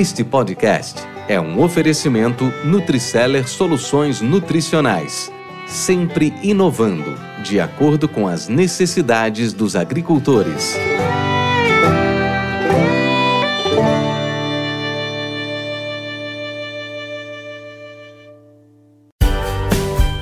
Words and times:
Este 0.00 0.24
podcast 0.24 1.02
é 1.28 1.38
um 1.38 1.60
oferecimento 1.62 2.44
Nutriceller 2.64 3.46
Soluções 3.46 4.22
Nutricionais, 4.22 5.30
sempre 5.66 6.32
inovando, 6.42 7.18
de 7.42 7.60
acordo 7.60 8.08
com 8.08 8.26
as 8.26 8.48
necessidades 8.48 9.52
dos 9.52 9.76
agricultores. 9.76 10.74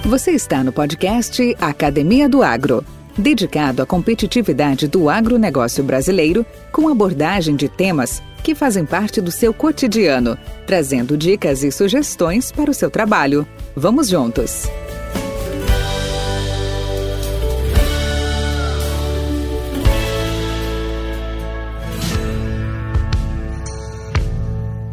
Você 0.05 0.33
está 0.33 0.65
no 0.65 0.73
podcast 0.73 1.55
Academia 1.61 2.29
do 2.29 2.43
Agro, 2.43 2.85
dedicado 3.19 3.83
à 3.83 3.87
competitividade 3.87 4.87
do 4.87 5.11
agronegócio 5.11 5.83
brasileiro, 5.83 6.47
com 6.71 6.89
abordagem 6.89 7.57
de 7.57 7.69
temas 7.69 8.23
que 8.43 8.55
fazem 8.55 8.85
parte 8.85 9.21
do 9.21 9.31
seu 9.31 9.53
cotidiano, 9.53 10.39
trazendo 10.67 11.17
dicas 11.17 11.63
e 11.63 11.71
sugestões 11.71 12.53
para 12.53 12.71
o 12.71 12.75
seu 12.75 12.91
trabalho. 12.91 13.47
Vamos 13.77 14.09
juntos! 14.09 14.67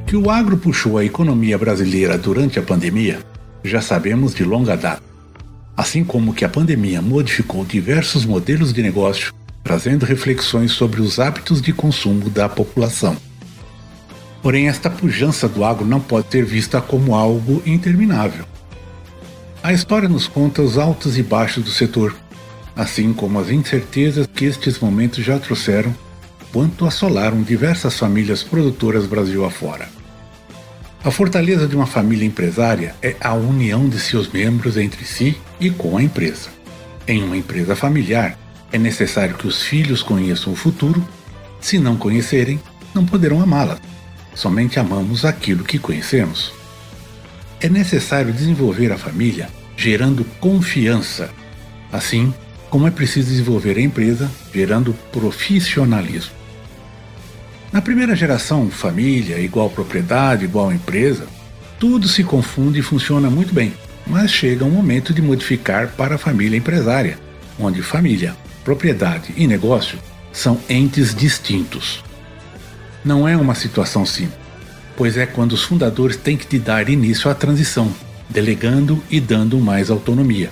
Que 0.05 0.15
o 0.15 0.29
agro 0.29 0.57
puxou 0.57 0.97
a 0.97 1.03
economia 1.03 1.57
brasileira 1.57 2.17
durante 2.17 2.59
a 2.59 2.63
pandemia, 2.63 3.19
já 3.63 3.81
sabemos 3.81 4.33
de 4.33 4.43
longa 4.43 4.77
data. 4.77 5.14
Assim 5.75 6.03
como 6.03 6.33
que 6.33 6.45
a 6.45 6.49
pandemia 6.49 7.01
modificou 7.01 7.65
diversos 7.65 8.25
modelos 8.25 8.71
de 8.71 8.81
negócio, 8.81 9.33
trazendo 9.63 10.05
reflexões 10.05 10.71
sobre 10.71 11.01
os 11.01 11.19
hábitos 11.19 11.61
de 11.61 11.73
consumo 11.73 12.29
da 12.29 12.47
população. 12.47 13.17
Porém, 14.41 14.67
esta 14.67 14.89
pujança 14.89 15.49
do 15.49 15.63
agro 15.65 15.85
não 15.85 15.99
pode 15.99 16.27
ser 16.29 16.45
vista 16.45 16.79
como 16.79 17.15
algo 17.15 17.61
interminável. 17.65 18.45
A 19.63 19.73
história 19.73 20.07
nos 20.07 20.27
conta 20.27 20.61
os 20.61 20.77
altos 20.77 21.17
e 21.17 21.23
baixos 21.23 21.63
do 21.63 21.71
setor, 21.71 22.15
assim 22.75 23.11
como 23.11 23.39
as 23.39 23.49
incertezas 23.49 24.27
que 24.27 24.45
estes 24.45 24.79
momentos 24.79 25.25
já 25.25 25.39
trouxeram, 25.39 25.95
quanto 26.53 26.85
assolaram 26.85 27.41
diversas 27.41 27.97
famílias 27.97 28.43
produtoras 28.43 29.07
Brasil 29.07 29.43
afora. 29.43 29.94
A 31.05 31.11
fortaleza 31.11 31.67
de 31.67 31.75
uma 31.75 31.85
família 31.85 32.25
empresária 32.25 32.95
é 33.01 33.15
a 33.21 33.33
união 33.33 33.87
de 33.87 33.99
seus 33.99 34.27
membros 34.27 34.75
entre 34.75 35.05
si 35.05 35.37
e 35.59 35.69
com 35.69 35.95
a 35.95 36.03
empresa. 36.03 36.49
Em 37.07 37.23
uma 37.23 37.37
empresa 37.37 37.77
familiar, 37.77 38.37
é 38.73 38.77
necessário 38.77 39.35
que 39.35 39.47
os 39.47 39.61
filhos 39.61 40.03
conheçam 40.03 40.51
o 40.51 40.55
futuro, 40.55 41.07
se 41.61 41.79
não 41.79 41.95
conhecerem, 41.95 42.59
não 42.93 43.05
poderão 43.05 43.41
amá-la 43.41 43.77
somente 44.35 44.77
amamos 44.79 45.25
aquilo 45.25 45.63
que 45.63 45.79
conhecemos. 45.79 46.53
É 47.59 47.69
necessário 47.69 48.33
desenvolver 48.33 48.91
a 48.91 48.97
família 48.97 49.49
gerando 49.77 50.25
confiança, 50.39 51.29
assim 51.91 52.33
como 52.69 52.87
é 52.87 52.91
preciso 52.91 53.29
desenvolver 53.29 53.77
a 53.77 53.81
empresa 53.81 54.29
gerando 54.53 54.93
profissionalismo. 55.11 56.33
Na 57.75 57.81
primeira 57.81 58.15
geração, 58.15 58.71
família 58.71 59.37
igual 59.37 59.69
propriedade 59.69 60.45
igual 60.45 60.71
empresa, 60.71 61.27
tudo 61.77 62.07
se 62.07 62.23
confunde 62.23 62.79
e 62.79 62.81
funciona 62.81 63.29
muito 63.29 63.53
bem, 63.53 63.73
mas 64.07 64.31
chega 64.31 64.63
um 64.63 64.71
momento 64.71 65.13
de 65.13 65.21
modificar 65.21 65.89
para 65.89 66.15
a 66.15 66.17
família 66.17 66.57
empresária, 66.57 67.19
onde 67.59 67.83
família, 67.83 68.33
propriedade 68.63 69.33
e 69.35 69.45
negócio 69.45 69.99
são 70.31 70.57
entes 70.69 71.13
distintos 71.13 72.01
não 73.05 73.27
é 73.27 73.37
uma 73.37 73.53
situação 73.53 74.03
simples, 74.03 74.39
pois 74.97 75.15
é 75.15 75.27
quando 75.27 75.51
os 75.51 75.63
fundadores 75.63 76.17
têm 76.17 76.35
que 76.35 76.57
dar 76.57 76.89
início 76.89 77.29
à 77.29 77.35
transição, 77.35 77.93
delegando 78.27 79.03
e 79.11 79.19
dando 79.19 79.59
mais 79.59 79.91
autonomia. 79.91 80.49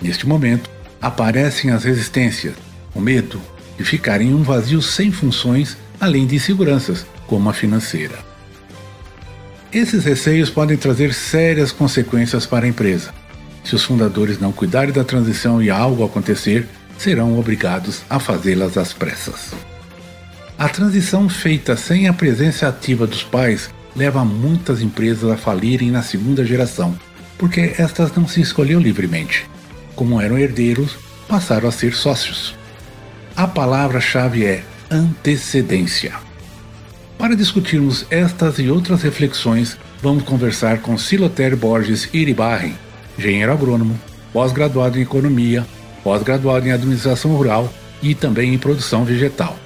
Neste 0.00 0.26
momento, 0.26 0.70
aparecem 1.02 1.70
as 1.70 1.84
resistências, 1.84 2.54
o 2.94 3.00
medo 3.00 3.42
de 3.76 3.84
ficar 3.84 4.22
em 4.22 4.32
um 4.32 4.42
vazio 4.42 4.80
sem 4.80 5.12
funções, 5.12 5.76
além 6.00 6.26
de 6.26 6.36
inseguranças, 6.36 7.06
como 7.26 7.48
a 7.48 7.52
financeira. 7.52 8.18
Esses 9.72 10.04
receios 10.04 10.48
podem 10.48 10.76
trazer 10.76 11.12
sérias 11.12 11.72
consequências 11.72 12.46
para 12.46 12.64
a 12.64 12.68
empresa. 12.68 13.12
Se 13.64 13.74
os 13.74 13.84
fundadores 13.84 14.38
não 14.38 14.52
cuidarem 14.52 14.92
da 14.92 15.04
transição 15.04 15.62
e 15.62 15.68
algo 15.68 16.04
acontecer, 16.04 16.66
serão 16.96 17.38
obrigados 17.38 18.02
a 18.08 18.18
fazê-las 18.18 18.76
às 18.76 18.92
pressas. 18.92 19.52
A 20.58 20.68
transição 20.68 21.28
feita 21.28 21.76
sem 21.76 22.08
a 22.08 22.12
presença 22.12 22.68
ativa 22.68 23.06
dos 23.06 23.22
pais 23.22 23.68
leva 23.94 24.24
muitas 24.24 24.80
empresas 24.80 25.30
a 25.30 25.36
falirem 25.36 25.90
na 25.90 26.02
segunda 26.02 26.44
geração, 26.44 26.98
porque 27.36 27.74
estas 27.76 28.14
não 28.14 28.26
se 28.26 28.40
escolheu 28.40 28.80
livremente. 28.80 29.46
Como 29.94 30.20
eram 30.20 30.38
herdeiros, 30.38 30.96
passaram 31.28 31.68
a 31.68 31.72
ser 31.72 31.92
sócios. 31.92 32.54
A 33.34 33.46
palavra-chave 33.46 34.44
é 34.44 34.64
antecedência. 34.90 36.14
Para 37.18 37.34
discutirmos 37.34 38.06
estas 38.10 38.58
e 38.58 38.68
outras 38.68 39.02
reflexões, 39.02 39.76
vamos 40.02 40.24
conversar 40.24 40.82
com 40.82 40.98
Siloter 40.98 41.56
Borges 41.56 42.08
Iribarren, 42.12 42.74
engenheiro 43.18 43.52
agrônomo, 43.52 43.98
pós-graduado 44.32 44.98
em 44.98 45.02
economia, 45.02 45.66
pós-graduado 46.04 46.66
em 46.68 46.72
administração 46.72 47.34
rural 47.34 47.72
e 48.02 48.14
também 48.14 48.52
em 48.52 48.58
produção 48.58 49.04
vegetal. 49.04 49.56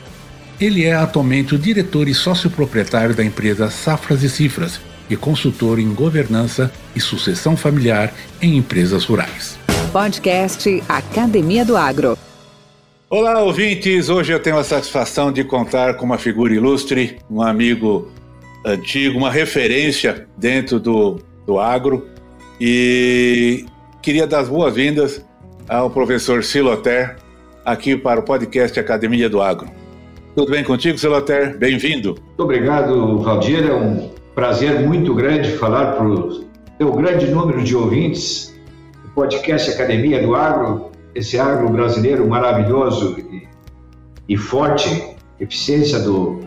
Ele 0.60 0.84
é 0.84 0.94
atualmente 0.94 1.54
o 1.54 1.58
diretor 1.58 2.06
e 2.06 2.14
sócio 2.14 2.50
proprietário 2.50 3.14
da 3.14 3.24
empresa 3.24 3.70
Safras 3.70 4.22
e 4.22 4.28
Cifras 4.28 4.80
e 5.08 5.16
consultor 5.16 5.78
em 5.78 5.92
governança 5.92 6.70
e 6.94 7.00
sucessão 7.00 7.56
familiar 7.56 8.14
em 8.40 8.56
empresas 8.56 9.04
rurais. 9.04 9.58
Podcast 9.92 10.82
Academia 10.88 11.64
do 11.64 11.76
Agro. 11.76 12.16
Olá, 13.12 13.42
ouvintes! 13.42 14.08
Hoje 14.08 14.32
eu 14.32 14.38
tenho 14.38 14.56
a 14.56 14.62
satisfação 14.62 15.32
de 15.32 15.42
contar 15.42 15.94
com 15.94 16.04
uma 16.06 16.16
figura 16.16 16.54
ilustre, 16.54 17.18
um 17.28 17.42
amigo 17.42 18.06
antigo, 18.64 19.18
uma 19.18 19.32
referência 19.32 20.28
dentro 20.36 20.78
do, 20.78 21.18
do 21.44 21.58
agro 21.58 22.06
e 22.60 23.66
queria 24.00 24.28
dar 24.28 24.38
as 24.38 24.48
boas-vindas 24.48 25.26
ao 25.68 25.90
professor 25.90 26.44
Siloter 26.44 27.16
aqui 27.64 27.96
para 27.96 28.20
o 28.20 28.22
podcast 28.22 28.78
Academia 28.78 29.28
do 29.28 29.42
Agro. 29.42 29.68
Tudo 30.36 30.52
bem 30.52 30.62
contigo, 30.62 30.96
Celoter? 30.96 31.58
Bem-vindo. 31.58 32.10
Muito 32.10 32.44
obrigado, 32.44 33.18
Valdir. 33.18 33.68
É 33.68 33.74
um 33.74 34.08
prazer 34.36 34.86
muito 34.86 35.12
grande 35.16 35.50
falar 35.56 35.96
para 35.96 36.06
o 36.06 36.44
teu 36.78 36.92
grande 36.92 37.26
número 37.26 37.60
de 37.64 37.74
ouvintes 37.74 38.56
do 39.02 39.10
podcast 39.10 39.68
Academia 39.68 40.22
do 40.22 40.36
Agro, 40.36 40.89
esse 41.14 41.38
agro 41.38 41.68
brasileiro 41.70 42.28
maravilhoso 42.28 43.16
e, 43.18 43.48
e 44.28 44.36
forte, 44.36 45.16
eficiência 45.38 45.98
do, 45.98 46.40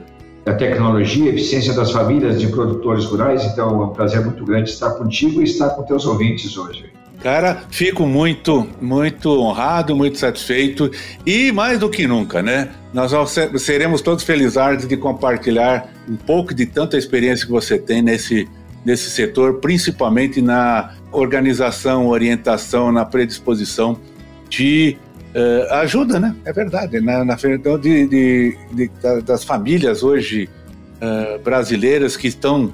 da 0.45 0.53
tecnologia, 0.53 1.29
eficiência 1.29 1.73
das 1.73 1.91
famílias 1.91 2.39
de 2.39 2.47
produtores 2.47 3.05
rurais. 3.05 3.43
Então, 3.45 3.81
é 3.81 3.85
um 3.85 3.89
prazer 3.89 4.23
muito 4.23 4.43
grande 4.45 4.69
estar 4.69 4.91
contigo 4.91 5.41
e 5.41 5.45
estar 5.45 5.69
com 5.71 5.83
teus 5.83 6.05
ouvintes 6.05 6.57
hoje. 6.57 6.91
Cara, 7.21 7.63
fico 7.69 8.05
muito, 8.05 8.67
muito 8.81 9.29
honrado, 9.39 9.95
muito 9.95 10.19
satisfeito 10.19 10.91
e 11.25 11.53
mais 11.53 11.79
do 11.79 11.89
que 11.89 12.05
nunca, 12.05 12.41
né? 12.41 12.71
Nós 12.93 13.13
seremos 13.59 14.01
todos 14.01 14.25
felizardos 14.25 14.85
de 14.85 14.97
compartilhar 14.97 15.89
um 16.07 16.17
pouco 16.17 16.53
de 16.53 16.65
tanta 16.65 16.97
experiência 16.97 17.45
que 17.45 17.51
você 17.51 17.77
tem 17.77 18.01
nesse, 18.01 18.45
nesse 18.83 19.09
setor, 19.09 19.61
principalmente 19.61 20.41
na 20.41 20.95
organização, 21.13 22.07
orientação, 22.07 22.91
na 22.91 23.05
predisposição 23.05 23.97
de 24.53 24.97
uh, 25.35 25.73
ajuda, 25.75 26.19
né? 26.19 26.35
É 26.45 26.53
verdade, 26.53 27.01
na, 27.01 27.25
na 27.25 27.37
então, 27.43 27.77
de, 27.79 28.07
de, 28.07 28.57
de, 28.71 28.91
das 29.25 29.43
famílias 29.43 30.03
hoje 30.03 30.47
uh, 31.01 31.39
brasileiras 31.39 32.15
que 32.15 32.27
estão 32.27 32.71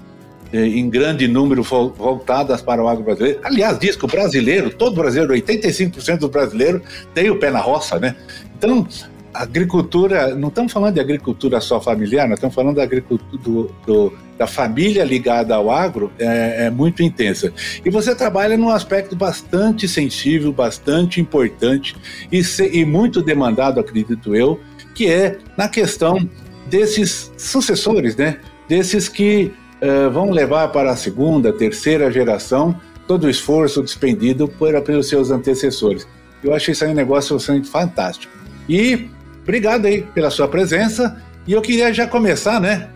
eh, 0.51 0.65
em 0.65 0.89
grande 0.89 1.27
número 1.27 1.61
voltadas 1.61 2.61
para 2.61 2.83
o 2.83 2.87
agro 2.87 3.03
brasileiro. 3.03 3.39
Aliás, 3.43 3.77
diz 3.77 3.95
que 3.95 4.03
o 4.03 4.07
brasileiro, 4.07 4.71
todo 4.71 4.95
brasileiro, 4.95 5.33
85% 5.33 6.17
do 6.17 6.29
brasileiro 6.29 6.81
tem 7.13 7.29
o 7.29 7.37
pé 7.37 7.51
na 7.51 7.59
roça, 7.59 7.99
né? 7.99 8.15
Então, 8.57 8.87
agricultura, 9.33 10.35
não 10.35 10.49
estamos 10.49 10.71
falando 10.71 10.95
de 10.95 10.99
agricultura 10.99 11.61
só 11.61 11.79
familiar, 11.79 12.27
nós 12.27 12.37
estamos 12.37 12.55
falando 12.55 12.77
da 12.77 12.83
agricultura 12.83 13.41
do, 13.41 13.71
do, 13.85 14.13
da 14.37 14.47
família 14.47 15.03
ligada 15.03 15.55
ao 15.55 15.69
agro, 15.69 16.11
é, 16.17 16.65
é, 16.65 16.69
muito 16.69 17.03
intensa. 17.03 17.53
E 17.85 17.89
você 17.89 18.15
trabalha 18.15 18.57
num 18.57 18.69
aspecto 18.69 19.15
bastante 19.15 19.87
sensível, 19.87 20.51
bastante 20.51 21.21
importante 21.21 21.95
e, 22.31 22.43
se, 22.43 22.67
e 22.69 22.85
muito 22.85 23.21
demandado, 23.21 23.79
acredito 23.79 24.35
eu, 24.35 24.59
que 24.95 25.07
é 25.07 25.37
na 25.55 25.67
questão 25.69 26.27
desses 26.67 27.31
sucessores, 27.37 28.15
né? 28.15 28.39
Desses 28.67 29.09
que 29.09 29.51
uh, 29.81 30.09
vão 30.11 30.29
levar 30.29 30.67
para 30.69 30.91
a 30.91 30.95
segunda, 30.95 31.51
terceira 31.51 32.11
geração 32.11 32.79
todo 33.07 33.23
o 33.23 33.29
esforço 33.29 33.81
despendido 33.81 34.47
por, 34.47 34.79
pelos 34.81 35.07
seus 35.09 35.31
antecessores. 35.31 36.07
Eu 36.43 36.53
acho 36.53 36.71
isso 36.71 36.85
aí 36.85 36.91
um 36.91 36.95
negócio 36.95 37.37
fantástico. 37.63 38.31
E 38.67 39.09
obrigado 39.49 39.87
aí 39.87 40.03
pela 40.03 40.29
sua 40.29 40.47
presença. 40.47 41.19
E 41.47 41.53
eu 41.53 41.61
queria 41.61 41.91
já 41.91 42.05
começar, 42.05 42.61
né? 42.61 42.89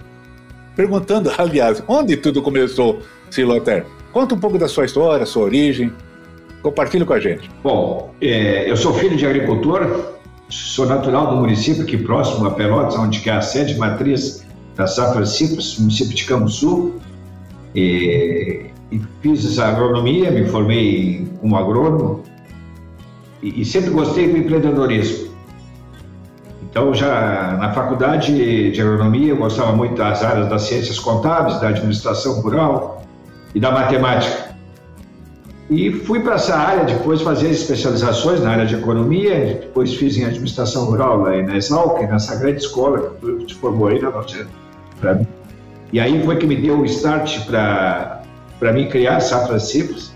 Perguntando, 0.75 1.31
aliás, 1.35 1.83
onde 1.87 2.15
tudo 2.15 2.43
começou, 2.43 2.99
Siloter? 3.31 3.85
Conta 4.11 4.35
um 4.35 4.39
pouco 4.39 4.59
da 4.59 4.67
sua 4.67 4.85
história, 4.85 5.25
sua 5.25 5.43
origem. 5.43 5.91
Compartilhe 6.61 7.03
com 7.03 7.13
a 7.13 7.19
gente. 7.19 7.49
Bom, 7.63 8.13
é, 8.21 8.69
eu 8.69 8.77
sou 8.77 8.93
filho 8.93 9.17
de 9.17 9.25
agricultor, 9.25 10.13
sou 10.47 10.85
natural 10.85 11.31
do 11.31 11.37
município 11.37 11.83
aqui 11.83 11.97
próximo 11.97 12.45
a 12.45 12.51
Pelotas, 12.51 12.95
onde 12.95 13.27
é 13.27 13.33
a 13.33 13.41
sede 13.41 13.75
matriz 13.77 14.45
da 14.75 14.85
Safra 14.85 15.25
Cipras, 15.25 15.77
município 15.79 16.15
de 16.15 16.23
Camusul. 16.25 17.01
E, 17.75 18.67
e 18.91 19.01
fiz 19.21 19.57
agronomia, 19.57 20.29
me 20.29 20.45
formei 20.45 21.27
como 21.41 21.57
agrônomo 21.57 22.23
e, 23.41 23.61
e 23.61 23.65
sempre 23.65 23.89
gostei 23.89 24.31
do 24.31 24.37
empreendedorismo. 24.37 25.32
Então, 26.73 26.91
já 26.91 27.55
na 27.59 27.71
faculdade 27.71 28.71
de 28.71 28.81
agronomia, 28.81 29.29
eu 29.29 29.37
gostava 29.37 29.73
muito 29.73 29.93
das 29.93 30.23
áreas 30.23 30.49
das 30.49 30.63
ciências 30.63 30.97
contábeis, 30.97 31.61
da 31.61 31.67
administração 31.67 32.41
rural 32.41 33.03
e 33.53 33.59
da 33.59 33.69
matemática. 33.69 34.55
E 35.69 35.91
fui 35.91 36.21
para 36.21 36.33
essa 36.33 36.55
área 36.55 36.83
depois 36.83 37.21
fazer 37.21 37.51
especializações 37.51 38.41
na 38.41 38.49
área 38.49 38.65
de 38.65 38.73
economia, 38.73 39.59
depois 39.61 39.93
fiz 39.93 40.17
em 40.17 40.25
administração 40.25 40.85
rural 40.85 41.17
lá 41.17 41.39
na 41.43 41.55
Exalc, 41.55 42.01
nessa 42.01 42.37
grande 42.37 42.63
escola 42.63 43.01
que 43.01 43.21
tu 43.21 43.45
te 43.45 43.53
formou 43.53 43.89
aí, 43.89 44.01
né, 44.01 44.11
para 44.99 45.13
mim. 45.13 45.27
E 45.91 45.99
aí 45.99 46.25
foi 46.25 46.37
que 46.37 46.47
me 46.47 46.55
deu 46.55 46.79
o 46.79 46.85
start 46.85 47.45
para 47.45 48.23
mim 48.73 48.89
criar 48.89 49.19
Safra 49.19 49.59
Cipres, 49.59 50.11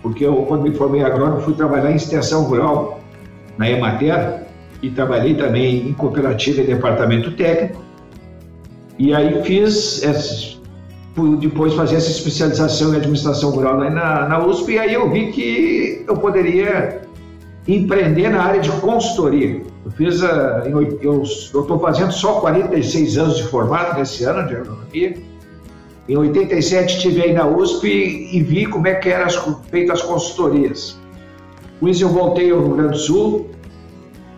porque 0.00 0.24
eu, 0.24 0.36
quando 0.46 0.62
me 0.62 0.72
formei 0.76 1.02
agrônomo, 1.02 1.40
fui 1.40 1.54
trabalhar 1.54 1.90
em 1.90 1.96
extensão 1.96 2.44
rural 2.44 3.00
na 3.58 3.68
Emater, 3.68 4.46
e 4.82 4.90
trabalhei 4.90 5.34
também 5.34 5.88
em 5.88 5.92
cooperativa 5.92 6.60
e 6.60 6.66
departamento 6.66 7.32
técnico. 7.32 7.82
E 8.98 9.14
aí 9.14 9.42
fiz, 9.44 10.02
essa, 10.02 10.58
depois 11.40 11.74
fazer 11.74 11.96
essa 11.96 12.10
especialização 12.10 12.92
em 12.92 12.96
administração 12.96 13.50
rural 13.50 13.78
na, 13.78 14.28
na 14.28 14.46
USP, 14.46 14.72
e 14.72 14.78
aí 14.78 14.94
eu 14.94 15.10
vi 15.10 15.32
que 15.32 16.04
eu 16.06 16.16
poderia 16.16 17.02
empreender 17.66 18.30
na 18.30 18.42
área 18.42 18.60
de 18.60 18.70
consultoria. 18.80 19.62
Eu 19.84 19.90
fiz 19.92 20.22
a, 20.22 20.64
eu 21.02 21.22
estou 21.22 21.78
fazendo 21.78 22.12
só 22.12 22.40
46 22.40 23.18
anos 23.18 23.36
de 23.36 23.44
formato 23.44 23.98
nesse 23.98 24.24
ano 24.24 24.48
de 24.48 24.56
agronomia. 24.56 25.14
Em 26.08 26.16
87 26.16 26.96
estive 26.96 27.22
aí 27.22 27.32
na 27.34 27.46
USP 27.46 27.86
e 28.32 28.42
vi 28.42 28.66
como 28.66 28.86
é 28.86 28.94
que 28.94 29.10
eram 29.10 29.28
feitas 29.70 30.00
as 30.00 30.06
consultorias. 30.06 30.98
Com 31.78 31.88
isso 31.88 32.02
eu 32.02 32.08
voltei 32.08 32.50
ao 32.50 32.60
Rio 32.60 32.74
Grande 32.74 32.92
do 32.92 32.98
Sul, 32.98 33.50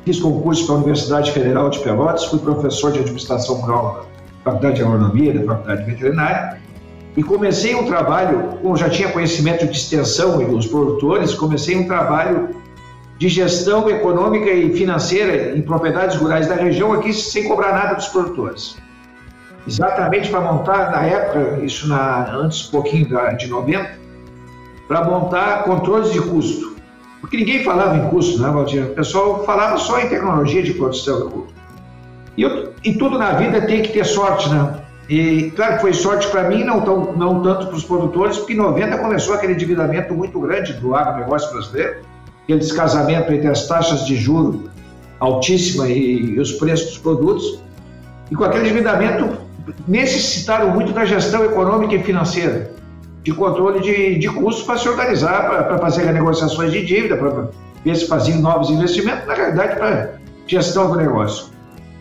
Fiz 0.05 0.19
concurso 0.19 0.67
para 0.67 0.77
a 0.77 0.79
Universidade 0.79 1.33
Federal 1.33 1.69
de 1.69 1.79
Pelotas, 1.81 2.25
fui 2.25 2.39
professor 2.39 2.93
de 2.93 3.01
administração 3.01 3.57
rural 3.57 4.07
da 4.45 4.53
Faculdade 4.53 4.77
de 4.77 4.83
Agronomia, 4.83 5.39
da 5.39 5.45
Faculdade 5.45 5.85
Veterinária, 5.85 6.59
e 7.17 7.23
comecei 7.23 7.75
um 7.75 7.85
trabalho, 7.87 8.59
como 8.63 8.77
já 8.77 8.89
tinha 8.89 9.11
conhecimento 9.11 9.67
de 9.67 9.77
extensão 9.77 10.41
e 10.41 10.47
dos 10.47 10.67
produtores, 10.67 11.35
comecei 11.35 11.77
um 11.77 11.87
trabalho 11.87 12.51
de 13.19 13.29
gestão 13.29 13.91
econômica 13.91 14.51
e 14.51 14.73
financeira 14.73 15.55
em 15.55 15.61
propriedades 15.61 16.17
rurais 16.17 16.49
da 16.49 16.55
região 16.55 16.93
aqui 16.95 17.13
sem 17.13 17.47
cobrar 17.47 17.73
nada 17.73 17.95
dos 17.95 18.09
produtores. 18.09 18.79
Exatamente 19.67 20.31
para 20.31 20.41
montar, 20.41 20.91
na 20.91 21.03
época, 21.03 21.63
isso 21.63 21.87
na, 21.87 22.35
antes 22.35 22.67
um 22.69 22.71
pouquinho 22.71 23.07
de 23.37 23.47
90, 23.47 23.99
para 24.89 25.05
montar 25.05 25.65
controles 25.65 26.13
de 26.13 26.21
custo. 26.21 26.70
Porque 27.21 27.37
ninguém 27.37 27.63
falava 27.63 27.97
em 27.97 28.09
custo, 28.09 28.41
né, 28.41 28.49
Valdir? 28.49 28.85
O 28.85 28.95
pessoal 28.95 29.45
falava 29.45 29.77
só 29.77 30.01
em 30.01 30.09
tecnologia 30.09 30.63
de 30.63 30.73
produção. 30.73 31.47
E, 32.37 32.43
eu, 32.43 32.73
e 32.83 32.95
tudo 32.95 33.19
na 33.19 33.33
vida 33.33 33.61
tem 33.63 33.83
que 33.83 33.93
ter 33.93 34.05
sorte, 34.05 34.49
né? 34.49 34.81
E 35.09 35.51
claro 35.51 35.75
que 35.75 35.81
foi 35.81 35.93
sorte 35.93 36.29
para 36.29 36.49
mim, 36.49 36.65
não, 36.65 36.81
tão, 36.81 37.13
não 37.17 37.43
tanto 37.43 37.67
para 37.67 37.77
os 37.77 37.85
produtores, 37.85 38.39
porque 38.39 38.55
em 38.55 38.57
90 38.57 38.97
começou 38.99 39.35
aquele 39.35 39.53
endividamento 39.53 40.15
muito 40.15 40.39
grande 40.41 40.73
do 40.75 40.95
agronegócio 40.95 41.51
brasileiro, 41.53 41.97
aquele 42.45 42.61
descasamento 42.61 43.33
entre 43.33 43.49
as 43.49 43.67
taxas 43.67 44.07
de 44.07 44.17
juro 44.17 44.71
altíssima 45.19 45.89
e, 45.89 46.35
e 46.35 46.41
os 46.41 46.53
preços 46.53 46.91
dos 46.91 46.99
produtos. 46.99 47.61
E 48.31 48.37
com 48.37 48.45
aquele 48.45 48.65
endividamento 48.65 49.37
necessitaram 49.87 50.71
muito 50.71 50.93
da 50.93 51.05
gestão 51.05 51.45
econômica 51.45 51.95
e 51.95 52.03
financeira 52.03 52.80
de 53.23 53.33
controle 53.33 53.81
de, 53.81 54.19
de 54.19 54.29
custos 54.29 54.65
para 54.65 54.79
se 54.79 54.89
organizar, 54.89 55.67
para 55.67 55.79
fazer 55.79 56.13
negociações 56.13 56.73
de 56.73 56.85
dívida, 56.85 57.17
para 57.17 57.49
ver 57.85 57.97
se 57.97 58.07
faziam 58.07 58.41
novos 58.41 58.71
investimentos, 58.71 59.27
na 59.27 59.35
realidade, 59.35 59.77
para 59.77 60.15
gestão 60.47 60.91
do 60.91 60.97
negócio. 60.97 61.47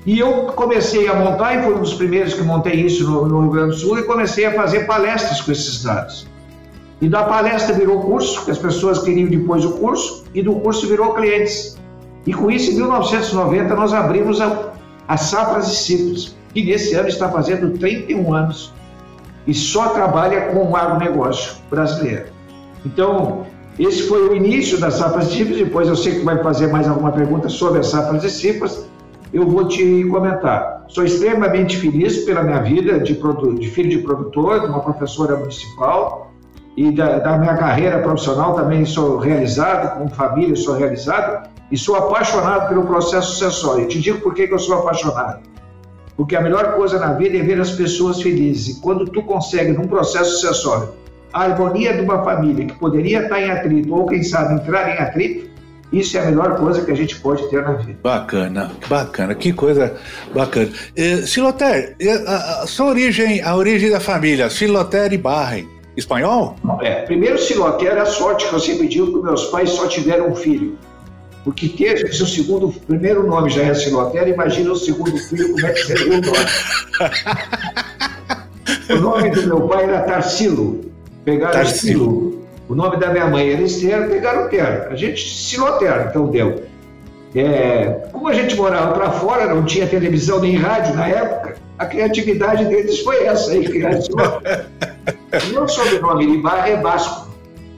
E 0.05 0.17
eu 0.17 0.45
comecei 0.55 1.07
a 1.09 1.13
montar, 1.13 1.55
e 1.55 1.63
fui 1.63 1.73
um 1.73 1.81
dos 1.81 1.93
primeiros 1.93 2.33
que 2.33 2.41
montei 2.41 2.73
isso 2.73 3.09
no, 3.09 3.27
no 3.27 3.41
Rio 3.41 3.51
Grande 3.51 3.71
do 3.71 3.75
Sul, 3.75 3.99
e 3.99 4.03
comecei 4.03 4.45
a 4.45 4.53
fazer 4.53 4.85
palestras 4.85 5.41
com 5.41 5.51
esses 5.51 5.83
dados. 5.83 6.27
E 7.01 7.07
da 7.07 7.23
palestra 7.23 7.75
virou 7.75 8.01
curso, 8.01 8.45
que 8.45 8.51
as 8.51 8.57
pessoas 8.57 8.99
queriam 8.99 9.29
depois 9.29 9.63
o 9.65 9.73
curso, 9.73 10.23
e 10.33 10.41
do 10.41 10.55
curso 10.55 10.87
virou 10.87 11.13
clientes. 11.13 11.77
E 12.25 12.33
com 12.33 12.49
isso, 12.49 12.71
em 12.71 12.75
1990, 12.75 13.75
nós 13.75 13.93
abrimos 13.93 14.39
a, 14.39 14.71
a 15.07 15.17
Safras 15.17 15.67
e 15.67 15.75
Ciclos, 15.75 16.35
que 16.53 16.63
nesse 16.63 16.95
ano 16.95 17.09
está 17.09 17.29
fazendo 17.29 17.77
31 17.77 18.33
anos 18.33 18.73
e 19.47 19.53
só 19.53 19.89
trabalha 19.89 20.47
com 20.47 20.69
o 20.69 20.75
agronegócio 20.75 21.55
brasileiro. 21.69 22.25
Então, 22.85 23.45
esse 23.77 24.03
foi 24.03 24.27
o 24.27 24.35
início 24.35 24.79
das 24.79 24.95
safras 24.95 25.31
de 25.31 25.45
depois 25.45 25.87
eu 25.87 25.95
sei 25.95 26.19
que 26.19 26.25
vai 26.25 26.41
fazer 26.43 26.67
mais 26.67 26.87
alguma 26.87 27.11
pergunta 27.11 27.47
sobre 27.49 27.79
as 27.79 27.87
safras 27.87 28.21
de 28.21 28.29
cifras, 28.29 28.87
eu 29.31 29.47
vou 29.47 29.67
te 29.67 30.03
comentar. 30.05 30.83
Sou 30.87 31.03
extremamente 31.03 31.77
feliz 31.77 32.25
pela 32.25 32.43
minha 32.43 32.61
vida 32.61 32.99
de, 32.99 33.13
de 33.13 33.69
filho 33.69 33.89
de 33.89 33.99
produtor, 33.99 34.61
de 34.61 34.65
uma 34.65 34.79
professora 34.79 35.35
municipal, 35.37 36.31
e 36.75 36.91
da, 36.91 37.19
da, 37.19 37.37
minha 37.37 37.55
carreira 37.55 37.99
profissional 37.99 38.53
também 38.53 38.85
sou 38.85 39.17
realizado, 39.17 39.97
com 39.97 40.09
família 40.09 40.55
sou 40.55 40.75
realizado, 40.75 41.49
e 41.71 41.77
sou 41.77 41.95
apaixonado 41.95 42.69
pelo 42.69 42.85
processo 42.85 43.33
sucessório. 43.33 43.83
Eu 43.83 43.87
te 43.87 43.99
digo 43.99 44.21
por 44.21 44.33
que 44.33 44.47
eu 44.49 44.59
sou 44.59 44.79
apaixonado. 44.79 45.41
Porque 46.19 46.35
a 46.35 46.41
melhor 46.41 46.75
coisa 46.75 46.99
na 46.99 47.13
vida 47.13 47.37
é 47.37 47.41
ver 47.41 47.61
as 47.61 47.71
pessoas 47.71 48.21
felizes. 48.21 48.75
E 48.75 48.81
quando 48.81 49.05
tu 49.05 49.23
consegue, 49.23 49.71
num 49.71 49.87
processo 49.87 50.31
sucessório, 50.31 50.89
a 51.31 51.43
harmonia 51.43 51.93
de 51.93 52.01
uma 52.01 52.21
família 52.25 52.65
que 52.65 52.77
poderia 52.77 53.23
estar 53.23 53.41
em 53.41 53.49
atrito, 53.49 53.95
ou 53.95 54.05
quem 54.05 54.21
sabe 54.21 54.55
entrar 54.55 54.89
em 54.89 55.01
atrito, 55.01 55.49
isso 55.93 56.17
é 56.17 56.19
a 56.19 56.25
melhor 56.25 56.57
coisa 56.57 56.83
que 56.83 56.91
a 56.91 56.93
gente 56.93 57.17
pode 57.21 57.49
ter 57.49 57.61
na 57.61 57.71
vida. 57.71 57.97
Bacana, 58.03 58.69
bacana, 58.89 59.33
que 59.33 59.53
coisa 59.53 59.95
bacana. 60.35 60.69
Eh, 60.93 61.21
Siloter, 61.21 61.95
a, 62.27 62.63
a, 62.63 62.67
sua 62.67 62.87
origem, 62.87 63.41
a 63.41 63.55
origem 63.55 63.89
da 63.89 64.01
família, 64.01 64.49
Siloter 64.49 65.13
e 65.13 65.17
Barren, 65.17 65.69
espanhol? 65.95 66.57
É, 66.81 67.03
primeiro 67.03 67.39
Siloter, 67.39 67.97
a 67.97 68.05
sorte 68.05 68.45
que 68.45 68.53
eu 68.53 68.59
sempre 68.59 68.89
digo 68.89 69.07
que 69.07 69.23
meus 69.23 69.45
pais 69.45 69.69
só 69.69 69.87
tiveram 69.87 70.27
um 70.27 70.35
filho. 70.35 70.77
Porque 71.43 72.07
seu 72.11 72.25
segundo, 72.25 72.67
o 72.67 72.73
primeiro 72.73 73.25
nome 73.25 73.49
já 73.49 73.63
é 73.63 73.73
Silotera, 73.73 74.29
imagina 74.29 74.71
o 74.71 74.75
segundo 74.75 75.17
filho, 75.17 75.53
como 75.53 75.65
é 75.65 75.71
que 75.71 75.83
seria 75.85 76.17
o 76.17 76.21
nome. 76.21 76.37
o 78.89 78.95
nome 78.95 79.29
do 79.31 79.47
meu 79.47 79.61
pai 79.67 79.85
era 79.85 80.01
Tarsilo. 80.01 80.81
Pegaram 81.23 81.53
Tarsilo. 81.53 82.39
O 82.67 82.75
nome 82.75 82.97
da 82.97 83.11
minha 83.11 83.27
mãe 83.27 83.51
era 83.51 83.61
Esther, 83.61 84.09
pegaram 84.09 84.49
Ter. 84.49 84.87
A 84.89 84.95
gente, 84.95 85.27
Silotera, 85.27 86.07
então 86.09 86.27
deu. 86.27 86.63
É, 87.33 88.09
como 88.11 88.27
a 88.27 88.33
gente 88.33 88.55
morava 88.55 88.93
para 88.93 89.11
fora, 89.11 89.53
não 89.53 89.63
tinha 89.63 89.87
televisão 89.87 90.39
nem 90.39 90.55
rádio 90.55 90.93
na 90.95 91.07
época, 91.07 91.55
a 91.77 91.85
criatividade 91.85 92.65
deles 92.65 92.99
foi 92.99 93.23
essa 93.23 93.51
aí, 93.51 93.65
Silotera. 94.01 94.67
Meu 95.51 95.67
sobrenome 95.69 96.35
Ibarra 96.35 96.69
é 96.69 96.77
Basco. 96.77 97.28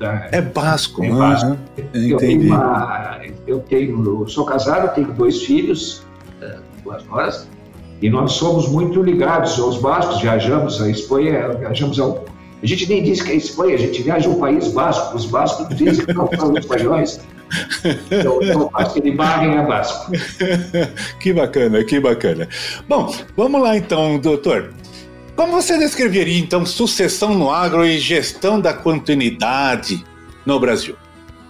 Tá? 0.01 0.29
É 0.31 0.41
basco, 0.41 1.03
é 1.03 1.12
basco. 1.12 1.58
Eu, 1.93 2.17
tenho 2.17 2.41
uma, 2.48 3.20
eu 3.46 3.60
tenho, 3.60 4.27
sou 4.27 4.43
casado, 4.46 4.96
tenho 4.96 5.13
dois 5.13 5.43
filhos, 5.43 6.03
é, 6.41 6.58
duas 6.84 7.05
noras, 7.05 7.48
e 8.01 8.10
nós 8.10 8.31
somos 8.34 8.67
muito 8.67 9.03
ligados 9.03 9.60
aos 9.60 9.77
bascos, 9.77 10.20
viajamos 10.20 10.81
a 10.81 10.89
Espanha, 10.89 11.50
viajamos 11.50 12.00
ao. 12.00 12.25
A 12.63 12.65
gente 12.65 12.89
nem 12.89 13.03
diz 13.03 13.22
que 13.22 13.31
é 13.31 13.36
Espanha, 13.36 13.75
a 13.75 13.77
gente 13.77 14.01
viaja 14.01 14.27
ao 14.27 14.36
país 14.38 14.70
basco, 14.70 15.15
os 15.15 15.27
bascos 15.27 15.67
dizem 15.77 16.03
que 16.03 16.13
não 16.13 16.27
falam 16.27 16.58
espanhóis. 16.58 17.22
Então, 18.10 18.39
então 18.41 18.70
aquele 18.74 19.12
barrem 19.12 19.55
é 19.55 19.63
basco. 19.63 20.12
Que 21.20 21.31
bacana, 21.31 21.84
que 21.84 22.00
bacana. 22.00 22.48
Bom, 22.88 23.13
vamos 23.38 23.62
lá 23.62 23.77
então, 23.77 24.17
doutor. 24.17 24.74
Como 25.41 25.53
você 25.53 25.75
descreveria, 25.75 26.38
então, 26.38 26.63
sucessão 26.67 27.33
no 27.33 27.50
agro 27.50 27.83
e 27.83 27.98
gestão 27.98 28.62
da 28.62 28.75
continuidade 28.75 30.05
no 30.45 30.60
Brasil? 30.60 30.95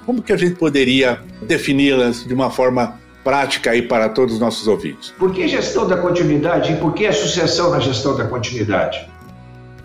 Como 0.05 0.21
que 0.21 0.31
a 0.31 0.37
gente 0.37 0.55
poderia 0.55 1.21
defini-las 1.41 2.23
de 2.23 2.33
uma 2.33 2.49
forma 2.49 2.97
prática 3.21 3.71
aí 3.71 3.81
para 3.81 4.07
todos 4.07 4.35
os 4.35 4.39
nossos 4.39 4.65
ouvintes? 4.65 5.13
Por 5.19 5.33
que 5.33 5.45
gestão 5.45 5.85
da 5.85 5.97
continuidade 5.97 6.71
e 6.71 6.77
por 6.77 6.93
que 6.93 7.05
a 7.05 7.11
sucessão 7.11 7.69
na 7.69 7.81
gestão 7.81 8.15
da 8.15 8.23
continuidade? 8.23 9.09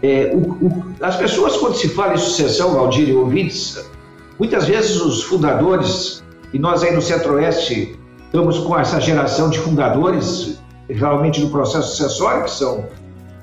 É, 0.00 0.30
o, 0.32 0.52
o, 0.52 0.84
as 1.00 1.16
pessoas, 1.16 1.56
quando 1.56 1.74
se 1.74 1.88
fala 1.88 2.14
em 2.14 2.18
sucessão, 2.18 2.74
Valdir 2.74 3.08
e 3.08 3.12
ouvintes, 3.12 3.90
muitas 4.38 4.68
vezes 4.68 5.00
os 5.00 5.24
fundadores, 5.24 6.22
e 6.52 6.60
nós 6.60 6.84
aí 6.84 6.94
no 6.94 7.02
Centro-Oeste 7.02 7.98
estamos 8.24 8.58
com 8.58 8.78
essa 8.78 9.00
geração 9.00 9.50
de 9.50 9.58
fundadores, 9.58 10.60
realmente 10.88 11.40
no 11.40 11.50
processo 11.50 11.96
sucessório, 11.96 12.44
que 12.44 12.52
são 12.52 12.84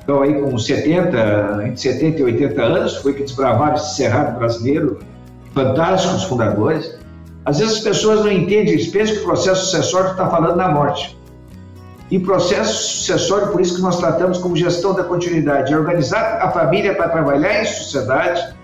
estão 0.03 0.21
aí 0.21 0.39
com 0.39 0.57
70, 0.57 1.63
entre 1.65 1.77
70 1.77 2.19
e 2.19 2.23
80 2.23 2.61
anos, 2.61 2.97
foi 2.97 3.13
que 3.13 3.23
desbravaram 3.23 3.75
esse 3.75 3.95
cerrado 3.95 4.37
brasileiro, 4.37 4.99
fantásticos 5.53 6.25
fundadores. 6.25 6.97
Às 7.45 7.59
vezes 7.59 7.77
as 7.77 7.79
pessoas 7.79 8.19
não 8.19 8.31
entendem, 8.31 8.73
eles 8.73 8.87
pensam 8.87 9.15
que 9.15 9.21
o 9.21 9.25
processo 9.25 9.65
sucessório 9.65 10.11
está 10.11 10.29
falando 10.29 10.57
na 10.57 10.69
morte. 10.69 11.17
E 12.11 12.19
processo 12.19 12.83
sucessório, 12.83 13.47
por 13.47 13.61
isso 13.61 13.75
que 13.75 13.81
nós 13.81 13.97
tratamos 13.97 14.37
como 14.37 14.55
gestão 14.55 14.93
da 14.93 15.03
continuidade, 15.03 15.73
é 15.73 15.77
organizar 15.77 16.39
a 16.41 16.51
família 16.51 16.93
para 16.93 17.09
trabalhar 17.09 17.61
em 17.61 17.65
sociedade, 17.65 18.55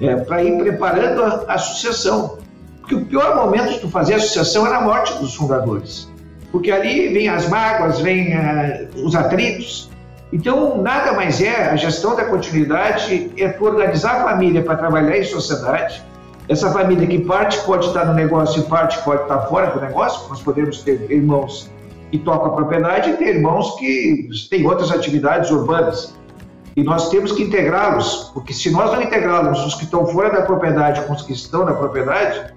é, 0.00 0.16
para 0.16 0.42
ir 0.42 0.56
preparando 0.58 1.22
a, 1.22 1.54
a, 1.54 1.58
sucessão. 1.58 2.38
Porque 2.80 2.94
o 2.94 3.04
pior 3.04 3.36
momento 3.36 3.72
de 3.72 3.80
tu 3.80 3.88
fazer 3.88 4.14
a 4.14 4.20
sucessão 4.20 4.66
é 4.66 4.70
na 4.70 4.80
morte 4.80 5.18
dos 5.18 5.34
fundadores. 5.34 6.08
Porque 6.52 6.70
ali 6.70 7.12
vem 7.12 7.28
as 7.28 7.48
mágoas, 7.48 8.00
vem 8.00 8.32
uh, 8.36 9.04
os 9.04 9.14
atritos. 9.14 9.90
Então, 10.32 10.82
nada 10.82 11.12
mais 11.12 11.40
é, 11.40 11.70
a 11.70 11.76
gestão 11.76 12.16
da 12.16 12.24
continuidade 12.24 13.32
é 13.36 13.48
tu 13.48 13.64
organizar 13.64 14.20
a 14.20 14.24
família 14.24 14.62
para 14.62 14.76
trabalhar 14.76 15.16
em 15.16 15.24
sociedade, 15.24 16.02
essa 16.48 16.70
família 16.70 17.06
que 17.06 17.20
parte 17.20 17.58
pode 17.64 17.86
estar 17.86 18.04
no 18.04 18.12
negócio 18.12 18.60
e 18.60 18.64
parte 18.66 19.02
pode 19.02 19.22
estar 19.22 19.40
fora 19.46 19.68
do 19.68 19.80
negócio, 19.80 20.28
nós 20.28 20.42
podemos 20.42 20.82
ter 20.82 21.10
irmãos 21.10 21.70
que 22.10 22.18
tocam 22.18 22.52
a 22.52 22.54
propriedade 22.54 23.10
e 23.10 23.12
ter 23.14 23.36
irmãos 23.36 23.76
que 23.76 24.28
têm 24.50 24.66
outras 24.66 24.90
atividades 24.90 25.50
urbanas. 25.50 26.14
E 26.76 26.82
nós 26.82 27.08
temos 27.08 27.32
que 27.32 27.44
integrá-los, 27.44 28.30
porque 28.34 28.52
se 28.52 28.70
nós 28.70 28.92
não 28.92 29.00
integrarmos 29.00 29.64
os 29.64 29.74
que 29.74 29.84
estão 29.84 30.06
fora 30.06 30.30
da 30.30 30.42
propriedade 30.42 31.00
com 31.02 31.14
os 31.14 31.22
que 31.22 31.32
estão 31.32 31.64
na 31.64 31.72
propriedade, 31.72 32.52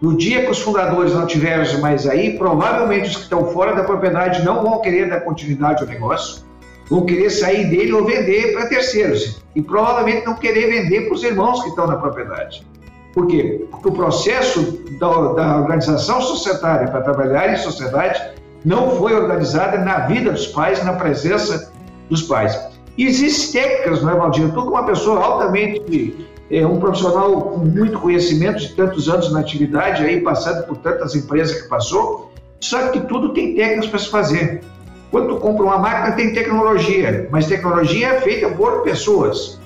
no 0.00 0.16
dia 0.16 0.44
que 0.44 0.50
os 0.50 0.60
fundadores 0.60 1.12
não 1.12 1.26
tiverem 1.26 1.78
mais 1.80 2.06
aí, 2.06 2.38
provavelmente 2.38 3.10
os 3.10 3.16
que 3.16 3.22
estão 3.22 3.46
fora 3.46 3.74
da 3.74 3.84
propriedade 3.84 4.44
não 4.44 4.62
vão 4.62 4.80
querer 4.80 5.10
dar 5.10 5.20
continuidade 5.20 5.82
ao 5.82 5.88
negócio, 5.88 6.44
vão 6.88 7.04
querer 7.04 7.30
sair 7.30 7.68
dele 7.68 7.92
ou 7.92 8.04
vender 8.04 8.52
para 8.52 8.66
terceiros, 8.66 9.42
e 9.54 9.62
provavelmente 9.62 10.26
não 10.26 10.34
querer 10.34 10.68
vender 10.68 11.06
para 11.06 11.14
os 11.14 11.24
irmãos 11.24 11.62
que 11.62 11.70
estão 11.70 11.86
na 11.86 11.96
propriedade. 11.96 12.66
Por 13.12 13.26
quê? 13.26 13.66
Porque 13.70 13.88
o 13.88 13.92
processo 13.92 14.78
da, 15.00 15.08
da 15.32 15.56
organização 15.58 16.20
societária 16.20 16.88
para 16.88 17.00
trabalhar 17.00 17.52
em 17.52 17.56
sociedade 17.56 18.22
não 18.64 18.90
foi 18.96 19.14
organizada 19.14 19.78
na 19.78 20.00
vida 20.00 20.32
dos 20.32 20.48
pais, 20.48 20.84
na 20.84 20.92
presença 20.92 21.72
dos 22.10 22.22
pais. 22.22 22.58
Existem 22.98 23.62
técnicas, 23.62 24.02
não 24.02 24.10
é, 24.10 24.16
Valdir? 24.16 24.48
Tu, 24.48 24.54
como 24.54 24.70
uma 24.70 24.84
pessoa 24.84 25.22
altamente, 25.22 26.26
é, 26.50 26.66
um 26.66 26.78
profissional 26.78 27.42
com 27.42 27.58
muito 27.58 27.98
conhecimento 27.98 28.58
de 28.58 28.74
tantos 28.74 29.08
anos 29.08 29.32
na 29.32 29.40
atividade, 29.40 30.04
aí 30.04 30.20
passando 30.20 30.66
por 30.66 30.76
tantas 30.78 31.14
empresas 31.14 31.62
que 31.62 31.68
passou, 31.68 32.32
sabe 32.60 32.92
que 32.92 33.06
tudo 33.06 33.32
tem 33.32 33.54
técnicas 33.54 33.86
para 33.86 33.98
se 33.98 34.08
fazer. 34.08 34.62
Quando 35.10 35.28
tu 35.28 35.36
compra 35.40 35.64
uma 35.64 35.78
máquina, 35.78 36.16
tem 36.16 36.32
tecnologia, 36.32 37.28
mas 37.30 37.46
tecnologia 37.46 38.08
é 38.08 38.20
feita 38.20 38.48
por 38.50 38.82
pessoas. 38.82 39.58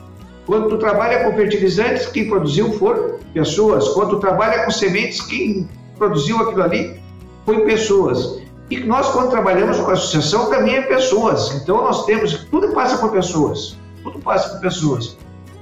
Quando 0.47 0.69
tu 0.69 0.79
trabalha 0.79 1.25
com 1.25 1.37
fertilizantes, 1.37 2.07
quem 2.07 2.29
produziu 2.29 2.73
foram 2.73 3.19
pessoas. 3.33 3.89
Quando 3.91 4.11
tu 4.11 4.21
trabalha 4.21 4.65
com 4.65 4.71
sementes, 4.71 5.21
quem 5.21 5.69
produziu 5.97 6.39
aquilo 6.39 6.63
ali 6.63 7.01
foi 7.47 7.65
pessoas. 7.65 8.41
E 8.71 8.81
nós, 8.81 9.09
quando 9.11 9.31
trabalhamos 9.31 9.79
com 9.79 9.91
a 9.91 9.95
associação, 9.95 10.51
também 10.51 10.77
é 10.77 10.83
pessoas. 10.83 11.55
Então, 11.55 11.83
nós 11.83 12.05
temos, 12.05 12.47
tudo 12.51 12.73
passa 12.73 12.99
por 12.99 13.11
pessoas. 13.11 13.77
Tudo 14.03 14.19
passa 14.21 14.51
por 14.51 14.61
pessoas. 14.61 15.17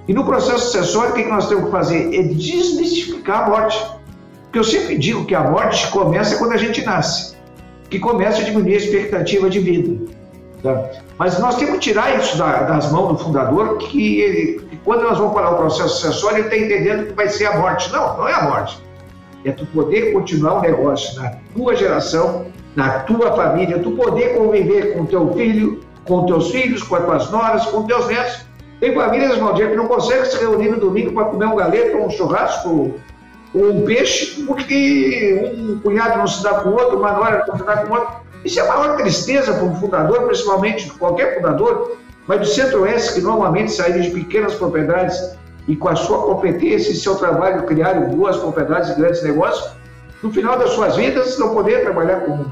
E 0.06 0.14
no 0.14 0.24
processo 0.24 0.66
sucessório, 0.66 1.12
o 1.12 1.14
que 1.14 1.24
nós 1.24 1.48
temos 1.48 1.66
que 1.66 1.70
fazer? 1.70 2.14
É 2.14 2.22
desmistificar 2.22 3.44
a 3.44 3.50
morte. 3.50 3.78
Porque 4.44 4.58
eu 4.58 4.64
sempre 4.64 4.96
digo 4.96 5.26
que 5.26 5.34
a 5.34 5.42
morte 5.42 5.90
começa 5.90 6.38
quando 6.38 6.52
a 6.52 6.56
gente 6.56 6.82
nasce, 6.82 7.36
que 7.90 7.98
começa 7.98 8.40
a 8.40 8.44
diminuir 8.44 8.74
a 8.74 8.76
expectativa 8.76 9.48
de 9.48 9.60
vida. 9.60 10.12
Tá? 10.62 10.90
Mas 11.18 11.38
nós 11.38 11.56
temos 11.56 11.74
que 11.74 11.80
tirar 11.80 12.18
isso 12.18 12.36
da, 12.36 12.62
das 12.62 12.92
mãos 12.92 13.08
do 13.08 13.18
fundador, 13.18 13.78
que, 13.78 14.20
ele, 14.20 14.60
que 14.70 14.76
quando 14.78 15.02
nós 15.02 15.18
vamos 15.18 15.34
parar 15.34 15.50
o 15.50 15.56
processo 15.56 15.96
sucessório, 15.96 16.38
ele 16.38 16.44
está 16.44 16.56
entendendo 16.56 17.06
que 17.06 17.12
vai 17.12 17.28
ser 17.28 17.46
a 17.46 17.58
morte. 17.58 17.90
Não, 17.92 18.18
não 18.18 18.28
é 18.28 18.34
a 18.34 18.42
morte. 18.42 18.78
É 19.44 19.52
tu 19.52 19.66
poder 19.66 20.12
continuar 20.12 20.54
o 20.54 20.58
um 20.58 20.62
negócio 20.62 21.20
na 21.20 21.32
tua 21.54 21.74
geração, 21.74 22.46
na 22.74 23.00
tua 23.00 23.32
família, 23.32 23.78
tu 23.78 23.92
poder 23.92 24.36
conviver 24.36 24.94
com 24.94 25.06
teu 25.06 25.32
filho, 25.34 25.80
com 26.04 26.26
teus 26.26 26.50
filhos, 26.50 26.82
com 26.82 26.96
as 26.96 27.04
tuas 27.04 27.30
noras, 27.30 27.66
com 27.66 27.84
teus 27.84 28.06
netos. 28.08 28.46
Tem 28.80 28.94
famílias, 28.94 29.36
Valdir, 29.38 29.70
que 29.70 29.76
não 29.76 29.88
conseguem 29.88 30.24
se 30.24 30.38
reunir 30.38 30.70
no 30.70 30.78
domingo 30.78 31.12
para 31.12 31.24
comer 31.26 31.46
um 31.46 31.56
galeto, 31.56 31.96
um 31.98 32.10
churrasco, 32.10 32.94
ou 33.54 33.70
um 33.72 33.84
peixe, 33.84 34.42
porque 34.44 35.54
um 35.56 35.78
cunhado 35.80 36.18
não 36.18 36.26
se 36.26 36.42
dá 36.42 36.54
com 36.60 36.70
o 36.70 36.72
outro, 36.72 36.98
uma 36.98 37.12
nora 37.12 37.44
não 37.48 37.56
se 37.56 37.64
dá 37.64 37.78
com 37.78 37.92
o 37.92 37.96
outro 37.96 38.28
isso 38.44 38.60
é 38.60 38.62
a 38.62 38.66
maior 38.66 38.96
tristeza 38.96 39.52
para 39.52 39.64
um 39.64 39.74
fundador, 39.74 40.22
principalmente 40.22 40.90
qualquer 40.92 41.36
fundador, 41.36 41.96
mas 42.26 42.40
do 42.40 42.46
Centro-Oeste, 42.46 43.14
que 43.14 43.20
normalmente 43.20 43.72
saíram 43.72 44.00
de 44.00 44.10
pequenas 44.10 44.54
propriedades 44.54 45.36
e 45.66 45.74
com 45.74 45.88
a 45.88 45.96
sua 45.96 46.22
competência 46.22 46.92
e 46.92 46.94
seu 46.94 47.16
trabalho 47.16 47.64
criaram 47.64 48.08
boas 48.08 48.36
propriedades 48.36 48.90
e 48.90 48.94
grandes 48.94 49.22
negócios, 49.22 49.72
no 50.22 50.32
final 50.32 50.58
das 50.58 50.70
suas 50.70 50.96
vidas 50.96 51.38
não 51.38 51.54
poder 51.54 51.82
trabalhar 51.82 52.20
com, 52.20 52.44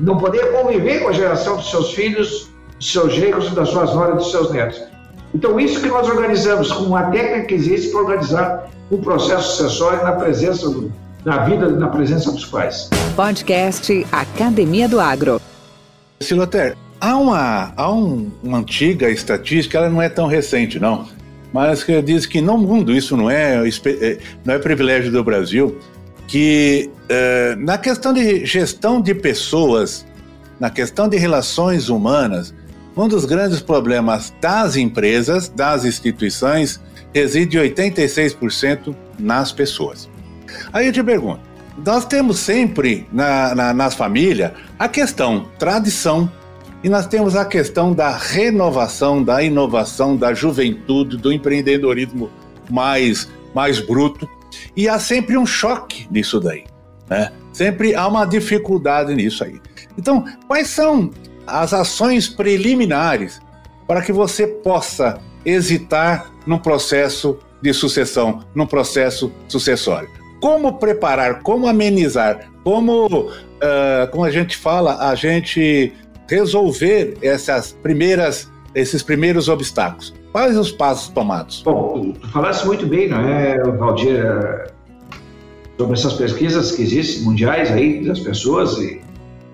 não 0.00 0.18
poder 0.18 0.52
conviver 0.52 1.00
com 1.00 1.08
a 1.08 1.12
geração 1.12 1.56
dos 1.56 1.70
seus 1.70 1.92
filhos, 1.92 2.50
dos 2.76 2.92
seus 2.92 3.12
genros, 3.12 3.50
das 3.52 3.68
suas 3.68 3.94
noras, 3.94 4.16
dos 4.16 4.30
seus 4.30 4.50
netos. 4.50 4.82
Então, 5.34 5.60
isso 5.60 5.80
que 5.80 5.88
nós 5.88 6.08
organizamos, 6.08 6.72
com 6.72 6.96
a 6.96 7.04
técnica 7.04 7.46
que 7.46 7.54
existe 7.54 7.90
para 7.90 8.00
organizar 8.00 8.70
um 8.90 8.98
processo 8.98 9.56
sucessório 9.56 10.02
na 10.02 10.12
presença 10.12 10.68
do, 10.70 10.90
na 11.24 11.44
vida, 11.44 11.68
na 11.68 11.88
presença 11.88 12.32
dos 12.32 12.46
pais. 12.46 12.88
Podcast 13.14 14.06
Academia 14.10 14.88
do 14.88 14.98
Agro. 14.98 15.40
Siloter, 16.20 16.76
há 17.00 17.16
uma, 17.16 17.72
há 17.76 17.92
um, 17.92 18.30
uma 18.42 18.58
antiga 18.58 19.10
estatística, 19.10 19.76
ela 19.76 19.90
não 19.90 20.00
é 20.00 20.08
tão 20.08 20.26
recente, 20.26 20.80
não, 20.80 21.06
mas 21.52 21.84
que 21.84 22.00
diz 22.00 22.24
que 22.24 22.40
no 22.40 22.56
mundo, 22.56 22.92
isso 22.94 23.16
não 23.16 23.30
é, 23.30 23.56
é 23.66 24.18
não 24.44 24.54
é 24.54 24.58
privilégio 24.58 25.12
do 25.12 25.22
Brasil, 25.22 25.78
que 26.26 26.90
é, 27.08 27.54
na 27.56 27.76
questão 27.76 28.12
de 28.12 28.44
gestão 28.46 29.00
de 29.00 29.14
pessoas, 29.14 30.06
na 30.58 30.70
questão 30.70 31.08
de 31.08 31.16
relações 31.16 31.88
humanas, 31.88 32.54
um 33.04 33.08
dos 33.08 33.24
grandes 33.24 33.60
problemas 33.60 34.34
das 34.40 34.76
empresas, 34.76 35.48
das 35.48 35.84
instituições, 35.84 36.80
reside 37.14 37.56
86% 37.56 38.94
nas 39.18 39.52
pessoas. 39.52 40.08
Aí 40.72 40.86
eu 40.86 40.92
te 40.92 41.02
pergunto: 41.02 41.40
nós 41.84 42.04
temos 42.04 42.38
sempre 42.38 43.06
na, 43.12 43.54
na, 43.54 43.72
nas 43.72 43.94
famílias 43.94 44.52
a 44.78 44.88
questão 44.88 45.46
tradição 45.58 46.30
e 46.82 46.88
nós 46.88 47.06
temos 47.06 47.36
a 47.36 47.44
questão 47.44 47.92
da 47.92 48.10
renovação, 48.10 49.22
da 49.22 49.42
inovação, 49.42 50.16
da 50.16 50.34
juventude, 50.34 51.16
do 51.16 51.32
empreendedorismo 51.32 52.30
mais, 52.70 53.28
mais 53.54 53.80
bruto. 53.80 54.28
E 54.76 54.88
há 54.88 54.98
sempre 54.98 55.36
um 55.36 55.46
choque 55.46 56.06
nisso 56.10 56.40
daí. 56.40 56.64
Né? 57.08 57.32
Sempre 57.52 57.94
há 57.94 58.06
uma 58.06 58.24
dificuldade 58.24 59.14
nisso 59.14 59.44
aí. 59.44 59.60
Então, 59.96 60.24
quais 60.46 60.68
são 60.68 61.10
as 61.48 61.72
ações 61.72 62.28
preliminares 62.28 63.40
para 63.86 64.02
que 64.02 64.12
você 64.12 64.46
possa 64.46 65.18
hesitar 65.44 66.30
no 66.46 66.60
processo 66.60 67.38
de 67.60 67.72
sucessão, 67.72 68.44
no 68.54 68.66
processo 68.66 69.32
sucessório? 69.48 70.18
como 70.40 70.78
preparar, 70.78 71.42
como 71.42 71.66
amenizar, 71.66 72.48
como, 72.62 73.06
uh, 73.06 74.10
como 74.10 74.24
a 74.24 74.30
gente 74.30 74.56
fala, 74.56 75.10
a 75.10 75.14
gente 75.14 75.92
resolver 76.28 77.16
essas 77.22 77.72
primeiras, 77.82 78.50
esses 78.74 79.02
primeiros 79.02 79.48
obstáculos. 79.48 80.14
Quais 80.32 80.56
os 80.56 80.70
passos 80.70 81.08
tomados? 81.08 81.62
Bom, 81.64 82.12
tu 82.12 82.28
falaste 82.28 82.66
muito 82.66 82.86
bem, 82.86 83.08
não 83.08 83.20
é, 83.20 83.58
Valdir, 83.58 84.22
sobre 85.76 85.94
essas 85.94 86.12
pesquisas 86.14 86.72
que 86.72 86.82
existem 86.82 87.24
mundiais 87.24 87.70
aí 87.72 88.04
das 88.04 88.20
pessoas 88.20 88.78
e, 88.78 89.00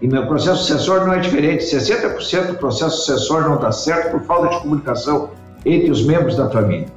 e 0.04 0.06
meu 0.06 0.26
processo 0.26 0.64
sucessório 0.64 1.06
não 1.06 1.14
é 1.14 1.18
diferente. 1.18 1.64
60% 1.64 2.48
do 2.48 2.54
processo 2.58 2.98
sucessório 2.98 3.48
não 3.48 3.56
dá 3.56 3.72
certo 3.72 4.10
por 4.10 4.20
falta 4.26 4.48
de 4.48 4.60
comunicação 4.60 5.30
entre 5.64 5.90
os 5.90 6.04
membros 6.04 6.36
da 6.36 6.50
família. 6.50 6.88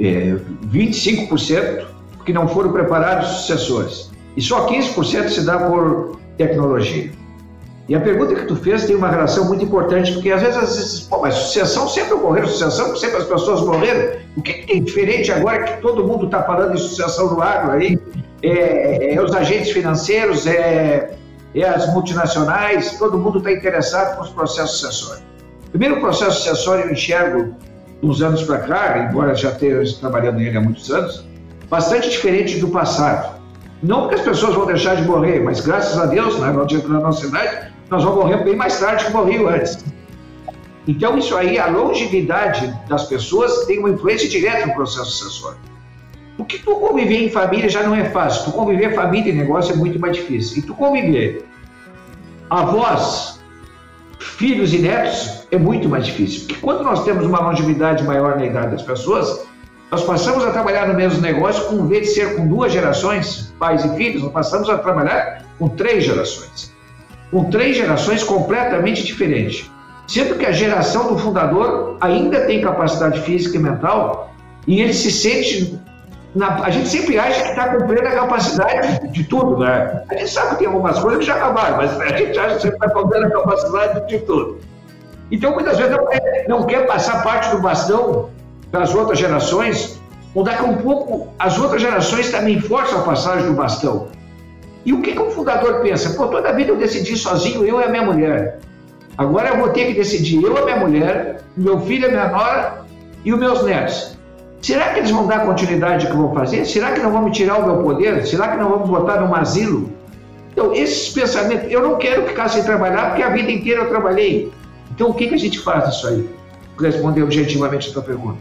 É, 0.00 0.34
25% 0.64 1.84
que 2.24 2.32
não 2.32 2.48
foram 2.48 2.72
preparados 2.72 3.28
sucessores. 3.28 4.10
E 4.34 4.40
só 4.40 4.66
15% 4.66 5.28
se 5.28 5.44
dá 5.44 5.58
por 5.58 6.18
tecnologia. 6.38 7.12
E 7.90 7.94
a 7.94 8.00
pergunta 8.00 8.34
que 8.34 8.46
tu 8.46 8.56
fez 8.56 8.86
tem 8.86 8.96
uma 8.96 9.10
relação 9.10 9.44
muito 9.44 9.62
importante, 9.62 10.14
porque 10.14 10.32
às 10.32 10.40
vezes, 10.40 10.56
às 10.56 10.76
vezes 10.76 11.00
pô, 11.00 11.20
mas 11.20 11.34
sucessão 11.34 11.86
sempre 11.86 12.14
ocorreu, 12.14 12.46
sucessão 12.46 12.96
sempre 12.96 13.18
as 13.18 13.24
pessoas 13.24 13.60
morreram. 13.60 14.18
O 14.34 14.40
que, 14.40 14.54
que 14.54 14.66
tem 14.66 14.82
diferente 14.82 15.30
agora 15.30 15.62
que 15.62 15.82
todo 15.82 16.06
mundo 16.06 16.24
está 16.24 16.42
falando 16.42 16.72
em 16.72 16.78
sucessão 16.78 17.34
no 17.34 17.42
agro 17.42 17.72
aí? 17.72 17.98
É, 18.42 18.48
é, 18.48 19.14
é 19.14 19.22
os 19.22 19.34
agentes 19.34 19.72
financeiros, 19.72 20.46
é, 20.46 21.16
é 21.62 21.68
as 21.68 21.92
multinacionais, 21.92 22.98
todo 22.98 23.18
mundo 23.18 23.38
está 23.38 23.52
interessado 23.52 24.16
com 24.16 24.22
os 24.22 24.30
processos 24.30 24.78
sucessórios. 24.78 25.24
Primeiro 25.70 26.00
processo 26.00 26.42
sucessório 26.42 26.84
eu 26.84 26.92
enxergo 26.92 27.54
uns 28.02 28.22
anos 28.22 28.42
para 28.42 28.58
cá, 28.58 29.08
embora 29.10 29.34
já 29.34 29.50
esteja 29.50 29.96
trabalhando 29.98 30.36
nele 30.36 30.56
há 30.56 30.60
muitos 30.60 30.90
anos, 30.90 31.26
bastante 31.68 32.10
diferente 32.10 32.58
do 32.58 32.68
passado. 32.68 33.36
Não 33.82 34.02
porque 34.02 34.16
as 34.16 34.22
pessoas 34.22 34.54
vão 34.54 34.66
deixar 34.66 34.96
de 34.96 35.02
morrer, 35.02 35.40
mas 35.40 35.60
graças 35.60 35.98
a 35.98 36.06
Deus, 36.06 36.38
né, 36.38 36.50
na 36.50 37.00
nossa 37.00 37.26
idade, 37.26 37.72
nós 37.90 38.02
vamos 38.02 38.18
morrer 38.18 38.44
bem 38.44 38.56
mais 38.56 38.78
tarde 38.78 39.04
que 39.04 39.12
morriam 39.12 39.48
antes. 39.48 39.84
Então, 40.88 41.18
isso 41.18 41.36
aí, 41.36 41.58
a 41.58 41.66
longevidade 41.66 42.72
das 42.88 43.04
pessoas 43.04 43.66
tem 43.66 43.78
uma 43.78 43.90
influência 43.90 44.28
direta 44.28 44.66
no 44.66 44.74
processo 44.74 45.10
sucessório. 45.10 45.58
Porque 46.36 46.58
tu 46.58 46.76
conviver 46.76 47.24
em 47.24 47.30
família 47.30 47.68
já 47.68 47.82
não 47.82 47.94
é 47.94 48.04
fácil. 48.10 48.44
Tu 48.44 48.52
conviver 48.52 48.94
família 48.94 49.32
e 49.32 49.36
negócio 49.36 49.72
é 49.72 49.76
muito 49.76 49.98
mais 49.98 50.16
difícil. 50.16 50.58
E 50.58 50.62
tu 50.62 50.74
conviver 50.74 51.46
avós, 52.50 53.40
filhos 54.18 54.72
e 54.74 54.78
netos 54.78 55.46
é 55.50 55.58
muito 55.58 55.88
mais 55.88 56.04
difícil. 56.04 56.40
Porque 56.40 56.60
quando 56.60 56.82
nós 56.82 57.04
temos 57.04 57.26
uma 57.26 57.40
longevidade 57.40 58.04
maior 58.04 58.36
na 58.36 58.44
idade 58.44 58.72
das 58.72 58.82
pessoas, 58.82 59.46
nós 59.90 60.02
passamos 60.02 60.44
a 60.44 60.50
trabalhar 60.50 60.88
no 60.88 60.94
mesmo 60.94 61.20
negócio 61.20 61.64
com, 61.66 61.76
em 61.76 61.88
vez 61.88 62.08
de 62.08 62.14
ser 62.14 62.36
com 62.36 62.46
duas 62.46 62.72
gerações, 62.72 63.54
pais 63.58 63.84
e 63.84 63.96
filhos, 63.96 64.22
nós 64.22 64.32
passamos 64.32 64.68
a 64.68 64.76
trabalhar 64.78 65.42
com 65.58 65.68
três 65.68 66.04
gerações. 66.04 66.72
Com 67.30 67.44
três 67.44 67.76
gerações 67.76 68.22
completamente 68.22 69.04
diferentes. 69.04 69.70
Sendo 70.06 70.36
que 70.36 70.46
a 70.46 70.52
geração 70.52 71.08
do 71.08 71.18
fundador 71.18 71.96
ainda 72.00 72.46
tem 72.46 72.60
capacidade 72.60 73.20
física 73.22 73.56
e 73.56 73.60
mental 73.60 74.32
e 74.66 74.80
ele 74.80 74.92
se 74.92 75.10
sente 75.10 75.78
na, 76.36 76.62
a 76.62 76.70
gente 76.70 76.88
sempre 76.88 77.18
acha 77.18 77.42
que 77.42 77.48
está 77.48 77.68
com 77.68 77.86
plena 77.86 78.10
capacidade 78.10 79.08
de 79.10 79.24
tudo, 79.24 79.58
né? 79.58 80.02
A 80.08 80.14
gente 80.14 80.30
sabe 80.30 80.50
que 80.50 80.56
tem 80.56 80.66
algumas 80.66 80.98
coisas 80.98 81.20
que 81.20 81.24
já 81.24 81.36
acabaram, 81.36 81.78
mas 81.78 81.98
a 81.98 82.08
gente 82.08 82.38
acha 82.38 82.56
que 82.56 82.62
sempre 82.62 82.76
está 82.76 82.90
com 82.90 83.08
plena 83.08 83.30
capacidade 83.30 84.06
de 84.06 84.18
tudo. 84.18 84.58
Então, 85.30 85.54
muitas 85.54 85.78
vezes, 85.78 85.96
não 85.96 86.58
não 86.58 86.66
quer 86.66 86.86
passar 86.86 87.22
parte 87.22 87.50
do 87.50 87.60
bastão 87.60 88.30
para 88.70 88.82
as 88.82 88.94
outras 88.94 89.18
gerações, 89.18 89.98
ou 90.34 90.44
daqui 90.44 90.62
a 90.62 90.66
um 90.66 90.76
pouco 90.76 91.28
as 91.38 91.58
outras 91.58 91.80
gerações 91.80 92.30
também 92.30 92.60
forçam 92.60 93.00
a 93.00 93.02
passagem 93.02 93.46
do 93.46 93.54
bastão. 93.54 94.08
E 94.84 94.92
o 94.92 95.00
que, 95.00 95.12
que 95.12 95.20
o 95.20 95.30
fundador 95.30 95.80
pensa? 95.80 96.10
Pô, 96.10 96.28
toda 96.28 96.50
a 96.50 96.52
vida 96.52 96.70
eu 96.70 96.76
decidi 96.76 97.16
sozinho, 97.16 97.64
eu 97.64 97.80
e 97.80 97.84
a 97.84 97.88
minha 97.88 98.04
mulher. 98.04 98.58
Agora 99.16 99.48
eu 99.48 99.56
vou 99.56 99.70
ter 99.70 99.86
que 99.86 99.94
decidir 99.94 100.42
eu 100.42 100.54
e 100.54 100.58
a 100.58 100.64
minha 100.64 100.76
mulher, 100.76 101.40
meu 101.56 101.80
filho 101.80 102.06
a 102.06 102.10
minha 102.10 102.28
nora 102.28 102.84
e 103.24 103.32
os 103.32 103.38
meus 103.38 103.64
netos. 103.64 104.15
Será 104.66 104.88
que 104.88 104.98
eles 104.98 105.12
vão 105.12 105.28
dar 105.28 105.46
continuidade 105.46 106.06
ao 106.06 106.10
que 106.10 106.18
vou 106.18 106.34
fazer? 106.34 106.64
Será 106.66 106.90
que 106.90 106.98
não 106.98 107.12
vão 107.12 107.22
me 107.22 107.30
tirar 107.30 107.60
o 107.60 107.66
meu 107.66 107.84
poder? 107.84 108.26
Será 108.26 108.48
que 108.48 108.56
não 108.56 108.68
vão 108.68 108.80
me 108.80 108.88
botar 108.88 109.20
num 109.20 109.32
asilo? 109.32 109.88
Então, 110.50 110.74
esses 110.74 111.10
pensamentos, 111.10 111.70
eu 111.70 111.80
não 111.80 111.98
quero 111.98 112.26
ficar 112.26 112.48
sem 112.48 112.64
trabalhar 112.64 113.10
porque 113.10 113.22
a 113.22 113.28
vida 113.28 113.48
inteira 113.48 113.82
eu 113.82 113.88
trabalhei. 113.88 114.52
Então, 114.90 115.10
o 115.10 115.14
que, 115.14 115.28
que 115.28 115.36
a 115.36 115.38
gente 115.38 115.60
faz 115.60 115.86
nisso 115.86 116.08
aí? 116.08 116.28
Responder 116.80 117.22
objetivamente 117.22 117.90
a 117.90 117.92
tua 117.92 118.02
pergunta. 118.02 118.38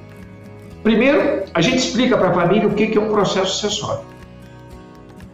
Primeiro, 0.81 1.43
a 1.53 1.61
gente 1.61 1.77
explica 1.77 2.17
para 2.17 2.29
a 2.29 2.33
família 2.33 2.67
o 2.67 2.73
que, 2.73 2.87
que 2.87 2.97
é 2.97 3.01
um 3.01 3.09
processo 3.09 3.57
sucessório. 3.57 4.03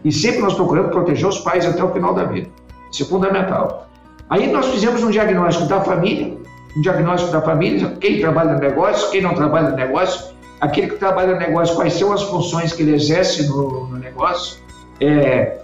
E 0.04 0.12
sempre 0.12 0.42
nós 0.42 0.52
procuramos 0.52 0.90
proteger 0.90 1.26
os 1.26 1.38
pais 1.38 1.64
até 1.64 1.82
o 1.82 1.90
final 1.90 2.12
da 2.12 2.24
vida. 2.24 2.50
Isso 2.92 3.04
é 3.04 3.06
fundamental. 3.06 3.88
Aí 4.28 4.52
nós 4.52 4.66
fizemos 4.66 5.02
um 5.02 5.08
diagnóstico 5.08 5.66
da 5.66 5.80
família, 5.80 6.36
um 6.76 6.82
diagnóstico 6.82 7.32
da 7.32 7.40
família, 7.40 7.96
quem 7.98 8.20
trabalha 8.20 8.52
no 8.52 8.58
negócio, 8.58 9.10
quem 9.10 9.22
não 9.22 9.32
trabalha 9.32 9.70
no 9.70 9.76
negócio, 9.76 10.31
aquele 10.62 10.86
que 10.86 10.96
trabalha 10.96 11.34
no 11.34 11.40
negócio, 11.40 11.74
quais 11.74 11.92
são 11.94 12.12
as 12.12 12.22
funções 12.22 12.72
que 12.72 12.82
ele 12.82 12.94
exerce 12.94 13.48
no, 13.48 13.88
no 13.88 13.98
negócio. 13.98 14.62
É, 15.00 15.58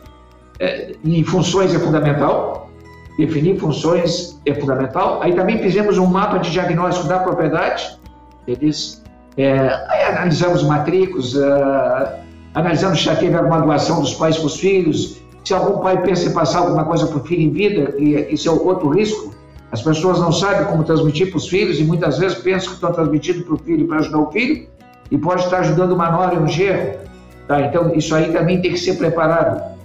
é, 0.58 0.96
em 1.04 1.22
funções 1.22 1.72
é 1.72 1.78
fundamental, 1.78 2.68
definir 3.16 3.60
funções 3.60 4.40
é 4.44 4.52
fundamental. 4.54 5.22
Aí 5.22 5.34
também 5.34 5.58
fizemos 5.58 5.98
um 5.98 6.06
mapa 6.06 6.38
de 6.38 6.50
diagnóstico 6.50 7.06
da 7.06 7.20
propriedade, 7.20 7.96
eles, 8.44 9.00
é, 9.36 9.68
analisamos 10.08 10.64
matrículas, 10.64 11.32
uh, 11.34 12.18
analisamos 12.52 12.98
se 12.98 13.04
já 13.04 13.14
teve 13.14 13.36
alguma 13.36 13.60
doação 13.60 14.00
dos 14.00 14.14
pais 14.14 14.36
para 14.36 14.46
os 14.46 14.58
filhos, 14.58 15.22
se 15.44 15.54
algum 15.54 15.80
pai 15.80 16.02
pensa 16.02 16.28
em 16.28 16.32
passar 16.32 16.58
alguma 16.58 16.84
coisa 16.84 17.06
para 17.06 17.18
o 17.18 17.24
filho 17.24 17.42
em 17.42 17.50
vida, 17.52 17.94
e 17.98 18.34
isso 18.34 18.48
é 18.48 18.52
outro 18.52 18.88
risco, 18.88 19.32
as 19.70 19.80
pessoas 19.80 20.18
não 20.18 20.32
sabem 20.32 20.66
como 20.66 20.82
transmitir 20.82 21.28
para 21.30 21.36
os 21.36 21.46
filhos 21.46 21.78
e 21.78 21.84
muitas 21.84 22.18
vezes 22.18 22.38
pensam 22.38 22.70
que 22.70 22.74
estão 22.74 22.90
transmitindo 22.90 23.44
para 23.44 23.54
o 23.54 23.58
filho 23.58 23.86
para 23.86 23.98
ajudar 23.98 24.18
o 24.18 24.32
filho, 24.32 24.66
e 25.10 25.18
pode 25.18 25.44
estar 25.44 25.58
ajudando 25.58 25.92
uma 25.92 26.10
nora 26.10 26.34
e 26.34 26.38
um 26.38 26.46
genro. 26.46 26.98
Tá? 27.46 27.60
Então, 27.62 27.94
isso 27.94 28.14
aí 28.14 28.32
também 28.32 28.60
tem 28.60 28.72
que 28.72 28.78
ser 28.78 28.94
preparado. 28.94 29.76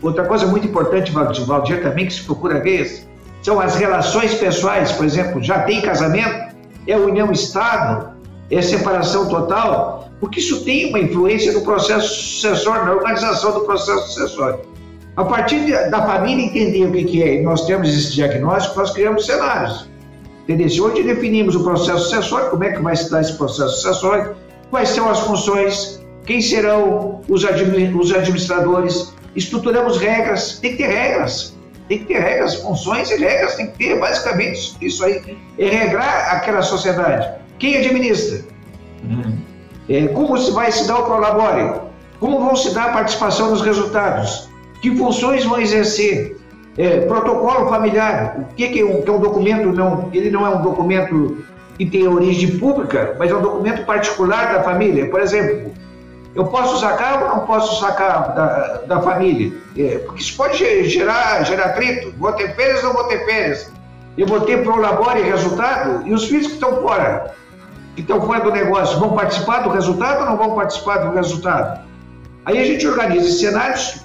Outra 0.00 0.24
coisa 0.24 0.46
muito 0.46 0.66
importante, 0.66 1.10
Valdir, 1.10 1.82
também 1.82 2.06
que 2.06 2.12
se 2.12 2.22
procura 2.22 2.60
ver, 2.60 3.04
são 3.42 3.60
as 3.60 3.74
relações 3.74 4.34
pessoais. 4.34 4.92
Por 4.92 5.04
exemplo, 5.04 5.42
já 5.42 5.62
tem 5.62 5.80
casamento? 5.80 6.54
É 6.86 6.96
união 6.96 7.32
estável? 7.32 8.10
É 8.50 8.62
separação 8.62 9.28
total? 9.28 10.08
Porque 10.20 10.38
isso 10.40 10.64
tem 10.64 10.88
uma 10.88 11.00
influência 11.00 11.52
no 11.52 11.62
processo 11.62 12.08
sucessório, 12.08 12.86
na 12.86 12.92
organização 12.92 13.52
do 13.52 13.60
processo 13.60 14.08
sucessório. 14.08 14.60
A 15.16 15.24
partir 15.24 15.90
da 15.90 16.06
família 16.06 16.44
entender 16.44 16.86
o 16.86 16.92
que 16.92 17.22
é, 17.22 17.40
e 17.40 17.42
nós 17.42 17.66
temos 17.66 17.88
esse 17.88 18.12
diagnóstico, 18.12 18.78
nós 18.78 18.92
criamos 18.92 19.26
cenários. 19.26 19.88
Entendeu? 20.44 20.84
Hoje 20.84 21.02
definimos 21.02 21.56
o 21.56 21.64
processo 21.64 22.04
sucessório, 22.04 22.50
como 22.50 22.64
é 22.64 22.72
que 22.72 22.80
vai 22.80 22.94
se 22.94 23.10
dar 23.10 23.20
esse 23.20 23.36
processo 23.36 23.80
sucessório, 23.80 24.36
quais 24.70 24.90
são 24.90 25.08
as 25.08 25.20
funções, 25.20 26.04
quem 26.26 26.40
serão 26.40 27.20
os, 27.28 27.44
administradores, 27.44 29.14
estruturamos 29.34 29.98
regras, 29.98 30.58
tem 30.58 30.72
que 30.72 30.78
ter 30.78 30.88
regras, 30.88 31.56
tem 31.88 32.00
que 32.00 32.04
ter 32.06 32.20
regras, 32.20 32.56
funções 32.56 33.10
e 33.10 33.16
regras, 33.16 33.56
tem 33.56 33.68
que 33.68 33.78
ter 33.78 33.98
basicamente 33.98 34.76
isso 34.80 35.04
aí, 35.04 35.36
é 35.58 35.68
regrar 35.68 36.34
aquela 36.34 36.62
sociedade. 36.62 37.28
Quem 37.58 37.76
administra? 37.76 38.44
Uhum. 39.04 39.38
É, 39.88 40.06
como 40.08 40.36
se 40.36 40.50
vai 40.50 40.70
se 40.70 40.86
dar 40.86 40.98
o 40.98 41.04
prolabore? 41.04 41.80
Como 42.20 42.40
vão 42.40 42.54
se 42.56 42.74
dar 42.74 42.90
a 42.90 42.92
participação 42.92 43.50
nos 43.50 43.62
resultados? 43.62 44.48
Que 44.82 44.94
funções 44.96 45.44
vão 45.44 45.60
exercer? 45.60 46.36
É, 46.76 47.00
protocolo 47.00 47.68
familiar, 47.68 48.36
o 48.38 48.54
que, 48.54 48.68
que, 48.68 48.80
é 48.80 48.84
um, 48.84 49.02
que 49.02 49.08
é 49.08 49.12
um 49.12 49.18
documento, 49.18 49.72
não, 49.72 50.08
ele 50.12 50.30
não 50.30 50.46
é 50.46 50.50
um 50.50 50.62
documento 50.62 51.44
que 51.78 51.86
tem 51.86 52.08
origem 52.08 52.58
pública, 52.58 53.14
mas 53.18 53.30
é 53.30 53.36
um 53.36 53.40
documento 53.40 53.86
particular 53.86 54.52
da 54.52 54.64
família. 54.64 55.08
Por 55.08 55.20
exemplo, 55.20 55.72
eu 56.34 56.44
posso 56.46 56.80
sacar 56.80 57.22
ou 57.22 57.28
não 57.28 57.46
posso 57.46 57.80
sacar 57.80 58.34
da, 58.34 58.82
da 58.86 59.00
família? 59.00 59.56
É, 59.76 59.98
porque 59.98 60.20
isso 60.20 60.36
pode 60.36 60.58
gerar, 60.88 61.44
gerar 61.44 61.66
atrito. 61.66 62.12
Vou 62.18 62.32
ter 62.32 62.54
férias 62.56 62.82
ou 62.82 62.88
não 62.88 62.94
vou 62.94 63.04
ter 63.04 63.24
férias? 63.24 63.72
Eu 64.16 64.26
vou 64.26 64.40
ter 64.40 64.64
prolabore 64.64 65.22
resultado? 65.22 66.04
E 66.04 66.12
os 66.12 66.24
filhos 66.24 66.48
que 66.48 66.54
estão 66.54 66.82
fora, 66.82 67.32
que 67.94 68.02
estão 68.02 68.20
fora 68.20 68.40
do 68.40 68.50
negócio, 68.50 68.98
vão 68.98 69.12
participar 69.14 69.60
do 69.60 69.70
resultado 69.70 70.20
ou 70.22 70.26
não 70.26 70.36
vão 70.36 70.56
participar 70.56 70.98
do 70.98 71.14
resultado? 71.14 71.86
Aí 72.44 72.58
a 72.58 72.64
gente 72.64 72.86
organiza 72.88 73.30
cenários, 73.38 74.04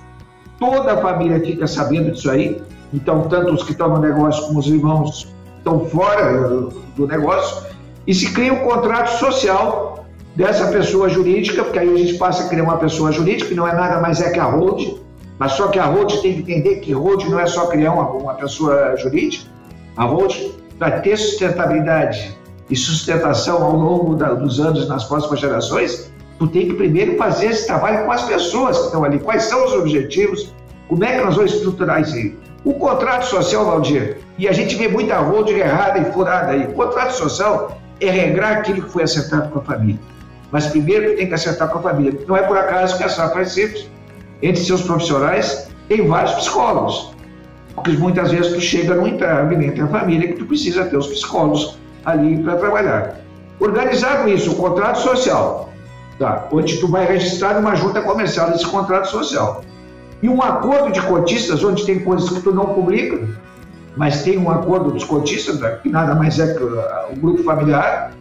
toda 0.60 0.94
a 0.94 0.98
família 0.98 1.40
fica 1.40 1.66
sabendo 1.66 2.12
disso 2.12 2.30
aí. 2.30 2.62
Então, 2.94 3.24
tanto 3.28 3.52
os 3.54 3.64
que 3.64 3.72
estão 3.72 3.90
no 3.90 4.00
negócio 4.00 4.46
como 4.46 4.60
os 4.60 4.68
irmãos 4.68 5.33
estão 5.64 5.86
fora 5.86 6.68
do 6.96 7.08
negócio, 7.08 7.66
e 8.06 8.14
se 8.14 8.34
cria 8.34 8.54
um 8.54 8.60
contrato 8.60 9.18
social 9.18 10.06
dessa 10.36 10.68
pessoa 10.68 11.08
jurídica, 11.08 11.64
porque 11.64 11.80
aí 11.80 11.94
a 11.94 11.98
gente 11.98 12.16
passa 12.16 12.44
a 12.44 12.50
criar 12.50 12.64
uma 12.64 12.78
pessoa 12.78 13.12
jurídica, 13.12 13.50
que 13.50 13.56
não 13.56 13.68
é 13.68 13.74
nada 13.74 14.02
mais 14.02 14.20
é 14.22 14.30
que 14.30 14.40
a 14.40 14.46
hold, 14.46 14.98
mas 15.40 15.54
só 15.54 15.70
que 15.70 15.80
a 15.80 15.86
hold 15.86 16.12
tem 16.22 16.34
que 16.34 16.40
entender 16.52 16.76
que 16.78 16.92
hold 16.92 17.24
não 17.30 17.40
é 17.40 17.46
só 17.46 17.68
criar 17.68 17.94
uma, 17.94 18.10
uma 18.10 18.34
pessoa 18.34 18.96
jurídica, 18.98 19.50
a 19.96 20.04
hold, 20.04 20.36
para 20.78 21.00
ter 21.00 21.18
sustentabilidade 21.18 22.38
e 22.70 22.76
sustentação 22.76 23.64
ao 23.64 23.76
longo 23.76 24.16
da, 24.16 24.34
dos 24.34 24.60
anos 24.60 24.88
nas 24.90 25.06
próximas 25.06 25.40
gerações, 25.40 26.12
tu 26.40 26.48
tem 26.48 26.68
que 26.68 26.74
primeiro 26.74 27.16
fazer 27.18 27.48
esse 27.48 27.68
trabalho 27.68 28.06
com 28.06 28.12
as 28.12 28.24
pessoas 28.24 28.78
que 28.78 28.86
estão 28.86 29.04
ali, 29.04 29.20
quais 29.20 29.44
são 29.44 29.66
os 29.66 29.74
objetivos, 29.74 30.54
como 30.90 31.06
é 31.06 31.18
que 31.18 31.24
nós 31.24 31.36
vamos 31.36 31.54
estruturar 31.54 32.02
isso 32.02 32.16
aí. 32.16 32.38
O 32.66 32.74
contrato 32.74 33.26
social, 33.26 33.66
Valdir, 33.66 34.18
e 34.38 34.48
a 34.48 34.52
gente 34.52 34.76
vê 34.76 34.88
muita 34.88 35.18
holding 35.20 35.54
errada 35.54 36.00
e 36.00 36.12
furada 36.12 36.52
aí. 36.52 36.64
O 36.66 36.74
contrato 36.74 37.12
social 37.12 37.78
é 38.00 38.10
regrar 38.10 38.58
aquilo 38.58 38.84
que 38.84 38.90
foi 38.90 39.04
acertado 39.04 39.50
com 39.50 39.60
a 39.60 39.62
família. 39.62 40.00
Mas 40.52 40.68
primeiro 40.68 41.16
tem 41.16 41.28
que 41.28 41.34
acertar 41.34 41.70
com 41.70 41.80
a 41.80 41.82
família. 41.82 42.20
Não 42.28 42.36
é 42.36 42.44
por 42.44 42.58
acaso 42.58 42.98
que 42.98 43.04
a 43.04 43.10
Safra 43.10 43.46
Simples, 43.46 43.90
entre 44.42 44.64
seus 44.64 44.82
profissionais, 44.82 45.70
tem 45.88 46.08
vários 46.08 46.34
psicólogos. 46.34 47.12
Porque 47.76 47.92
muitas 47.92 48.32
vezes 48.32 48.54
tu 48.54 48.62
chega 48.62 48.96
num 48.96 49.08
entrave 49.08 49.56
entre 49.56 49.82
a 49.82 49.88
família 49.88 50.28
que 50.28 50.36
tu 50.36 50.46
precisa 50.46 50.86
ter 50.86 50.98
os 50.98 51.08
psicólogos 51.08 51.78
ali 52.06 52.42
para 52.44 52.56
trabalhar. 52.58 53.20
Organizar 53.60 54.24
com 54.24 54.30
isso 54.30 54.52
o 54.52 54.56
contrato 54.56 55.00
social, 55.00 55.70
tá? 56.20 56.48
onde 56.52 56.78
tu 56.80 56.88
vai 56.88 57.06
registrar 57.06 57.58
uma 57.58 57.76
junta 57.76 58.02
comercial 58.02 58.52
desse 58.52 58.66
contrato 58.66 59.10
social 59.10 59.64
e 60.24 60.30
um 60.30 60.42
acordo 60.42 60.92
de 60.92 61.02
cotistas, 61.02 61.64
onde 61.64 61.86
tem 61.86 62.00
coisas 62.00 62.30
que 62.30 62.42
tu 62.42 62.54
não 62.54 62.74
publica, 62.74 63.28
mas 63.96 64.24
tem 64.24 64.38
um 64.38 64.50
acordo 64.50 64.92
dos 64.92 65.04
cotistas, 65.04 65.60
né, 65.60 65.78
que 65.82 65.90
nada 65.90 66.16
mais 66.16 66.40
é 66.40 66.54
que 66.54 66.64
uh, 66.64 67.12
o 67.12 67.16
grupo 67.16 67.44
familiar. 67.44 68.12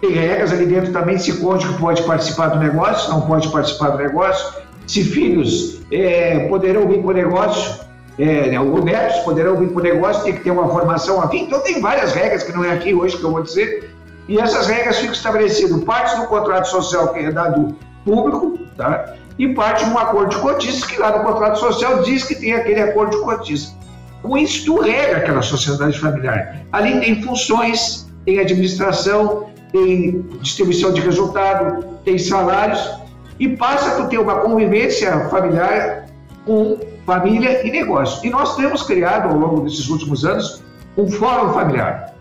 Tem 0.00 0.10
regras 0.10 0.52
ali 0.52 0.66
dentro 0.66 0.92
também, 0.92 1.16
se 1.16 1.34
cônjuge 1.34 1.78
pode 1.78 2.02
participar 2.02 2.48
do 2.48 2.58
negócio, 2.58 3.08
não 3.10 3.20
pode 3.20 3.48
participar 3.52 3.90
do 3.90 3.98
negócio, 3.98 4.60
se 4.86 5.04
filhos 5.04 5.80
é, 5.92 6.48
poderão 6.48 6.88
vir 6.88 7.00
para 7.00 7.10
o 7.10 7.12
negócio, 7.12 7.84
é, 8.18 8.50
né, 8.50 8.60
ou 8.60 8.82
netos 8.82 9.20
poderão 9.20 9.56
vir 9.56 9.68
para 9.68 9.78
o 9.78 9.82
negócio, 9.82 10.24
tem 10.24 10.34
que 10.34 10.40
ter 10.40 10.50
uma 10.50 10.68
formação 10.68 11.22
afim. 11.22 11.44
Então, 11.44 11.60
tem 11.60 11.80
várias 11.80 12.12
regras 12.12 12.42
que 12.42 12.52
não 12.52 12.64
é 12.64 12.72
aqui 12.72 12.92
hoje 12.92 13.16
que 13.16 13.22
eu 13.22 13.30
vou 13.30 13.42
dizer, 13.42 13.94
e 14.26 14.40
essas 14.40 14.66
regras 14.66 14.98
ficam 14.98 15.12
estabelecidas, 15.12 15.84
partes 15.84 16.18
do 16.18 16.26
contrato 16.26 16.66
social 16.66 17.12
que 17.12 17.20
é 17.20 17.30
dado 17.30 17.76
público, 18.04 18.58
tá? 18.76 19.14
e 19.38 19.54
parte 19.54 19.84
de 19.84 19.90
um 19.90 19.98
acordo 19.98 20.30
de 20.30 20.42
cotistas, 20.42 20.84
que 20.84 20.98
lá 20.98 21.16
no 21.16 21.24
contrato 21.24 21.58
social 21.58 22.02
diz 22.02 22.24
que 22.24 22.34
tem 22.34 22.54
aquele 22.54 22.80
acordo 22.80 23.16
de 23.16 23.22
cotistas. 23.22 23.74
Com 24.22 24.38
isso, 24.38 24.64
tu 24.64 24.80
rega 24.80 25.16
aquela 25.18 25.42
sociedade 25.42 25.98
familiar. 25.98 26.64
Ali 26.70 27.00
tem 27.00 27.22
funções, 27.22 28.08
tem 28.24 28.38
administração, 28.38 29.50
tem 29.72 30.22
distribuição 30.40 30.92
de 30.92 31.00
resultado, 31.00 31.84
tem 32.04 32.18
salários, 32.18 33.02
e 33.38 33.48
passa 33.56 34.02
a 34.02 34.06
ter 34.06 34.18
uma 34.18 34.36
convivência 34.36 35.28
familiar 35.28 36.06
com 36.44 36.78
família 37.04 37.66
e 37.66 37.70
negócio. 37.70 38.24
E 38.24 38.30
nós 38.30 38.54
temos 38.56 38.82
criado, 38.82 39.28
ao 39.28 39.36
longo 39.36 39.60
desses 39.62 39.88
últimos 39.88 40.24
anos, 40.24 40.62
um 40.96 41.10
fórum 41.10 41.52
familiar, 41.52 42.14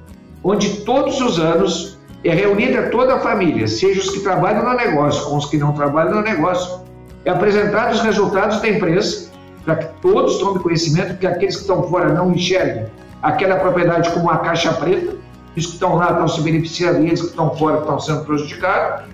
onde 0.44 0.82
todos 0.82 1.20
os 1.22 1.40
anos 1.40 2.00
é 2.24 2.34
reunida 2.34 2.90
toda 2.90 3.16
a 3.16 3.20
família, 3.20 3.68
seja 3.68 4.00
os 4.00 4.10
que 4.10 4.20
trabalham 4.22 4.64
no 4.64 4.74
negócio 4.76 5.26
com 5.26 5.38
os 5.38 5.46
que 5.48 5.58
não 5.58 5.74
trabalham 5.74 6.16
no 6.16 6.22
negócio, 6.22 6.82
é 7.26 7.30
apresentado 7.30 7.94
os 7.94 8.02
resultados 8.02 8.62
da 8.62 8.70
empresa, 8.70 9.31
para 9.64 9.76
que 9.76 10.02
todos 10.02 10.38
tomem 10.40 10.62
conhecimento, 10.62 11.18
que 11.18 11.28
aqueles 11.28 11.56
que 11.56 11.62
estão 11.62 11.84
fora 11.84 12.14
não 12.14 12.32
enxerguem 12.32 12.88
aquela 13.22 13.58
propriedade 13.58 14.10
como 14.12 14.26
uma 14.26 14.38
caixa 14.40 14.74
preta, 14.74 15.16
os 15.56 15.66
que 15.66 15.74
estão 15.74 15.96
lá 15.96 16.12
estão 16.12 16.28
se 16.28 16.42
beneficiando 16.42 17.04
e 17.04 17.08
eles 17.08 17.22
que 17.22 17.28
estão 17.28 17.56
fora 17.56 17.80
estão 17.80 18.00
sendo 18.00 18.26
prejudicados. 18.26 19.06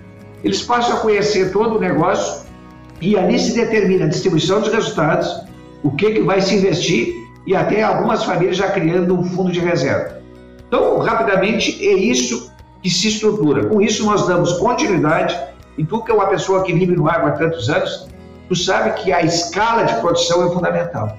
Eles 0.42 0.62
passam 0.62 0.96
a 0.96 1.00
conhecer 1.00 1.52
todo 1.52 1.76
o 1.76 1.80
negócio 1.80 2.46
e 3.00 3.16
ali 3.18 3.38
se 3.38 3.54
determina 3.54 4.04
a 4.04 4.08
distribuição 4.08 4.60
dos 4.60 4.72
resultados, 4.72 5.28
o 5.82 5.90
que, 5.90 6.12
que 6.12 6.20
vai 6.20 6.40
se 6.40 6.54
investir 6.54 7.12
e 7.46 7.54
até 7.54 7.82
algumas 7.82 8.24
famílias 8.24 8.56
já 8.56 8.70
criando 8.70 9.18
um 9.18 9.24
fundo 9.24 9.50
de 9.50 9.60
reserva. 9.60 10.18
Então, 10.66 10.98
rapidamente, 10.98 11.84
é 11.86 11.94
isso 11.94 12.52
que 12.82 12.90
se 12.90 13.08
estrutura. 13.08 13.66
Com 13.66 13.80
isso, 13.80 14.04
nós 14.04 14.26
damos 14.26 14.52
continuidade. 14.54 15.38
E 15.76 15.84
tu, 15.84 16.02
que 16.02 16.10
é 16.10 16.14
uma 16.14 16.26
pessoa 16.26 16.62
que 16.62 16.72
vive 16.72 16.94
no 16.94 17.08
agro 17.08 17.28
há 17.28 17.32
tantos 17.32 17.70
anos, 17.70 18.08
tu 18.48 18.56
sabe 18.56 18.92
que 19.02 19.12
a 19.12 19.22
escala 19.22 19.84
de 19.84 19.94
produção 20.00 20.46
é 20.46 20.50
fundamental. 20.50 21.18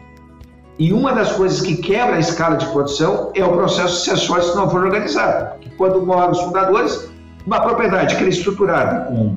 E 0.77 0.93
uma 0.93 1.13
das 1.13 1.33
coisas 1.33 1.61
que 1.61 1.75
quebra 1.75 2.15
a 2.15 2.19
escala 2.19 2.55
de 2.55 2.65
produção 2.67 3.31
é 3.35 3.43
o 3.43 3.51
processo 3.51 3.95
sucessório 3.95 4.43
se 4.43 4.55
não 4.55 4.69
for 4.69 4.85
organizado. 4.85 5.59
Quando 5.77 6.05
moram 6.05 6.31
os 6.31 6.39
fundadores, 6.39 7.09
uma 7.45 7.59
propriedade 7.59 8.15
que 8.15 8.23
é 8.23 8.29
estruturada 8.29 9.05
com 9.05 9.35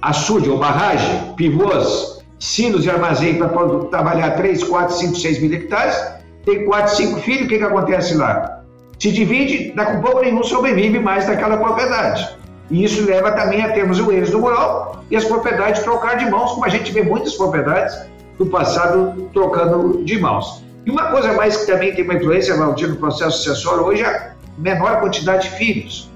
açude 0.00 0.50
ou 0.50 0.58
barragem, 0.58 1.34
pivôs, 1.36 2.20
silos 2.38 2.82
de 2.82 2.90
armazém 2.90 3.38
para 3.38 3.48
trabalhar 3.90 4.32
3, 4.32 4.64
4, 4.64 4.94
5, 4.94 5.16
6 5.16 5.40
mil 5.40 5.52
hectares, 5.52 5.96
tem 6.44 6.64
4, 6.64 6.96
5 6.96 7.20
filhos, 7.20 7.46
o 7.46 7.48
que, 7.48 7.58
que 7.58 7.64
acontece 7.64 8.14
lá? 8.14 8.62
Se 8.98 9.12
divide, 9.12 9.72
daqui 9.74 9.92
a 9.92 10.00
pouco 10.00 10.20
nenhum 10.20 10.42
sobrevive 10.42 10.98
mais 10.98 11.26
daquela 11.26 11.56
propriedade. 11.56 12.36
E 12.72 12.84
isso 12.84 13.04
leva 13.04 13.30
também 13.32 13.62
a 13.62 13.70
termos 13.70 14.00
o 14.00 14.10
erro 14.10 14.30
do 14.30 14.40
mural 14.40 15.04
e 15.10 15.14
as 15.14 15.26
propriedades 15.26 15.82
trocar 15.82 16.16
de 16.16 16.30
mãos, 16.30 16.52
como 16.52 16.64
a 16.64 16.70
gente 16.70 16.90
vê 16.90 17.02
muitas 17.02 17.34
propriedades 17.34 17.94
do 18.38 18.46
passado 18.46 19.28
trocando 19.34 20.02
de 20.02 20.18
mãos. 20.18 20.64
E 20.86 20.90
uma 20.90 21.10
coisa 21.10 21.34
mais 21.34 21.54
que 21.58 21.66
também 21.66 21.94
tem 21.94 22.02
uma 22.02 22.14
influência, 22.14 22.56
Valdir, 22.56 22.88
no 22.88 22.96
processo 22.96 23.42
sucessório 23.42 23.84
hoje 23.84 24.02
é 24.02 24.06
a 24.06 24.32
menor 24.56 25.00
quantidade 25.00 25.50
de 25.50 25.56
filhos. 25.56 26.10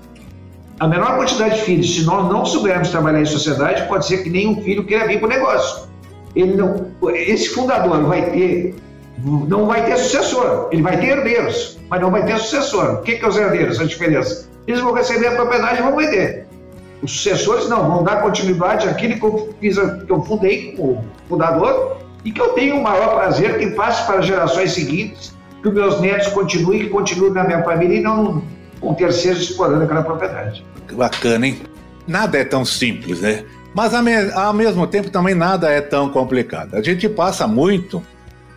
A 0.81 0.89
menor 0.89 1.19
quantidade 1.19 1.57
de 1.57 1.61
filhos, 1.61 1.95
se 1.95 2.07
nós 2.07 2.27
não 2.33 2.47
soubermos 2.47 2.89
trabalhar 2.89 3.21
em 3.21 3.27
sociedade, 3.27 3.87
pode 3.87 4.07
ser 4.07 4.23
que 4.23 4.31
nenhum 4.31 4.63
filho 4.63 4.83
queira 4.85 5.07
vir 5.07 5.19
para 5.19 5.27
o 5.27 5.29
negócio. 5.29 5.87
Ele 6.35 6.57
não, 6.57 6.91
esse 7.11 7.51
fundador 7.51 8.03
vai 8.05 8.31
ter, 8.31 8.75
não 9.23 9.67
vai 9.67 9.85
ter 9.85 9.99
sucessor, 9.99 10.71
ele 10.73 10.81
vai 10.81 10.99
ter 10.99 11.19
herdeiros, 11.19 11.79
mas 11.91 12.01
não 12.01 12.11
vai 12.11 12.25
ter 12.25 12.39
sucessor. 12.39 12.95
O 12.95 13.03
que, 13.03 13.17
que 13.17 13.25
é 13.25 13.29
os 13.29 13.37
herdeiros? 13.37 13.79
A 13.79 13.85
diferença? 13.85 14.49
Eles 14.67 14.81
vão 14.81 14.95
receber 14.95 15.29
a 15.29 15.33
propriedade 15.37 15.81
e 15.81 15.83
vão 15.83 15.95
vender. 15.95 16.46
Os 17.07 17.13
sucessores 17.13 17.69
não, 17.69 17.89
vão 17.89 18.03
dar 18.03 18.21
continuidade 18.21 18.89
àquilo 18.89 19.15
que 19.15 19.25
eu, 19.25 19.55
fiz, 19.61 19.79
que 19.79 20.11
eu 20.11 20.23
fundei 20.23 20.73
como 20.73 21.05
fundador 21.29 21.99
e 22.25 22.33
que 22.33 22.41
eu 22.41 22.49
tenho 22.49 22.81
o 22.81 22.83
maior 22.83 23.15
prazer 23.15 23.61
que 23.61 23.69
passe 23.71 24.05
para 24.05 24.21
gerações 24.21 24.73
seguintes, 24.73 25.33
que 25.63 25.69
os 25.69 25.75
meus 25.75 26.01
netos 26.01 26.27
continuem, 26.29 26.81
que 26.81 26.89
continuem 26.89 27.33
na 27.33 27.45
minha 27.45 27.63
família 27.63 27.99
e 27.99 28.03
não 28.03 28.43
com 28.81 28.93
terceiros 28.93 29.41
explorando 29.43 29.85
aquela 29.85 30.03
propriedade. 30.03 30.65
Bacana, 30.91 31.47
hein? 31.47 31.61
Nada 32.09 32.39
é 32.39 32.45
tão 32.45 32.65
simples, 32.65 33.21
né? 33.21 33.45
Mas 33.73 33.95
ao 34.35 34.53
mesmo 34.53 34.85
tempo 34.89 35.09
também 35.09 35.35
nada 35.37 35.71
é 35.71 35.81
tão 35.81 36.09
complicado. 36.09 36.75
A 36.75 36.83
gente 36.83 37.09
passa 37.09 37.47
muito 37.47 38.03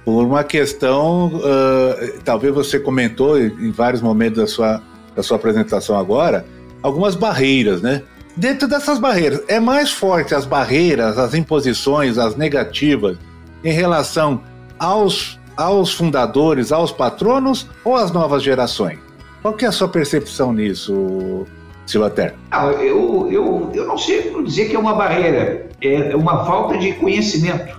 por 0.03 0.25
uma 0.25 0.43
questão, 0.43 1.27
uh, 1.35 2.19
talvez 2.25 2.51
você 2.51 2.79
comentou 2.79 3.39
em 3.39 3.69
vários 3.69 4.01
momentos 4.01 4.39
da 4.39 4.47
sua, 4.47 4.81
da 5.15 5.21
sua 5.21 5.37
apresentação 5.37 5.99
agora, 5.99 6.47
algumas 6.81 7.13
barreiras, 7.13 7.83
né? 7.83 8.01
Dentro 8.39 8.69
dessas 8.69 8.97
barreiras, 8.97 9.41
é 9.49 9.59
mais 9.59 9.91
forte 9.91 10.33
as 10.33 10.45
barreiras, 10.45 11.17
as 11.17 11.33
imposições, 11.33 12.17
as 12.17 12.37
negativas 12.37 13.17
em 13.65 13.73
relação 13.73 14.41
aos, 14.79 15.37
aos 15.57 15.93
fundadores, 15.93 16.71
aos 16.71 16.89
patronos 16.89 17.67
ou 17.83 17.97
às 17.97 18.13
novas 18.13 18.41
gerações? 18.41 18.97
Qual 19.41 19.53
que 19.53 19.65
é 19.65 19.67
a 19.67 19.73
sua 19.73 19.89
percepção 19.89 20.53
nisso, 20.53 21.45
Silvater? 21.85 22.33
Ah, 22.49 22.67
eu, 22.67 23.27
eu, 23.29 23.71
eu 23.73 23.85
não 23.85 23.97
sei 23.97 24.33
dizer 24.45 24.69
que 24.69 24.75
é 24.77 24.79
uma 24.79 24.93
barreira, 24.93 25.67
é 25.81 26.15
uma 26.15 26.45
falta 26.45 26.77
de 26.77 26.93
conhecimento. 26.93 27.77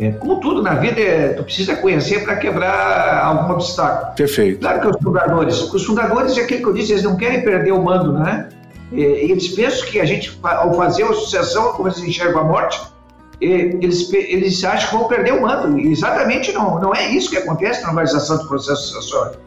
É, 0.00 0.10
como 0.10 0.40
tudo 0.40 0.60
na 0.60 0.74
vida, 0.74 1.00
é, 1.00 1.28
tu 1.34 1.44
precisa 1.44 1.76
conhecer 1.76 2.24
para 2.24 2.34
quebrar 2.34 3.24
algum 3.26 3.52
obstáculo. 3.52 4.12
Perfeito. 4.16 4.58
Claro 4.58 4.80
que 4.80 4.88
os 4.88 4.96
fundadores, 5.00 5.72
os 5.72 5.84
fundadores 5.84 6.36
é 6.36 6.40
aquilo 6.40 6.62
que 6.62 6.68
eu 6.68 6.72
disse, 6.72 6.92
eles 6.94 7.04
não 7.04 7.16
querem 7.16 7.44
perder 7.44 7.70
o 7.70 7.80
mando, 7.80 8.12
né? 8.12 8.48
Eles 8.94 9.48
pensam 9.48 9.86
que 9.88 10.00
a 10.00 10.04
gente, 10.04 10.38
ao 10.42 10.74
fazer 10.74 11.04
a 11.04 11.12
sucessão, 11.12 11.72
como 11.72 11.88
eles 11.88 11.98
enxergam 11.98 12.40
a 12.40 12.44
morte, 12.44 12.80
eles, 13.40 14.12
eles 14.12 14.62
acham 14.64 14.88
que 14.88 14.96
vão 14.96 15.08
perder 15.08 15.32
o 15.32 15.42
mando. 15.42 15.78
Exatamente 15.78 16.52
não, 16.52 16.80
não 16.80 16.94
é 16.94 17.08
isso 17.08 17.30
que 17.30 17.36
acontece 17.36 17.82
na 17.82 17.88
organização 17.88 18.38
do 18.38 18.46
processo 18.46 18.88
sucessório. 18.88 19.38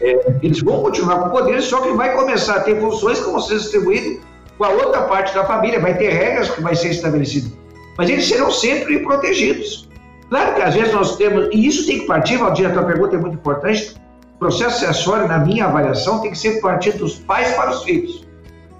É, 0.00 0.36
eles 0.42 0.60
vão 0.60 0.82
continuar 0.82 1.20
com 1.20 1.30
poder, 1.30 1.62
só 1.62 1.80
que 1.80 1.92
vai 1.92 2.14
começar 2.14 2.56
a 2.56 2.60
ter 2.60 2.80
funções 2.80 3.18
que 3.18 3.24
vão 3.24 3.40
ser 3.40 3.56
distribuídas 3.56 4.18
com 4.58 4.64
a 4.64 4.70
outra 4.70 5.02
parte 5.02 5.34
da 5.34 5.44
família, 5.44 5.80
vai 5.80 5.96
ter 5.96 6.10
regras 6.10 6.50
que 6.50 6.60
vai 6.60 6.74
ser 6.74 6.90
estabelecidas. 6.90 7.52
Mas 7.96 8.10
eles 8.10 8.26
serão 8.26 8.50
sempre 8.50 8.98
protegidos. 9.00 9.88
Claro 10.28 10.54
que 10.54 10.62
às 10.62 10.74
vezes 10.74 10.92
nós 10.92 11.16
temos, 11.16 11.48
e 11.52 11.66
isso 11.66 11.86
tem 11.86 12.00
que 12.00 12.06
partir, 12.06 12.36
Valdir, 12.36 12.68
a 12.68 12.72
tua 12.72 12.82
pergunta 12.82 13.16
é 13.16 13.18
muito 13.18 13.34
importante, 13.34 13.94
o 14.34 14.38
processo 14.38 14.80
sucessório, 14.80 15.28
na 15.28 15.38
minha 15.38 15.66
avaliação, 15.66 16.20
tem 16.20 16.30
que 16.30 16.38
ser 16.38 16.60
partir 16.60 16.92
dos 16.92 17.16
pais 17.16 17.54
para 17.54 17.70
os 17.70 17.84
filhos, 17.84 18.25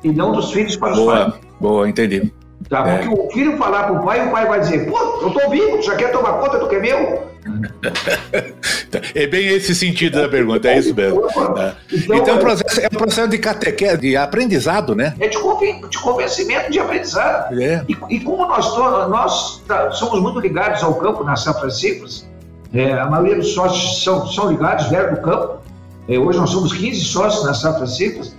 e 0.06 0.12
não 0.12 0.32
dos 0.32 0.52
filhos 0.52 0.76
para 0.76 0.92
os 0.92 0.98
boa, 0.98 1.16
pais. 1.16 1.34
Boa, 1.60 1.88
entendi. 1.88 2.32
Tá? 2.68 2.82
Porque 2.82 3.08
é. 3.08 3.10
o 3.10 3.30
filho 3.30 3.56
falar 3.56 3.84
para 3.84 4.00
o 4.00 4.04
pai, 4.04 4.26
o 4.26 4.30
pai 4.30 4.46
vai 4.46 4.60
dizer, 4.60 4.88
pô, 4.88 4.98
eu 4.98 5.30
tô 5.30 5.50
vivo, 5.50 5.82
já 5.82 5.96
quer 5.96 6.12
tomar 6.12 6.34
conta 6.34 6.58
do 6.58 6.68
que 6.68 6.76
é 6.76 6.80
meu? 6.80 7.26
é 9.14 9.26
bem 9.26 9.48
esse 9.48 9.74
sentido 9.74 10.20
da 10.20 10.28
pergunta, 10.28 10.68
é 10.68 10.78
isso 10.78 10.94
mesmo. 10.94 11.24
É. 11.26 11.74
Então, 11.92 12.16
então 12.16 12.34
é, 12.34 12.36
um 12.36 12.38
processo, 12.38 12.80
é 12.80 12.86
um 12.86 12.96
processo 12.96 13.28
de 13.28 13.38
catequese, 13.38 13.98
de 13.98 14.16
aprendizado, 14.16 14.94
né? 14.94 15.14
É 15.20 15.28
de, 15.28 15.38
convencimento, 15.38 16.70
de 16.70 16.78
aprendizado. 16.78 17.60
É. 17.60 17.84
E, 17.88 18.16
e, 18.16 18.20
como 18.20 18.46
nós, 18.46 18.76
nós 19.08 19.62
tá, 19.66 19.90
somos 19.92 20.20
muito 20.20 20.40
ligados 20.40 20.82
ao 20.82 20.94
campo 20.94 21.22
na 21.22 21.36
Safra 21.36 21.70
Cifras, 21.70 22.26
é, 22.74 22.92
a 22.92 23.06
maioria 23.06 23.36
dos 23.36 23.54
sócios 23.54 24.02
são, 24.02 24.26
são 24.26 24.50
ligados, 24.50 24.86
vieram 24.88 25.14
do 25.14 25.20
campo. 25.20 25.60
É, 26.08 26.18
hoje 26.18 26.38
nós 26.38 26.50
somos 26.50 26.72
15 26.72 27.00
sócios 27.00 27.44
na 27.44 27.54
Safra 27.54 27.86
Cifras. 27.86 28.34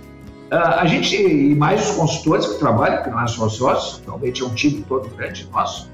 Uh, 0.50 0.80
a 0.80 0.86
gente, 0.86 1.14
e 1.14 1.54
mais 1.54 1.90
os 1.90 1.96
consultores 1.96 2.46
que 2.46 2.58
trabalham, 2.58 3.02
que 3.02 3.10
é 3.10 3.26
só 3.26 3.48
sócios, 3.48 4.02
realmente 4.04 4.42
é 4.42 4.46
um 4.46 4.54
time 4.54 4.82
todo 4.88 5.08
grande 5.14 5.46
nosso, 5.52 5.90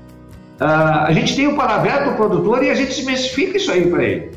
uh, 0.61 1.05
a 1.07 1.12
gente 1.12 1.35
tem 1.35 1.49
o 1.49 1.57
palavra 1.57 2.05
do 2.05 2.17
produtor 2.17 2.62
e 2.62 2.71
a 2.71 2.75
gente 2.75 2.95
desmistifica 2.95 3.57
isso 3.57 3.73
aí 3.73 3.90
para 3.90 4.05
ele. 4.05 4.31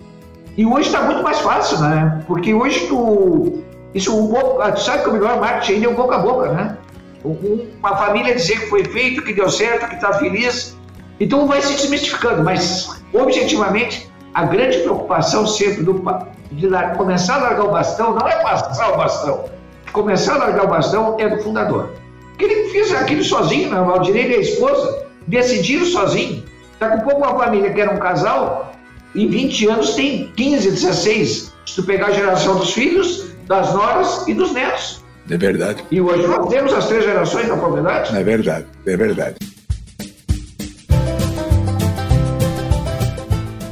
E 0.58 0.66
hoje 0.66 0.88
está 0.88 1.04
muito 1.04 1.22
mais 1.22 1.40
fácil, 1.40 1.80
né? 1.82 2.24
Porque 2.26 2.52
hoje 2.52 2.88
tu. 2.88 3.62
Isso, 3.94 4.16
um 4.16 4.28
pouco, 4.28 4.72
tu 4.72 4.80
sabe 4.80 5.04
que 5.04 5.10
o 5.10 5.14
melhor 5.14 5.40
marketing 5.40 5.74
ainda 5.74 5.86
é 5.86 5.90
o 5.90 5.96
boca 5.96 6.16
a 6.16 6.20
boca, 6.20 6.52
né? 6.52 6.78
Uma 7.24 7.96
família 7.96 8.34
dizer 8.34 8.60
que 8.62 8.66
foi 8.68 8.84
feito, 8.84 9.22
que 9.22 9.34
deu 9.34 9.50
certo, 9.50 9.88
que 9.88 9.96
está 9.96 10.14
feliz. 10.14 10.76
Então 11.20 11.48
vai 11.48 11.62
se 11.62 11.74
desmistificando, 11.74 12.44
mas 12.44 13.02
objetivamente 13.14 14.10
a 14.34 14.46
grande 14.46 14.80
preocupação 14.80 15.46
sempre 15.46 15.84
do, 15.84 16.04
de 16.52 16.68
começar 16.96 17.36
a 17.36 17.38
largar 17.38 17.66
o 17.66 17.72
bastão 17.72 18.14
não 18.14 18.28
é 18.28 18.42
passar 18.42 18.94
o 18.94 18.98
bastão, 18.98 19.46
começar 19.92 20.36
a 20.36 20.38
largar 20.38 20.66
o 20.66 20.68
bastão 20.68 21.16
é 21.20 21.28
do 21.28 21.42
fundador. 21.42 21.92
Porque 22.30 22.46
ele 22.46 22.70
fez 22.70 22.94
aquilo 22.94 23.24
sozinho, 23.24 23.70
né? 23.70 23.80
o 23.80 23.86
Valdirei 23.86 24.32
e 24.32 24.36
a 24.36 24.40
esposa 24.40 25.06
decidiram 25.28 25.86
sozinho. 25.86 26.44
Daqui 26.80 26.98
a 26.98 27.02
pouco 27.02 27.18
uma 27.18 27.38
família 27.38 27.74
que 27.74 27.82
era 27.82 27.92
um 27.92 27.98
casal, 27.98 28.74
em 29.16 29.28
20 29.28 29.68
anos 29.68 29.96
tem 29.96 30.32
15, 30.36 30.72
16. 30.72 31.54
Se 31.66 31.76
tu 31.76 31.84
pegar 31.84 32.08
a 32.08 32.12
geração 32.12 32.56
dos 32.56 32.72
filhos, 32.72 33.28
das 33.48 33.74
noras 33.74 34.28
e 34.28 34.34
dos 34.34 34.54
netos. 34.54 35.04
É 35.30 35.38
verdade. 35.38 35.84
E 35.90 36.00
hoje 36.00 36.28
nós 36.28 36.48
temos 36.50 36.74
as 36.74 36.88
três 36.88 37.04
gerações 37.04 37.48
da 37.48 37.58
propriedade. 37.58 38.16
É 38.16 38.24
verdade, 38.24 38.66
é 38.86 38.98
verdade. 38.98 39.36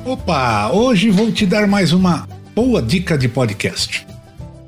Opa, 0.04 0.71
hoje 0.71 1.10
vou 1.10 1.32
te 1.32 1.45
dar 1.45 1.67
mais 1.67 1.93
uma 1.93 2.28
boa 2.56 2.82
dica 2.82 3.17
de 3.17 3.28
podcast. 3.28 4.14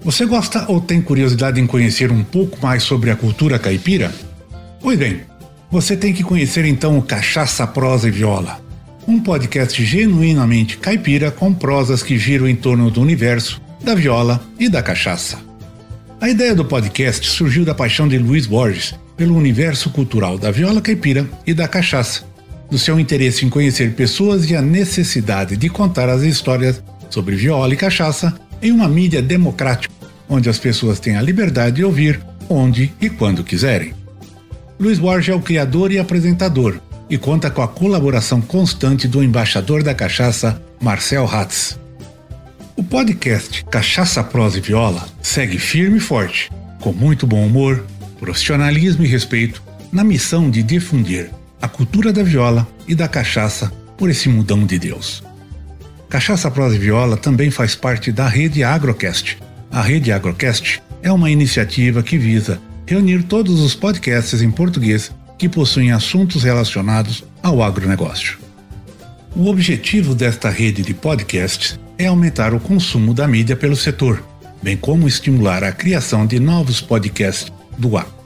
Você 0.07 0.25
gosta 0.25 0.63
ou 0.69 0.79
tem 0.79 1.01
curiosidade 1.01 1.59
em 1.59 1.67
conhecer 1.67 2.13
um 2.13 2.23
pouco 2.23 2.57
mais 2.61 2.81
sobre 2.81 3.11
a 3.11 3.15
cultura 3.17 3.59
caipira? 3.59 4.09
Pois 4.79 4.97
bem, 4.97 5.19
Você 5.69 5.97
tem 5.97 6.13
que 6.13 6.23
conhecer 6.23 6.63
então 6.63 6.97
o 6.97 7.01
Cachaça, 7.01 7.67
Prosa 7.67 8.07
e 8.07 8.11
Viola, 8.11 8.61
um 9.05 9.19
podcast 9.19 9.83
genuinamente 9.83 10.77
caipira 10.77 11.29
com 11.29 11.53
prosas 11.53 12.01
que 12.01 12.17
giram 12.17 12.47
em 12.47 12.55
torno 12.55 12.89
do 12.89 13.01
universo, 13.01 13.61
da 13.83 13.93
viola 13.93 14.41
e 14.57 14.69
da 14.69 14.81
cachaça. 14.81 15.39
A 16.21 16.29
ideia 16.29 16.55
do 16.55 16.63
podcast 16.63 17.27
surgiu 17.27 17.65
da 17.65 17.75
paixão 17.75 18.07
de 18.07 18.17
Luiz 18.17 18.45
Borges 18.45 18.95
pelo 19.17 19.35
universo 19.35 19.89
cultural 19.89 20.37
da 20.37 20.51
viola 20.51 20.79
caipira 20.79 21.29
e 21.45 21.53
da 21.53 21.67
cachaça, 21.67 22.23
do 22.71 22.79
seu 22.79 22.97
interesse 22.97 23.45
em 23.45 23.49
conhecer 23.49 23.91
pessoas 23.91 24.49
e 24.49 24.55
a 24.55 24.61
necessidade 24.61 25.57
de 25.57 25.67
contar 25.67 26.07
as 26.07 26.21
histórias 26.21 26.81
sobre 27.09 27.35
viola 27.35 27.73
e 27.73 27.77
cachaça 27.77 28.33
em 28.61 28.71
uma 28.71 28.87
mídia 28.87 29.21
democrática, 29.21 29.96
onde 30.29 30.49
as 30.49 30.57
pessoas 30.57 30.99
têm 30.99 31.15
a 31.15 31.21
liberdade 31.21 31.77
de 31.77 31.83
ouvir 31.83 32.19
onde 32.49 32.93
e 32.99 33.09
quando 33.09 33.43
quiserem. 33.43 33.93
Luiz 34.79 34.99
Borges 34.99 35.29
é 35.29 35.35
o 35.35 35.41
criador 35.41 35.91
e 35.91 35.99
apresentador 35.99 36.79
e 37.09 37.17
conta 37.17 37.49
com 37.49 37.61
a 37.61 37.67
colaboração 37.67 38.41
constante 38.41 39.07
do 39.07 39.23
embaixador 39.23 39.81
da 39.81 39.93
cachaça, 39.93 40.61
Marcel 40.79 41.25
Hatz. 41.25 41.79
O 42.75 42.83
podcast 42.83 43.65
Cachaça, 43.65 44.23
Prosa 44.23 44.59
e 44.59 44.61
Viola 44.61 45.07
segue 45.21 45.57
firme 45.57 45.97
e 45.97 46.01
forte, 46.01 46.51
com 46.79 46.91
muito 46.91 47.25
bom 47.25 47.45
humor, 47.45 47.83
profissionalismo 48.19 49.03
e 49.03 49.07
respeito, 49.07 49.63
na 49.91 50.03
missão 50.03 50.49
de 50.49 50.61
difundir 50.61 51.31
a 51.61 51.67
cultura 51.67 52.13
da 52.13 52.21
viola 52.23 52.67
e 52.87 52.93
da 52.93 53.07
cachaça 53.07 53.71
por 53.97 54.09
esse 54.09 54.29
mundão 54.29 54.65
de 54.65 54.77
Deus. 54.77 55.23
Cachaça, 56.09 56.51
Prosa 56.51 56.75
e 56.75 56.79
Viola 56.79 57.17
também 57.17 57.49
faz 57.49 57.75
parte 57.75 58.11
da 58.11 58.27
rede 58.27 58.63
Agrocast. 58.63 59.37
A 59.71 59.81
rede 59.81 60.11
Agrocast 60.11 60.81
é 61.01 61.11
uma 61.11 61.29
iniciativa 61.29 62.01
que 62.01 62.17
visa 62.17 62.59
reunir 62.85 63.23
todos 63.23 63.59
os 63.59 63.75
podcasts 63.75 64.41
em 64.41 64.49
português 64.49 65.11
que 65.37 65.47
possuem 65.47 65.91
assuntos 65.91 66.43
relacionados 66.43 67.23
ao 67.43 67.61
agronegócio. 67.61 68.39
O 69.35 69.47
objetivo 69.47 70.15
desta 70.15 70.49
rede 70.49 70.81
de 70.81 70.93
podcasts 70.93 71.79
é 71.97 72.07
aumentar 72.07 72.53
o 72.53 72.59
consumo 72.59 73.13
da 73.13 73.27
mídia 73.27 73.55
pelo 73.55 73.75
setor, 73.75 74.23
bem 74.63 74.75
como 74.75 75.07
estimular 75.07 75.63
a 75.63 75.71
criação 75.71 76.25
de 76.25 76.39
novos 76.39 76.81
podcasts 76.81 77.51
do 77.77 77.97
agro. 77.97 78.17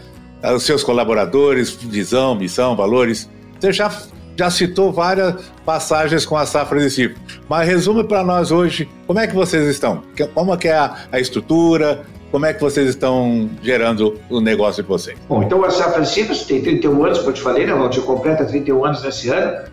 os 0.54 0.62
seus 0.62 0.84
colaboradores, 0.84 1.72
visão, 1.72 2.36
missão, 2.36 2.76
valores. 2.76 3.28
Você 3.58 3.72
já, 3.72 3.90
já 4.36 4.48
citou 4.52 4.92
várias 4.92 5.50
passagens 5.66 6.24
com 6.24 6.36
a 6.36 6.46
safra 6.46 6.78
de 6.78 6.90
cifra, 6.90 7.20
mas 7.48 7.66
resume 7.66 8.04
para 8.04 8.22
nós 8.22 8.52
hoje 8.52 8.88
como 9.04 9.18
é 9.18 9.26
que 9.26 9.34
vocês 9.34 9.66
estão, 9.66 10.04
como 10.32 10.54
é 10.54 10.58
é 10.68 10.72
a, 10.74 10.94
a 11.10 11.18
estrutura, 11.18 12.04
como 12.30 12.46
é 12.46 12.54
que 12.54 12.60
vocês 12.60 12.88
estão 12.88 13.50
gerando 13.60 14.16
o 14.30 14.40
negócio 14.40 14.80
de 14.80 14.88
vocês? 14.88 15.18
Bom, 15.28 15.42
então 15.42 15.64
a 15.64 15.70
Safra 15.70 16.04
Cifras 16.04 16.44
tem 16.44 16.62
31 16.62 17.04
anos, 17.04 17.18
como 17.18 17.30
eu 17.30 17.34
te 17.34 17.42
falei, 17.42 17.66
né, 17.66 17.74
Valdir? 17.74 18.04
Completa 18.04 18.44
31 18.44 18.84
anos 18.84 19.02
nesse 19.02 19.28
ano 19.28 19.64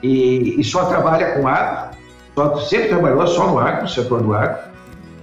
e, 0.00 0.60
e 0.60 0.62
só 0.62 0.84
trabalha 0.84 1.32
com 1.32 1.48
agro, 1.48 1.90
só, 2.36 2.56
sempre 2.58 2.90
trabalhou 2.90 3.26
só 3.26 3.48
no 3.48 3.58
agro, 3.58 3.82
no 3.82 3.88
setor 3.88 4.22
do 4.22 4.32
agro. 4.32 4.69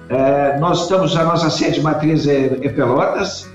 É, 0.09 0.57
nós 0.57 0.83
estamos, 0.83 1.15
a 1.17 1.23
nossa 1.23 1.49
sede 1.49 1.81
matriz 1.81 2.27
é, 2.27 2.57
é 2.61 2.69
Pelotas, 2.69 3.49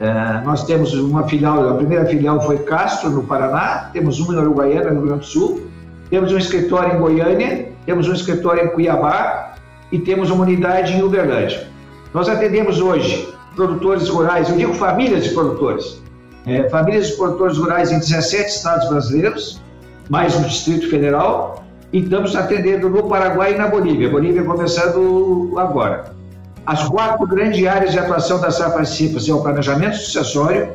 é, 0.00 0.44
nós 0.44 0.64
temos 0.64 0.92
uma 0.94 1.28
filial, 1.28 1.68
a 1.70 1.74
primeira 1.74 2.04
filial 2.06 2.40
foi 2.40 2.58
Castro, 2.58 3.10
no 3.10 3.22
Paraná, 3.22 3.90
temos 3.92 4.18
uma 4.18 4.34
em 4.34 4.38
Uruguaiana, 4.38 4.90
no 4.90 4.96
Rio 4.96 5.06
Grande 5.06 5.20
do 5.20 5.26
Sul, 5.26 5.66
temos 6.10 6.32
um 6.32 6.38
escritório 6.38 6.96
em 6.96 6.98
Goiânia, 6.98 7.68
temos 7.86 8.08
um 8.08 8.12
escritório 8.12 8.64
em 8.64 8.68
Cuiabá 8.68 9.54
e 9.92 9.98
temos 9.98 10.30
uma 10.30 10.42
unidade 10.42 10.94
em 10.94 11.02
Uberlândia. 11.02 11.68
Nós 12.12 12.28
atendemos 12.28 12.80
hoje 12.80 13.32
produtores 13.54 14.08
rurais, 14.08 14.48
eu 14.48 14.56
digo 14.56 14.74
famílias 14.74 15.24
de 15.24 15.30
produtores, 15.30 16.02
é, 16.44 16.68
famílias 16.68 17.08
de 17.08 17.12
produtores 17.14 17.56
rurais 17.56 17.92
em 17.92 18.00
17 18.00 18.48
estados 18.48 18.88
brasileiros, 18.88 19.62
mais 20.10 20.38
no 20.38 20.46
Distrito 20.46 20.90
Federal, 20.90 21.63
e 21.94 22.00
estamos 22.00 22.34
atendendo 22.34 22.90
no 22.90 23.04
Paraguai 23.04 23.54
e 23.54 23.56
na 23.56 23.68
Bolívia. 23.68 24.10
Bolívia 24.10 24.42
começando 24.42 25.54
agora. 25.56 26.12
As 26.66 26.82
quatro 26.88 27.24
grandes 27.24 27.64
áreas 27.64 27.92
de 27.92 27.98
atuação 28.00 28.40
da 28.40 28.50
Safra 28.50 28.84
Cifras 28.84 29.26
são 29.26 29.38
o 29.38 29.42
planejamento 29.42 29.98
sucessório, 29.98 30.72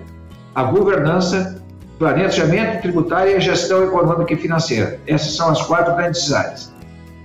a 0.56 0.64
governança, 0.64 1.62
planejamento 1.98 2.84
tributário 2.84 3.34
e 3.34 3.36
a 3.36 3.40
gestão 3.40 3.84
econômica 3.84 4.32
e 4.32 4.38
financeira. 4.38 4.98
Essas 5.06 5.36
são 5.36 5.50
as 5.50 5.62
quatro 5.64 5.94
grandes 5.98 6.32
áreas. 6.32 6.74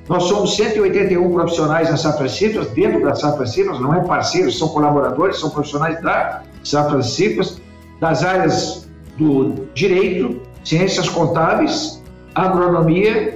Nós 0.09 0.25
somos 0.25 0.57
181 0.57 1.33
profissionais 1.33 1.89
na 1.89 1.97
Safra 1.97 2.29
Cifras, 2.29 2.67
dentro 2.73 3.01
da 3.01 3.15
Safra 3.15 3.47
Cifras, 3.47 3.79
não 3.79 3.95
é 3.95 4.01
parceiros, 4.01 4.59
são 4.59 4.71
colaboradores, 4.71 5.39
são 5.39 5.51
profissionais 5.51 6.03
da 6.03 6.43
Safra 6.65 7.01
Cifras, 7.01 7.63
das 8.01 8.25
áreas 8.25 8.89
do 9.17 9.69
direito, 9.73 10.41
ciências 10.65 11.09
contábeis, 11.09 12.03
agronomia 12.35 13.34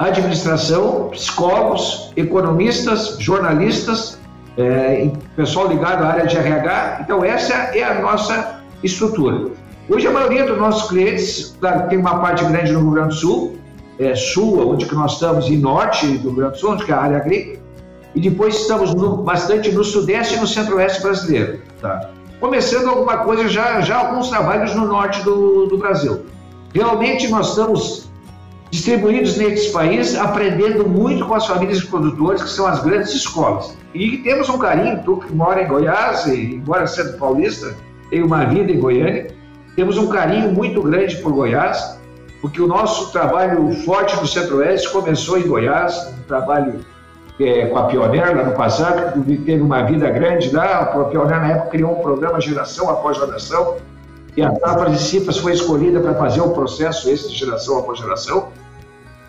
administração, 0.00 1.10
psicólogos, 1.10 2.10
economistas, 2.16 3.16
jornalistas, 3.18 4.18
é, 4.56 5.10
pessoal 5.36 5.68
ligado 5.68 6.02
à 6.02 6.08
área 6.08 6.26
de 6.26 6.36
RH. 6.36 7.00
Então, 7.02 7.22
essa 7.22 7.52
é 7.76 7.84
a 7.84 8.00
nossa 8.00 8.60
estrutura. 8.82 9.50
Hoje, 9.90 10.06
a 10.06 10.10
maioria 10.10 10.46
dos 10.46 10.56
nossos 10.56 10.88
clientes, 10.88 11.54
claro, 11.60 11.88
tem 11.88 11.98
uma 11.98 12.18
parte 12.18 12.42
grande 12.44 12.72
no 12.72 12.80
Rio 12.80 12.90
Grande 12.92 13.08
do 13.08 13.14
Sul, 13.14 13.58
é, 13.98 14.14
sul, 14.14 14.72
onde 14.72 14.86
que 14.86 14.94
nós 14.94 15.14
estamos, 15.14 15.48
e 15.48 15.56
norte 15.56 16.06
do 16.18 16.28
Rio 16.28 16.36
Grande 16.36 16.52
do 16.54 16.58
Sul, 16.58 16.72
onde 16.72 16.84
que 16.84 16.92
é 16.92 16.94
a 16.94 17.00
área 17.00 17.18
agrícola, 17.18 17.58
e 18.14 18.20
depois 18.20 18.56
estamos 18.56 18.94
no, 18.94 19.18
bastante 19.18 19.70
no 19.70 19.84
sudeste 19.84 20.34
e 20.34 20.40
no 20.40 20.46
centro-oeste 20.46 21.02
brasileiro. 21.02 21.60
Tá? 21.80 22.10
Começando 22.40 22.88
alguma 22.88 23.18
coisa, 23.18 23.46
já, 23.48 23.82
já 23.82 23.98
alguns 23.98 24.30
trabalhos 24.30 24.74
no 24.74 24.86
norte 24.86 25.22
do, 25.22 25.66
do 25.66 25.76
Brasil. 25.76 26.24
Realmente 26.72 27.28
nós 27.28 27.50
estamos 27.50 28.09
distribuídos 28.70 29.36
nesses 29.36 29.72
países, 29.72 30.16
aprendendo 30.16 30.88
muito 30.88 31.26
com 31.26 31.34
as 31.34 31.46
famílias 31.46 31.78
de 31.78 31.86
que 31.86 32.48
são 32.48 32.66
as 32.66 32.82
grandes 32.82 33.12
escolas. 33.12 33.76
E 33.92 34.18
temos 34.18 34.48
um 34.48 34.58
carinho, 34.58 35.02
tu 35.04 35.16
que 35.16 35.32
mora 35.32 35.62
em 35.62 35.66
Goiás, 35.66 36.26
e 36.26 36.54
embora 36.54 36.86
sendo 36.86 37.18
paulista, 37.18 37.74
tem 38.10 38.22
uma 38.22 38.44
vida 38.44 38.70
em 38.70 38.78
Goiânia, 38.78 39.34
temos 39.74 39.98
um 39.98 40.08
carinho 40.08 40.52
muito 40.52 40.82
grande 40.82 41.16
por 41.16 41.32
Goiás, 41.32 41.98
porque 42.40 42.60
o 42.60 42.66
nosso 42.66 43.12
trabalho 43.12 43.72
forte 43.84 44.16
no 44.16 44.26
Centro-Oeste 44.26 44.88
começou 44.90 45.38
em 45.38 45.46
Goiás, 45.46 46.14
um 46.18 46.22
trabalho 46.22 46.80
é, 47.40 47.66
com 47.66 47.78
a 47.78 47.84
Pioneer 47.84 48.36
lá 48.36 48.44
no 48.44 48.52
passado, 48.52 49.24
que 49.24 49.36
teve 49.38 49.62
uma 49.62 49.82
vida 49.82 50.08
grande 50.10 50.54
lá. 50.54 50.80
A 50.80 51.04
Pioneer, 51.04 51.40
na 51.40 51.48
época, 51.48 51.70
criou 51.70 51.98
um 51.98 52.02
programa 52.02 52.40
Geração 52.40 52.88
Após 52.88 53.16
Geração, 53.16 53.76
e 54.36 54.42
a 54.42 54.54
Safra 54.54 54.90
de 54.90 54.98
Cifras 54.98 55.38
foi 55.38 55.52
escolhida 55.52 56.00
para 56.00 56.14
fazer 56.14 56.40
o 56.40 56.50
processo 56.50 57.10
esse 57.10 57.28
de 57.28 57.36
geração 57.36 57.78
após 57.78 57.98
geração. 57.98 58.48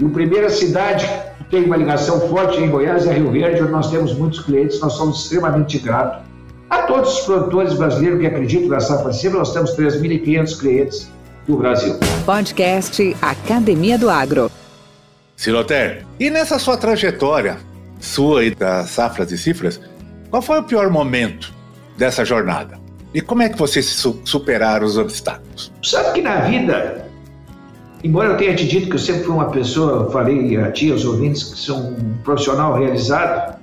E 0.01 0.05
a 0.05 0.09
primeira 0.09 0.49
cidade 0.49 1.07
que 1.37 1.43
tem 1.43 1.63
uma 1.63 1.77
ligação 1.77 2.19
forte 2.21 2.59
em 2.59 2.67
Goiás 2.67 3.05
é 3.05 3.13
Rio 3.13 3.31
Verde, 3.31 3.61
onde 3.61 3.71
nós 3.71 3.91
temos 3.91 4.13
muitos 4.15 4.39
clientes, 4.39 4.79
nós 4.79 4.93
somos 4.93 5.23
extremamente 5.23 5.77
gratos. 5.77 6.23
A 6.67 6.83
todos 6.83 7.19
os 7.19 7.25
produtores 7.25 7.73
brasileiros 7.75 8.19
que 8.19 8.25
acreditam 8.25 8.69
na 8.69 8.79
Safra 8.79 9.11
de 9.11 9.17
Cifras, 9.17 9.37
nós 9.37 9.53
temos 9.53 9.77
3.500 9.77 10.59
clientes 10.59 11.11
do 11.47 11.55
Brasil. 11.57 11.99
Podcast 12.25 13.15
Academia 13.21 13.99
do 13.99 14.09
Agro. 14.09 14.49
Siloter, 15.35 16.03
e 16.19 16.31
nessa 16.31 16.57
sua 16.57 16.77
trajetória, 16.77 17.57
sua 17.99 18.43
e 18.43 18.55
da 18.55 18.85
Safras 18.87 19.31
e 19.31 19.37
Cifras, 19.37 19.79
qual 20.31 20.41
foi 20.41 20.59
o 20.59 20.63
pior 20.63 20.89
momento 20.89 21.53
dessa 21.95 22.25
jornada? 22.25 22.79
E 23.13 23.21
como 23.21 23.43
é 23.43 23.49
que 23.49 23.57
vocês 23.57 24.03
superaram 24.25 24.85
os 24.85 24.97
obstáculos? 24.97 25.71
Sabe 25.83 26.13
que 26.13 26.21
na 26.21 26.37
vida, 26.41 27.05
embora 28.03 28.29
eu 28.29 28.37
tenha 28.37 28.55
te 28.55 28.67
dito 28.67 28.89
que 28.89 28.95
eu 28.95 28.99
sempre 28.99 29.23
fui 29.23 29.35
uma 29.35 29.49
pessoa, 29.49 30.09
falei 30.11 30.57
a 30.57 30.71
ti, 30.71 30.91
aos 30.91 31.05
ouvintes, 31.05 31.43
que 31.43 31.57
sou 31.57 31.77
um 31.77 32.13
profissional 32.23 32.73
realizado 32.77 33.59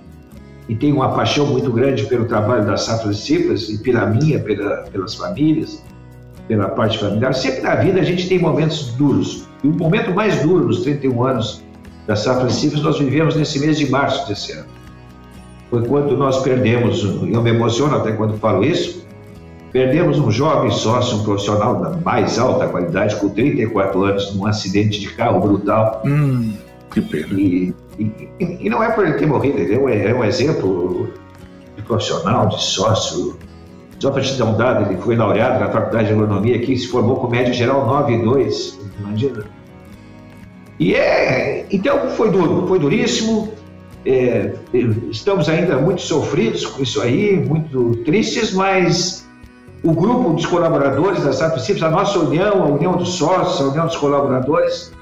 e 0.68 0.74
tenho 0.74 0.96
uma 0.96 1.12
paixão 1.14 1.46
muito 1.46 1.72
grande 1.72 2.05
pelo 2.07 2.27
trabalho 2.27 2.66
das 2.66 2.83
Safras 2.83 3.18
Cifras 3.18 3.68
e 3.70 3.79
pela 3.79 4.07
minha, 4.07 4.38
pela, 4.38 4.83
pelas 4.92 5.14
famílias, 5.14 5.83
pela 6.46 6.68
parte 6.68 6.98
familiar. 6.98 7.35
Sempre 7.35 7.62
na 7.62 7.74
vida 7.77 8.01
a 8.01 8.05
gente 8.05 8.29
tem 8.29 8.38
momentos 8.38 8.92
duros. 8.92 9.48
E 9.64 9.68
o 9.68 9.72
momento 9.72 10.14
mais 10.14 10.42
duro 10.42 10.66
nos 10.66 10.83
31 10.83 11.24
anos 11.24 11.62
da 12.07 12.14
Safra 12.14 12.51
Cifras 12.51 12.83
nós 12.83 12.98
vivemos 12.98 13.35
nesse 13.35 13.59
mês 13.59 13.79
de 13.79 13.90
março 13.90 14.29
desse 14.29 14.53
ano. 14.53 14.66
Foi 15.70 15.87
quando 15.87 16.16
nós 16.16 16.42
perdemos, 16.42 17.03
eu 17.03 17.42
me 17.42 17.51
emociono 17.51 17.96
até 17.96 18.12
quando 18.12 18.38
falo 18.38 18.64
isso, 18.64 19.07
perdemos 19.72 20.18
um 20.18 20.31
jovem 20.31 20.70
sócio, 20.70 21.18
um 21.18 21.24
profissional 21.24 21.81
da 21.81 21.90
mais 21.90 22.38
alta 22.38 22.68
qualidade, 22.68 23.16
com 23.16 23.28
34 23.28 24.04
anos, 24.04 24.35
num 24.35 24.46
acidente 24.46 25.00
de 25.00 25.11
carro 25.11 25.40
brutal. 25.40 26.02
Hum, 26.04 26.54
que 26.90 27.00
pena. 27.00 27.38
E, 27.38 27.74
e, 27.98 28.31
e, 28.40 28.70
não 28.70 28.83
é 28.83 28.90
por 28.90 29.07
ele 29.07 29.18
ter 29.18 29.26
morrido, 29.26 29.59
ele 29.59 29.74
é 29.74 29.78
um, 29.78 29.88
é 29.88 30.14
um 30.14 30.24
exemplo 30.24 31.12
de 31.76 31.83
profissional, 31.83 32.48
de 32.48 32.62
sócio, 32.62 33.37
só 33.98 34.11
para 34.11 34.22
te 34.22 34.35
dar 34.35 34.44
um 34.44 34.57
dado, 34.57 34.90
ele 34.90 35.00
foi 35.00 35.16
laureado 35.16 35.59
na 35.59 35.70
Faculdade 35.70 36.07
de 36.07 36.12
Agronomia 36.12 36.57
aqui, 36.57 36.76
se 36.76 36.87
formou 36.87 37.16
com 37.16 37.28
média 37.28 37.52
geral 37.52 37.87
9,2, 38.07 38.74
imagina. 39.00 39.44
E 40.78 40.94
é, 40.94 41.66
então 41.70 42.09
foi 42.11 42.31
duro, 42.31 42.66
foi 42.68 42.78
duríssimo. 42.78 43.52
É, 44.07 44.54
estamos 45.11 45.48
ainda 45.48 45.76
muito 45.76 46.00
sofridos 46.00 46.64
com 46.64 46.83
isso 46.83 47.02
aí, 47.02 47.37
muito 47.37 47.96
tristes, 48.04 48.52
mas 48.54 49.27
o 49.82 49.92
grupo 49.92 50.30
dos 50.30 50.46
colaboradores 50.46 51.22
da 51.22 51.32
SAP 51.32 51.58
Simples, 51.58 51.82
a 51.82 51.90
nossa 51.90 52.18
união, 52.18 52.62
a 52.62 52.66
união 52.66 52.96
dos 52.96 53.10
sócios, 53.10 53.60
a 53.60 53.70
união 53.70 53.86
dos 53.86 53.96
colaboradores, 53.96 54.92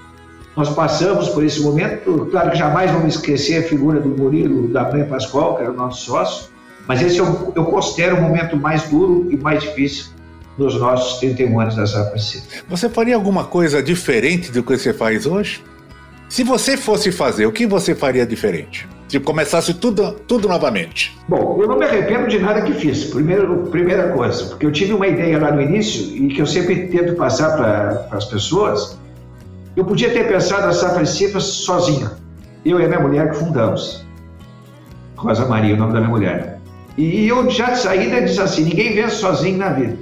nós 0.56 0.68
passamos 0.70 1.28
por 1.28 1.44
esse 1.44 1.60
momento. 1.60 2.28
Claro 2.30 2.50
que 2.50 2.58
jamais 2.58 2.90
vamos 2.90 3.14
esquecer 3.14 3.64
a 3.64 3.68
figura 3.68 4.00
do 4.00 4.08
Murilo 4.08 4.68
da 4.68 4.90
Mãe 4.90 5.04
Pascoal, 5.04 5.56
que 5.56 5.62
era 5.62 5.70
o 5.70 5.74
nosso 5.74 6.06
sócio, 6.06 6.48
mas 6.86 7.02
esse 7.02 7.18
eu, 7.18 7.52
eu 7.54 7.64
considero 7.64 8.16
o 8.16 8.22
momento 8.22 8.56
mais 8.56 8.88
duro 8.88 9.26
e 9.30 9.36
mais 9.36 9.62
difícil 9.62 10.06
dos 10.56 10.78
nossos 10.80 11.18
31 11.18 11.60
anos 11.60 11.76
da 11.76 11.86
Safra 11.86 12.16
Você 12.68 12.88
faria 12.88 13.14
alguma 13.14 13.44
coisa 13.44 13.82
diferente 13.82 14.50
do 14.50 14.62
que 14.62 14.76
você 14.76 14.92
faz 14.92 15.26
hoje? 15.26 15.62
Se 16.28 16.42
você 16.42 16.76
fosse 16.76 17.12
fazer, 17.12 17.46
o 17.46 17.52
que 17.52 17.66
você 17.66 17.94
faria 17.94 18.26
diferente? 18.26 18.88
Se 19.08 19.20
começasse 19.20 19.72
tudo, 19.74 20.12
tudo 20.26 20.48
novamente? 20.48 21.16
Bom, 21.28 21.58
eu 21.60 21.68
não 21.68 21.78
me 21.78 21.84
arrependo 21.84 22.26
de 22.26 22.38
nada 22.38 22.62
que 22.62 22.72
fiz. 22.72 23.04
Primeiro, 23.04 23.68
primeira 23.70 24.08
coisa, 24.12 24.46
porque 24.46 24.66
eu 24.66 24.72
tive 24.72 24.92
uma 24.92 25.06
ideia 25.06 25.38
lá 25.38 25.52
no 25.52 25.62
início 25.62 26.16
e 26.16 26.28
que 26.28 26.42
eu 26.42 26.46
sempre 26.46 26.88
tento 26.88 27.14
passar 27.14 27.56
para 27.56 28.08
as 28.16 28.24
pessoas. 28.24 28.98
Eu 29.76 29.84
podia 29.84 30.10
ter 30.10 30.26
pensado 30.26 30.66
a 30.66 30.72
Safra 30.72 31.06
Cifras 31.06 31.44
sozinho. 31.44 32.10
Eu 32.64 32.80
e 32.80 32.84
a 32.84 32.88
minha 32.88 33.00
mulher 33.00 33.30
que 33.30 33.36
fundamos. 33.36 34.04
Rosa 35.16 35.46
Maria, 35.46 35.74
o 35.74 35.78
nome 35.78 35.92
da 35.92 36.00
minha 36.00 36.10
mulher. 36.10 36.58
E 36.98 37.28
eu 37.28 37.48
já 37.48 37.70
de 37.70 37.78
saída 37.78 38.22
disse 38.22 38.40
assim: 38.40 38.64
ninguém 38.64 38.94
vence 38.94 39.16
sozinho 39.16 39.58
na 39.58 39.68
vida. 39.68 39.96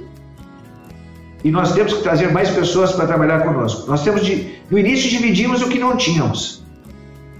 E 1.43 1.51
nós 1.51 1.73
temos 1.73 1.93
que 1.93 2.01
trazer 2.01 2.31
mais 2.31 2.49
pessoas 2.49 2.93
para 2.93 3.05
trabalhar 3.05 3.41
conosco. 3.43 3.87
Nós 3.87 4.03
temos 4.03 4.25
de, 4.25 4.55
no 4.71 4.79
início 4.79 5.09
dividimos 5.11 5.61
o 5.61 5.69
que 5.69 5.77
não 5.77 5.95
tínhamos. 5.95 6.64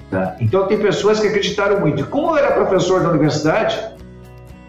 Tá? 0.10 0.36
Então 0.40 0.68
tem 0.68 0.78
pessoas 0.78 1.20
que 1.20 1.28
acreditaram 1.28 1.80
muito. 1.80 2.06
Como 2.08 2.32
eu 2.32 2.38
era 2.38 2.52
professor 2.52 3.02
da 3.02 3.10
universidade, 3.10 3.80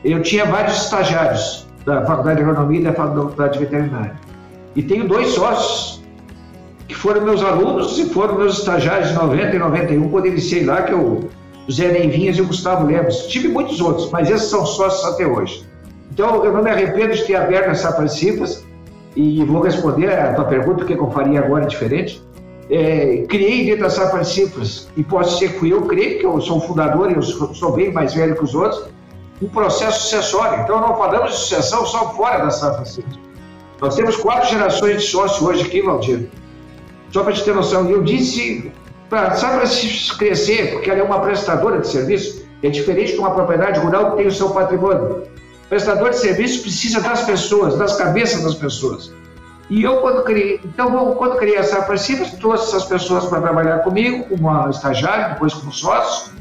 eu 0.04 0.22
tinha 0.22 0.44
vários 0.44 0.76
estagiários 0.76 1.66
da 1.84 2.04
Faculdade 2.04 2.42
de 2.42 2.48
Agronomia 2.48 2.80
e 2.80 2.84
da 2.84 2.92
Faculdade 2.92 3.54
de 3.54 3.58
Veterinária. 3.58 4.14
E 4.74 4.82
tenho 4.82 5.06
dois 5.06 5.28
sócios 5.28 6.04
que 6.88 6.94
foram 6.94 7.22
meus 7.22 7.42
alunos 7.42 7.98
e 7.98 8.06
foram 8.06 8.36
meus 8.36 8.58
estagiários 8.58 9.08
de 9.08 9.14
90 9.14 9.56
e 9.56 9.58
91, 9.58 10.08
quando 10.08 10.26
iniciei 10.26 10.64
lá, 10.64 10.82
que 10.82 10.92
eu 10.92 11.28
o 11.68 11.72
Zé 11.72 11.90
Neivinhas 11.90 12.36
e 12.36 12.42
o 12.42 12.46
Gustavo 12.46 12.86
Lemos. 12.86 13.26
Tive 13.26 13.48
muitos 13.48 13.80
outros, 13.80 14.10
mas 14.10 14.30
esses 14.30 14.48
são 14.48 14.64
sócios 14.64 15.04
até 15.12 15.26
hoje. 15.26 15.66
Então, 16.10 16.44
eu 16.44 16.52
não 16.52 16.62
me 16.62 16.70
arrependo 16.70 17.14
de 17.14 17.24
ter 17.24 17.34
aberto 17.34 17.70
essa 17.70 18.08
Cifras 18.08 18.64
e 19.14 19.42
vou 19.44 19.62
responder 19.62 20.08
a 20.12 20.34
tua 20.34 20.44
pergunta, 20.44 20.84
o 20.84 20.86
que 20.86 20.92
eu 20.92 21.10
faria 21.10 21.40
agora 21.40 21.66
diferente. 21.66 22.22
É, 22.68 23.24
criei 23.28 23.66
dentro 23.66 23.82
da 23.82 23.90
Safra 23.90 24.24
Cifras, 24.24 24.88
e 24.96 25.04
posso 25.04 25.38
ser 25.38 25.58
que 25.58 25.70
eu, 25.70 25.82
creio 25.82 26.18
que 26.18 26.26
eu 26.26 26.40
sou 26.40 26.58
o 26.58 26.60
fundador 26.60 27.10
e 27.10 27.14
eu 27.14 27.22
sou 27.22 27.72
bem 27.72 27.92
mais 27.92 28.12
velho 28.12 28.34
que 28.34 28.42
os 28.42 28.54
outros, 28.54 28.86
um 29.40 29.48
processo 29.48 30.02
sucessório. 30.02 30.62
Então, 30.62 30.80
não 30.80 30.96
falamos 30.96 31.30
de 31.30 31.36
sucessão 31.36 31.86
só 31.86 32.12
fora 32.14 32.44
da 32.44 32.50
Safra 32.50 32.84
Cifras. 32.84 33.18
Nós 33.80 33.94
temos 33.94 34.16
quatro 34.16 34.48
gerações 34.48 35.02
de 35.02 35.08
sócios 35.08 35.46
hoje 35.46 35.62
aqui, 35.62 35.82
Valdir. 35.82 36.28
Só 37.12 37.22
para 37.22 37.32
te 37.32 37.44
ter 37.44 37.54
noção, 37.54 37.88
eu 37.88 38.02
disse 38.02 38.72
para 39.08 39.30
para 39.30 39.62
crescer, 40.18 40.72
porque 40.72 40.90
ela 40.90 41.00
é 41.00 41.02
uma 41.02 41.20
prestadora 41.20 41.78
de 41.78 41.86
serviço, 41.86 42.44
é 42.62 42.68
diferente 42.68 43.12
de 43.12 43.18
uma 43.18 43.30
propriedade 43.30 43.78
rural 43.78 44.10
que 44.10 44.16
tem 44.18 44.26
o 44.26 44.32
seu 44.32 44.50
patrimônio. 44.50 45.22
O 45.64 45.68
prestador 45.68 46.10
de 46.10 46.18
serviço 46.18 46.62
precisa 46.62 47.00
das 47.00 47.22
pessoas, 47.22 47.76
das 47.76 47.96
cabeças 47.96 48.42
das 48.42 48.54
pessoas. 48.54 49.12
E 49.68 49.82
eu, 49.82 49.96
quando 49.96 50.22
criei, 50.22 50.60
então, 50.64 51.14
quando 51.14 51.36
criei 51.36 51.58
a 51.58 51.64
Safra 51.64 51.96
Simples, 51.96 52.30
trouxe 52.32 52.68
essas 52.68 52.84
pessoas 52.84 53.26
para 53.26 53.40
trabalhar 53.40 53.80
comigo, 53.80 54.24
como 54.24 54.48
uma 54.48 54.70
estagiária, 54.70 55.30
depois 55.30 55.52
como 55.54 55.72
sócio, 55.72 56.32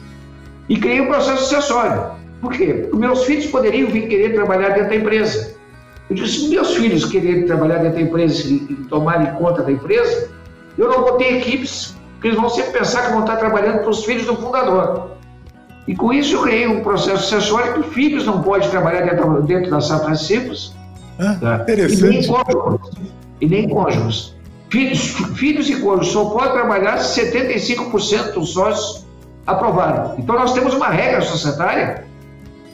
e 0.70 0.78
criei 0.78 1.02
um 1.02 1.08
processo 1.08 1.44
sucessório. 1.44 2.12
Por 2.40 2.52
quê? 2.52 2.88
Porque 2.90 2.98
meus 2.98 3.24
filhos 3.24 3.48
poderiam 3.48 3.90
vir 3.90 4.08
querer 4.08 4.36
trabalhar 4.36 4.70
dentro 4.70 4.90
da 4.90 4.96
empresa. 4.96 5.56
Eu 6.10 6.16
disse, 6.16 6.42
se 6.42 6.50
meus 6.50 6.76
filhos 6.76 7.06
quererem 7.06 7.46
trabalhar 7.48 7.80
dentro 7.80 7.96
da 7.96 8.02
empresa 8.02 8.48
e, 8.48 8.56
e 8.58 8.76
tomarem 8.90 9.34
conta 9.34 9.64
da 9.64 9.72
empresa, 9.72 10.30
eu 10.78 10.88
não 10.88 11.02
vou 11.02 11.14
ter 11.14 11.38
equipes 11.38 11.96
porque 12.26 12.30
eles 12.30 12.40
vão 12.40 12.50
sempre 12.50 12.80
pensar 12.80 13.06
que 13.06 13.12
vão 13.12 13.22
estar 13.22 13.38
trabalhando 13.38 13.82
para 13.82 13.90
os 13.90 14.04
filhos 14.04 14.26
do 14.26 14.36
fundador. 14.36 15.12
E 15.88 15.96
com 15.96 16.12
isso 16.12 16.36
eu 16.36 16.42
criei 16.42 16.68
um 16.68 16.82
processo 16.82 17.24
sucessório 17.24 17.84
que 17.84 17.90
filhos 17.90 18.26
não 18.26 18.42
podem 18.42 18.68
trabalhar 18.70 19.02
dentro, 19.02 19.44
dentro 19.44 19.70
da 19.70 19.80
Safra 19.80 20.16
Simples. 20.16 20.76
Ah, 21.20 21.38
tá? 21.40 21.56
Interessante. 21.62 22.04
E 22.04 22.10
nem 22.10 22.28
cônjuges. 22.28 22.98
E 23.42 23.48
nem 23.48 23.70
cônjuges. 23.70 24.36
Filhos, 24.70 25.00
filhos 25.36 25.70
e 25.70 25.80
cônjuges 25.82 26.14
só 26.14 26.26
podem 26.26 26.52
trabalhar 26.52 26.98
se 26.98 27.32
75% 27.32 28.34
dos 28.34 28.54
sócios 28.54 29.06
aprovaram. 29.46 30.16
Então 30.18 30.36
nós 30.36 30.54
temos 30.54 30.74
uma 30.74 30.90
regra 30.90 31.22
societária 31.22 32.06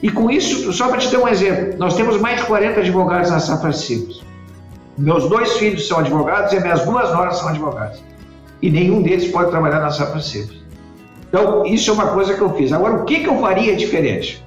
e 0.01 0.09
com 0.09 0.31
isso, 0.31 0.73
só 0.73 0.87
para 0.87 0.97
te 0.97 1.09
dar 1.09 1.19
um 1.19 1.27
exemplo, 1.27 1.77
nós 1.77 1.95
temos 1.95 2.19
mais 2.19 2.39
de 2.39 2.47
40 2.47 2.79
advogados 2.79 3.29
na 3.29 3.39
Safra 3.39 3.71
Simples. 3.71 4.21
Meus 4.97 5.29
dois 5.29 5.53
filhos 5.53 5.87
são 5.87 5.99
advogados 5.99 6.53
e 6.53 6.59
minhas 6.59 6.83
duas 6.85 7.11
noras 7.11 7.37
são 7.37 7.49
advogadas 7.49 8.01
e 8.61 8.69
nenhum 8.69 9.01
deles 9.01 9.29
pode 9.31 9.49
trabalhar 9.49 9.79
na 9.79 9.89
safra 9.89 10.21
simples. 10.21 10.61
Então, 11.27 11.65
isso 11.65 11.89
é 11.89 11.93
uma 11.93 12.07
coisa 12.07 12.33
que 12.33 12.41
eu 12.41 12.53
fiz. 12.55 12.71
Agora, 12.71 12.95
o 12.95 13.05
que, 13.05 13.21
que 13.21 13.27
eu 13.27 13.39
faria 13.39 13.75
diferente? 13.75 14.43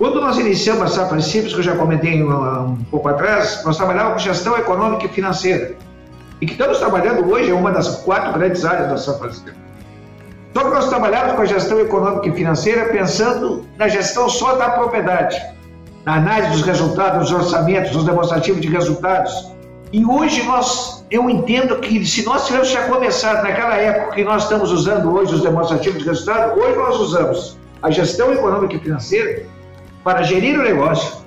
Quando 0.00 0.18
nós 0.18 0.38
iniciamos 0.38 0.84
a 0.84 0.86
safra 0.88 1.20
simples, 1.20 1.52
que 1.52 1.58
eu 1.58 1.62
já 1.62 1.76
comentei 1.76 2.24
um, 2.24 2.30
um 2.30 2.84
pouco 2.90 3.06
atrás, 3.06 3.62
nós 3.66 3.76
trabalhávamos 3.76 4.14
com 4.14 4.30
gestão 4.30 4.56
econômica 4.56 5.04
e 5.04 5.08
financeira. 5.10 5.74
E 6.40 6.46
que 6.46 6.52
estamos 6.52 6.78
trabalhando 6.78 7.30
hoje 7.30 7.50
é 7.50 7.54
uma 7.54 7.70
das 7.70 7.96
quatro 7.96 8.32
grandes 8.32 8.64
áreas 8.64 8.88
da 8.88 8.96
safra 8.96 9.30
simples. 9.30 9.56
Só 10.54 10.64
que 10.64 10.70
nós 10.70 10.88
trabalhávamos 10.88 11.34
com 11.34 11.42
a 11.42 11.44
gestão 11.44 11.78
econômica 11.80 12.30
e 12.30 12.32
financeira 12.32 12.86
pensando 12.86 13.66
na 13.76 13.88
gestão 13.88 14.26
só 14.30 14.56
da 14.56 14.70
propriedade, 14.70 15.38
na 16.06 16.14
análise 16.14 16.52
dos 16.52 16.62
resultados, 16.62 17.28
dos 17.28 17.32
orçamentos, 17.32 17.90
dos 17.90 18.04
demonstrativos 18.04 18.62
de 18.62 18.68
resultados, 18.68 19.52
e 19.92 20.02
hoje 20.06 20.42
nós, 20.44 21.04
eu 21.10 21.28
entendo 21.28 21.76
que 21.76 22.06
se 22.06 22.24
nós 22.24 22.46
tivéssemos 22.46 22.70
já 22.70 22.88
começado 22.88 23.42
naquela 23.42 23.76
época 23.76 24.14
que 24.14 24.24
nós 24.24 24.44
estamos 24.44 24.72
usando 24.72 25.12
hoje 25.12 25.34
os 25.34 25.42
demonstrativos 25.42 25.98
de 25.98 26.08
resultado, 26.08 26.58
hoje 26.58 26.74
nós 26.74 26.96
usamos 26.98 27.58
a 27.82 27.90
gestão 27.90 28.32
econômica 28.32 28.76
e 28.76 28.78
financeira 28.78 29.59
para 30.04 30.22
gerir 30.22 30.58
o 30.58 30.62
negócio, 30.62 31.20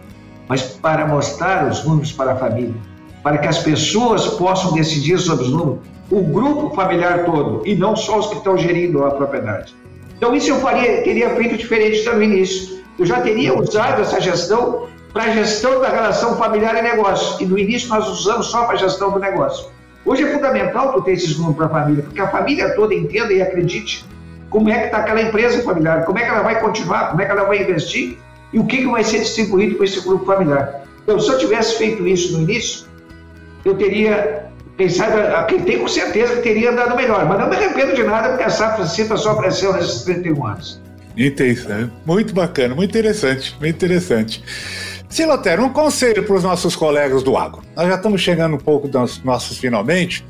mas 0.48 0.62
para 0.62 1.08
mostrar 1.08 1.68
os 1.68 1.84
números 1.84 2.12
para 2.12 2.34
a 2.34 2.36
família, 2.36 2.74
para 3.22 3.38
que 3.38 3.48
as 3.48 3.60
pessoas 3.60 4.28
possam 4.28 4.74
decidir 4.74 5.18
sobre 5.20 5.46
os 5.46 5.52
números, 5.52 5.80
o 6.12 6.22
grupo 6.22 6.76
familiar 6.76 7.26
todo, 7.26 7.62
e 7.66 7.76
não 7.76 7.96
só 7.96 8.20
os 8.20 8.28
que 8.28 8.36
estão 8.36 8.58
gerindo 8.58 9.04
a 9.06 9.12
propriedade. 9.12 9.76
Então 10.18 10.36
isso 10.36 10.50
eu 10.50 10.60
faria, 10.60 11.02
teria 11.04 11.30
feito 11.36 11.58
diferente 11.58 12.08
no 12.10 12.22
início. 12.22 12.84
Eu 12.98 13.06
já 13.06 13.22
teria 13.22 13.58
usado 13.58 14.02
essa 14.02 14.22
gestão 14.22 14.88
para 15.12 15.24
a 15.24 15.30
gestão 15.30 15.80
da 15.82 15.90
relação 15.90 16.38
familiar 16.38 16.78
e 16.78 16.82
negócio. 16.82 17.42
E 17.42 17.46
no 17.46 17.58
início 17.58 17.90
nós 17.90 18.08
usamos 18.08 18.48
só 18.48 18.66
para 18.66 18.76
a 18.76 18.78
gestão 18.78 19.12
do 19.12 19.20
negócio. 19.20 19.72
Hoje 20.06 20.24
é 20.24 20.32
fundamental 20.32 20.94
tu 20.94 21.02
ter 21.02 21.14
esses 21.14 21.38
números 21.38 21.56
para 21.56 21.66
a 21.66 21.70
família, 21.70 22.04
porque 22.04 22.22
a 22.22 22.28
família 22.28 22.76
toda 22.76 22.94
entenda 22.94 23.32
e 23.32 23.42
acredite 23.42 24.06
como 24.50 24.70
é 24.70 24.80
que 24.80 24.86
está 24.86 24.98
aquela 24.98 25.22
empresa 25.22 25.64
familiar, 25.64 26.06
como 26.06 26.20
é 26.20 26.24
que 26.24 26.30
ela 26.30 26.44
vai 26.44 26.60
continuar, 26.60 27.10
como 27.10 27.22
é 27.22 27.26
que 27.26 27.32
ela 27.32 27.46
vai 27.46 27.62
investir 27.62 28.20
e 28.54 28.60
o 28.60 28.66
que, 28.66 28.78
que 28.78 28.88
vai 28.88 29.04
ser 29.04 29.20
distribuído 29.20 29.76
para 29.76 29.86
esse 29.86 30.00
grupo 30.00 30.26
familiar. 30.26 30.84
Então, 31.04 31.20
se 31.20 31.30
eu 31.30 31.38
tivesse 31.38 31.78
feito 31.78 32.08
isso 32.08 32.34
no 32.34 32.44
início, 32.44 32.86
eu 33.66 33.76
teria, 33.76 34.46
quem 34.78 34.88
sabe, 34.88 35.14
tem 35.66 35.80
com 35.80 35.88
certeza 35.88 36.36
que 36.36 36.42
teria 36.42 36.72
andado 36.72 36.96
melhor, 36.96 37.26
mas 37.28 37.40
não 37.40 37.50
me 37.50 37.56
arrependo 37.56 37.96
de 37.96 38.04
nada 38.04 38.30
porque 38.30 38.44
a 38.44 38.50
Safra 38.50 38.86
Cita 38.86 39.18
só 39.18 39.36
cresceu 39.36 39.74
nesses 39.74 40.04
31 40.04 40.46
anos. 40.46 40.82
Interessante, 41.18 41.92
muito 42.06 42.34
bacana, 42.34 42.74
muito 42.74 42.90
interessante, 42.90 43.56
muito 43.60 43.76
interessante. 43.76 44.44
Silotero, 45.10 45.64
um 45.64 45.70
conselho 45.70 46.24
para 46.24 46.36
os 46.36 46.44
nossos 46.44 46.76
colegas 46.76 47.22
do 47.22 47.38
agro. 47.38 47.62
Nós 47.76 47.88
já 47.88 47.96
estamos 47.96 48.20
chegando 48.22 48.56
um 48.56 48.60
pouco 48.60 48.88
dos 48.88 49.24
nossos 49.24 49.58
finalmente. 49.58 50.26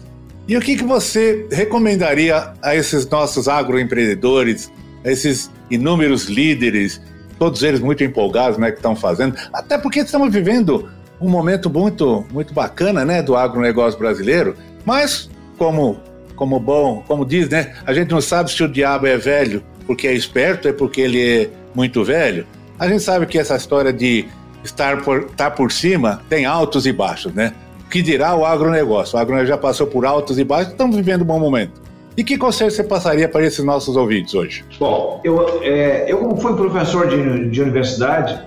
E 0.46 0.58
o 0.58 0.60
que, 0.60 0.76
que 0.76 0.84
você 0.84 1.48
recomendaria 1.50 2.52
a 2.62 2.76
esses 2.76 3.08
nossos 3.08 3.48
agroempreendedores, 3.48 4.70
a 5.06 5.10
esses 5.10 5.50
inúmeros 5.72 6.26
líderes, 6.26 7.02
todos 7.44 7.62
eles 7.62 7.82
muito 7.82 8.02
empolgados, 8.06 8.58
né, 8.58 8.72
que 8.72 8.78
estão 8.78 8.96
fazendo? 8.96 9.36
Até 9.52 9.78
porque 9.78 10.00
estamos 10.00 10.32
vivendo 10.32 10.90
um 11.20 11.30
momento 11.30 11.70
muito, 11.70 12.26
muito 12.32 12.54
bacana, 12.54 13.04
né, 13.04 13.22
do 13.22 13.36
agronegócio 13.36 14.00
brasileiro, 14.00 14.56
mas 14.86 15.30
como, 15.58 16.00
como 16.38 16.58
bom, 16.58 17.04
como 17.06 17.26
diz, 17.26 17.50
né, 17.50 17.74
a 17.86 17.94
gente 17.94 18.12
não 18.12 18.22
sabe 18.22 18.50
se 18.50 18.64
o 18.64 18.68
diabo 18.70 19.08
é 19.08 19.18
velho 19.18 19.62
porque 19.86 20.08
é 20.08 20.14
esperto, 20.14 20.70
é 20.70 20.72
porque 20.72 21.02
ele 21.02 21.22
é 21.22 21.50
muito 21.76 22.02
velho. 22.02 22.48
A 22.80 22.88
gente 22.88 23.04
sabe 23.04 23.26
que 23.26 23.38
essa 23.38 23.58
história 23.58 23.92
de 23.92 24.26
estar 24.64 25.02
por, 25.02 25.24
estar 25.24 25.52
por 25.52 25.70
cima 25.70 26.22
tem 26.30 26.46
altos 26.46 26.86
e 26.86 26.94
baixos, 26.94 27.34
né? 27.34 27.52
O 27.86 27.90
que 27.90 28.02
dirá 28.02 28.34
o 28.34 28.46
agronegócio? 28.46 29.18
O 29.18 29.20
agronegócio 29.20 29.50
já 29.50 29.58
passou 29.58 29.86
por 29.86 30.06
altos 30.06 30.40
e 30.40 30.46
baixos, 30.46 30.72
estamos 30.72 30.96
vivendo 30.96 31.24
um 31.24 31.26
bom 31.26 31.40
momento. 31.42 31.83
E 32.16 32.24
que 32.24 32.38
conselho 32.38 32.70
você 32.70 32.84
passaria 32.84 33.28
para 33.28 33.44
esses 33.44 33.64
nossos 33.66 33.96
ouvintes 33.96 34.34
hoje? 34.36 34.64
Bom, 34.80 35.20
eu, 35.24 35.62
é, 35.64 36.12
eu 36.12 36.20
como 36.20 36.38
fui 36.38 36.56
professor 36.56 37.08
de, 37.08 37.50
de 37.50 37.62
universidade, 37.62 38.40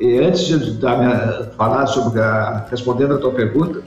antes 0.00 0.46
de 0.46 0.80
minha, 0.80 1.50
falar 1.56 1.86
sobre 1.86 2.20
a, 2.20 2.66
respondendo 2.70 3.14
a 3.14 3.18
tua 3.18 3.32
pergunta, 3.32 3.82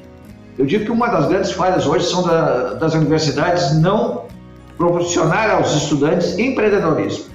eu 0.58 0.66
digo 0.66 0.86
que 0.86 0.92
uma 0.92 1.08
das 1.08 1.28
grandes 1.28 1.52
falhas 1.52 1.86
hoje 1.86 2.06
são 2.06 2.24
da, 2.24 2.74
das 2.74 2.94
universidades 2.94 3.80
não 3.80 4.26
proporcionar 4.78 5.52
aos 5.52 5.74
estudantes 5.76 6.38
empreendedorismo. 6.38 7.26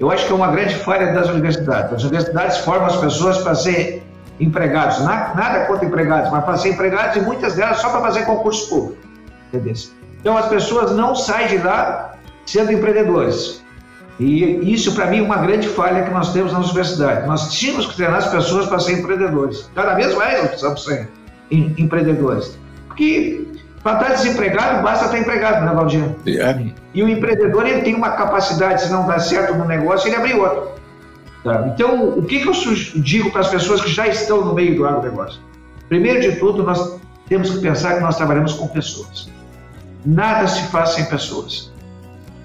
Eu 0.00 0.10
acho 0.10 0.26
que 0.26 0.32
é 0.32 0.34
uma 0.34 0.48
grande 0.48 0.74
falha 0.74 1.12
das 1.12 1.28
universidades. 1.28 1.92
As 1.92 2.02
universidades 2.02 2.58
formam 2.58 2.86
as 2.86 2.96
pessoas 2.96 3.38
para 3.38 3.54
ser 3.54 4.02
empregados, 4.40 5.00
nada 5.00 5.66
contra 5.66 5.84
empregados, 5.84 6.30
mas 6.30 6.44
para 6.44 6.56
ser 6.56 6.70
empregados 6.70 7.16
e 7.16 7.20
muitas 7.20 7.54
delas 7.54 7.78
só 7.78 7.90
para 7.90 8.00
fazer 8.00 8.24
concurso 8.24 8.68
público. 8.68 8.98
Entendeu? 9.52 9.74
Então 10.24 10.38
as 10.38 10.48
pessoas 10.48 10.92
não 10.92 11.14
saem 11.14 11.48
de 11.48 11.58
lá 11.58 12.14
sendo 12.46 12.72
empreendedores. 12.72 13.62
E 14.18 14.72
isso, 14.72 14.94
para 14.94 15.06
mim, 15.06 15.18
é 15.18 15.22
uma 15.22 15.36
grande 15.36 15.68
falha 15.68 16.02
que 16.02 16.10
nós 16.10 16.32
temos 16.32 16.50
na 16.50 16.60
universidade. 16.60 17.26
Nós 17.26 17.52
tínhamos 17.52 17.84
que 17.84 17.94
treinar 17.94 18.20
as 18.20 18.28
pessoas 18.28 18.66
para 18.66 18.78
serem 18.78 19.02
empreendedores. 19.02 19.68
Cada 19.74 19.92
vez 19.92 20.14
mais 20.14 20.38
nós 20.38 20.46
precisamos 20.48 20.82
ser 20.82 21.10
empreendedores. 21.50 22.58
Porque 22.88 23.46
para 23.82 24.00
estar 24.00 24.14
desempregado, 24.14 24.82
basta 24.82 25.04
estar 25.04 25.18
empregado, 25.18 25.66
né, 25.66 25.74
Valdir? 25.74 26.02
É. 26.26 26.72
E 26.94 27.02
o 27.02 27.08
empreendedor 27.08 27.66
ele 27.66 27.82
tem 27.82 27.94
uma 27.94 28.12
capacidade, 28.12 28.80
se 28.80 28.90
não 28.90 29.06
dá 29.06 29.18
certo 29.18 29.54
no 29.58 29.66
negócio, 29.66 30.08
ele 30.08 30.16
abre 30.16 30.32
outro. 30.32 30.70
Tá? 31.44 31.66
Então, 31.66 32.08
o 32.16 32.22
que, 32.22 32.40
que 32.40 32.48
eu 32.48 32.54
digo 33.02 33.30
para 33.30 33.42
as 33.42 33.48
pessoas 33.48 33.82
que 33.82 33.90
já 33.90 34.08
estão 34.08 34.42
no 34.42 34.54
meio 34.54 34.74
do 34.74 34.86
agronegócio? 34.86 35.38
Primeiro 35.86 36.22
de 36.22 36.36
tudo, 36.36 36.62
nós 36.62 36.98
temos 37.28 37.50
que 37.50 37.58
pensar 37.58 37.96
que 37.96 38.00
nós 38.00 38.16
trabalhamos 38.16 38.54
com 38.54 38.66
pessoas. 38.68 39.33
Nada 40.04 40.46
se 40.46 40.62
faz 40.64 40.90
sem 40.90 41.04
pessoas. 41.06 41.72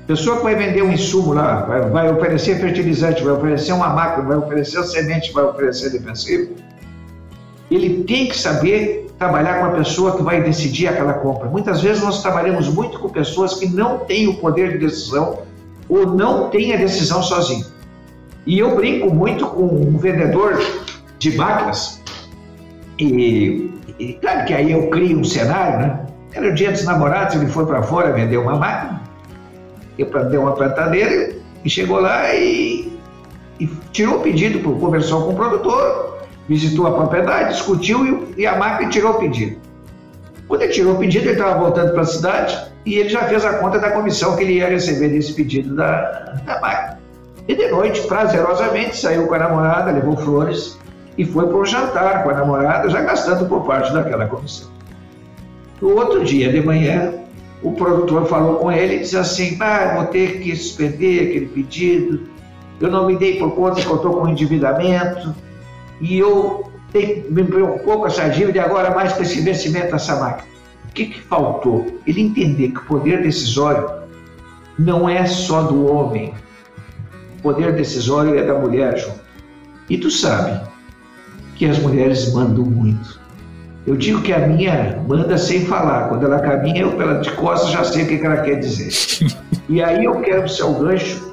Pessoa 0.07 0.37
que 0.37 0.43
vai 0.43 0.55
vender 0.55 0.81
um 0.81 0.91
insumo 0.91 1.33
lá, 1.33 1.61
vai, 1.61 1.81
vai 1.81 2.11
oferecer 2.11 2.59
fertilizante, 2.59 3.23
vai 3.23 3.33
oferecer 3.33 3.73
uma 3.73 3.89
máquina, 3.89 4.27
vai 4.27 4.37
oferecer 4.37 4.83
semente, 4.83 5.31
vai 5.31 5.43
oferecer 5.43 5.91
defensivo, 5.91 6.55
ele 7.69 8.03
tem 8.03 8.27
que 8.27 8.35
saber 8.37 9.11
trabalhar 9.19 9.59
com 9.59 9.65
a 9.65 9.69
pessoa 9.71 10.15
que 10.15 10.23
vai 10.23 10.41
decidir 10.41 10.87
aquela 10.87 11.13
compra. 11.13 11.49
Muitas 11.49 11.81
vezes 11.81 12.01
nós 12.01 12.21
trabalhamos 12.21 12.67
muito 12.69 12.97
com 12.99 13.09
pessoas 13.09 13.55
que 13.55 13.67
não 13.67 13.99
têm 13.99 14.27
o 14.27 14.35
poder 14.35 14.71
de 14.71 14.77
decisão 14.79 15.43
ou 15.87 16.07
não 16.07 16.49
têm 16.49 16.73
a 16.73 16.77
decisão 16.77 17.21
sozinho. 17.21 17.65
E 18.47 18.57
eu 18.57 18.75
brinco 18.75 19.13
muito 19.13 19.45
com 19.45 19.65
um 19.65 19.97
vendedor 19.97 20.57
de 21.19 21.35
máquinas 21.35 22.01
e, 22.97 23.71
e 23.99 24.13
claro 24.13 24.45
que 24.45 24.53
aí 24.53 24.71
eu 24.71 24.89
crio 24.89 25.19
um 25.19 25.23
cenário, 25.23 25.79
né? 25.79 26.08
Era 26.33 26.49
o 26.49 26.53
dia 26.53 26.71
dos 26.71 26.83
namorados, 26.85 27.35
ele 27.35 27.47
foi 27.47 27.65
para 27.65 27.81
fora 27.83 28.11
vender 28.13 28.37
uma 28.37 28.55
máquina 28.55 29.09
eu 29.99 30.29
deu 30.29 30.41
uma 30.41 30.53
plantadeira 30.53 31.35
e 31.63 31.69
chegou 31.69 31.99
lá 31.99 32.33
e, 32.33 32.97
e 33.59 33.67
tirou 33.91 34.17
o 34.17 34.21
pedido, 34.21 34.59
conversou 34.79 35.25
com 35.25 35.33
o 35.33 35.35
produtor, 35.35 36.19
visitou 36.47 36.87
a 36.87 36.91
propriedade, 36.91 37.53
discutiu 37.53 38.33
e, 38.37 38.41
e 38.41 38.47
a 38.47 38.57
máquina 38.57 38.89
tirou 38.89 39.11
o 39.11 39.15
pedido. 39.15 39.57
Quando 40.47 40.63
ele 40.63 40.71
tirou 40.71 40.95
o 40.95 40.97
pedido, 40.97 41.25
ele 41.25 41.33
estava 41.33 41.59
voltando 41.59 41.91
para 41.91 42.01
a 42.01 42.05
cidade 42.05 42.71
e 42.85 42.95
ele 42.95 43.09
já 43.09 43.23
fez 43.25 43.45
a 43.45 43.53
conta 43.55 43.77
da 43.77 43.91
comissão 43.91 44.35
que 44.35 44.43
ele 44.43 44.53
ia 44.53 44.69
receber 44.69 45.09
desse 45.09 45.33
pedido 45.33 45.75
da, 45.75 46.01
da 46.45 46.59
máquina. 46.59 46.99
E 47.47 47.55
de 47.55 47.67
noite, 47.69 48.01
prazerosamente, 48.07 48.97
saiu 48.97 49.27
com 49.27 49.33
a 49.33 49.39
namorada, 49.39 49.91
levou 49.91 50.15
flores 50.15 50.79
e 51.17 51.25
foi 51.25 51.47
para 51.47 51.57
um 51.57 51.65
jantar 51.65 52.23
com 52.23 52.29
a 52.29 52.33
namorada, 52.33 52.89
já 52.89 53.01
gastando 53.01 53.47
por 53.47 53.65
parte 53.65 53.91
daquela 53.93 54.25
comissão. 54.27 54.78
No 55.81 55.95
outro 55.95 56.23
dia 56.23 56.51
de 56.51 56.61
manhã, 56.61 57.13
o 57.61 57.71
produtor 57.73 58.25
falou 58.27 58.55
com 58.55 58.71
ele 58.71 58.95
e 58.95 58.99
disse 58.99 59.17
assim: 59.17 59.57
ah, 59.59 59.95
vou 59.95 60.05
ter 60.05 60.39
que 60.39 60.55
suspender 60.55 61.29
aquele 61.29 61.47
pedido, 61.47 62.21
eu 62.79 62.89
não 62.89 63.07
me 63.07 63.17
dei 63.17 63.37
por 63.37 63.51
conta 63.51 63.81
que 63.81 63.87
eu 63.87 63.95
estou 63.95 64.13
com 64.17 64.27
endividamento 64.27 65.35
e 65.99 66.17
eu 66.17 66.71
tenho, 66.91 67.29
me 67.29 67.43
preocupou 67.43 67.99
com 67.99 68.07
essa 68.07 68.29
dívida 68.29 68.57
e 68.57 68.61
agora 68.61 68.95
mais 68.95 69.13
com 69.13 69.21
esse 69.21 69.41
vencimento 69.41 69.91
dessa 69.91 70.19
máquina. 70.19 70.47
O 70.89 70.93
que, 70.93 71.07
que 71.07 71.21
faltou? 71.21 71.85
Ele 72.07 72.21
entender 72.21 72.69
que 72.69 72.79
o 72.79 72.85
poder 72.85 73.21
decisório 73.21 73.89
não 74.77 75.09
é 75.09 75.25
só 75.25 75.63
do 75.63 75.85
homem, 75.85 76.33
o 77.37 77.41
poder 77.41 77.73
decisório 77.73 78.37
é 78.37 78.45
da 78.45 78.57
mulher, 78.57 78.97
João. 78.97 79.15
E 79.89 79.97
tu 79.97 80.09
sabe 80.09 80.59
que 81.55 81.65
as 81.65 81.77
mulheres 81.79 82.33
mandam 82.33 82.63
muito. 82.63 83.19
Eu 83.87 83.95
digo 83.95 84.21
que 84.21 84.33
a 84.33 84.39
minha 84.39 85.01
manda 85.07 85.37
sem 85.37 85.65
falar. 85.65 86.09
Quando 86.09 86.25
ela 86.25 86.39
caminha, 86.39 86.81
eu 86.81 86.91
pela 86.91 87.15
de 87.15 87.31
costas 87.31 87.71
já 87.71 87.83
sei 87.83 88.03
o 88.03 88.07
que 88.07 88.25
ela 88.25 88.37
quer 88.37 88.55
dizer. 88.55 88.89
E 89.67 89.83
aí 89.83 90.03
eu 90.03 90.19
quero 90.21 90.49
ser 90.49 90.63
o 90.63 90.73
gancho. 90.73 91.31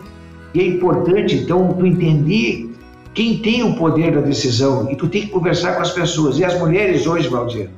E 0.53 0.61
é 0.61 0.67
importante, 0.67 1.37
então, 1.37 1.73
tu 1.73 1.87
entender 1.87 2.71
quem 3.15 3.39
tem 3.39 3.63
o 3.63 3.77
poder 3.77 4.15
da 4.15 4.21
decisão. 4.21 4.91
E 4.91 4.97
tu 4.97 5.09
tem 5.09 5.23
que 5.23 5.29
conversar 5.29 5.75
com 5.75 5.81
as 5.81 5.91
pessoas. 5.91 6.39
E 6.39 6.45
as 6.45 6.59
mulheres 6.59 7.07
hoje, 7.07 7.29
Valdir, 7.29 7.71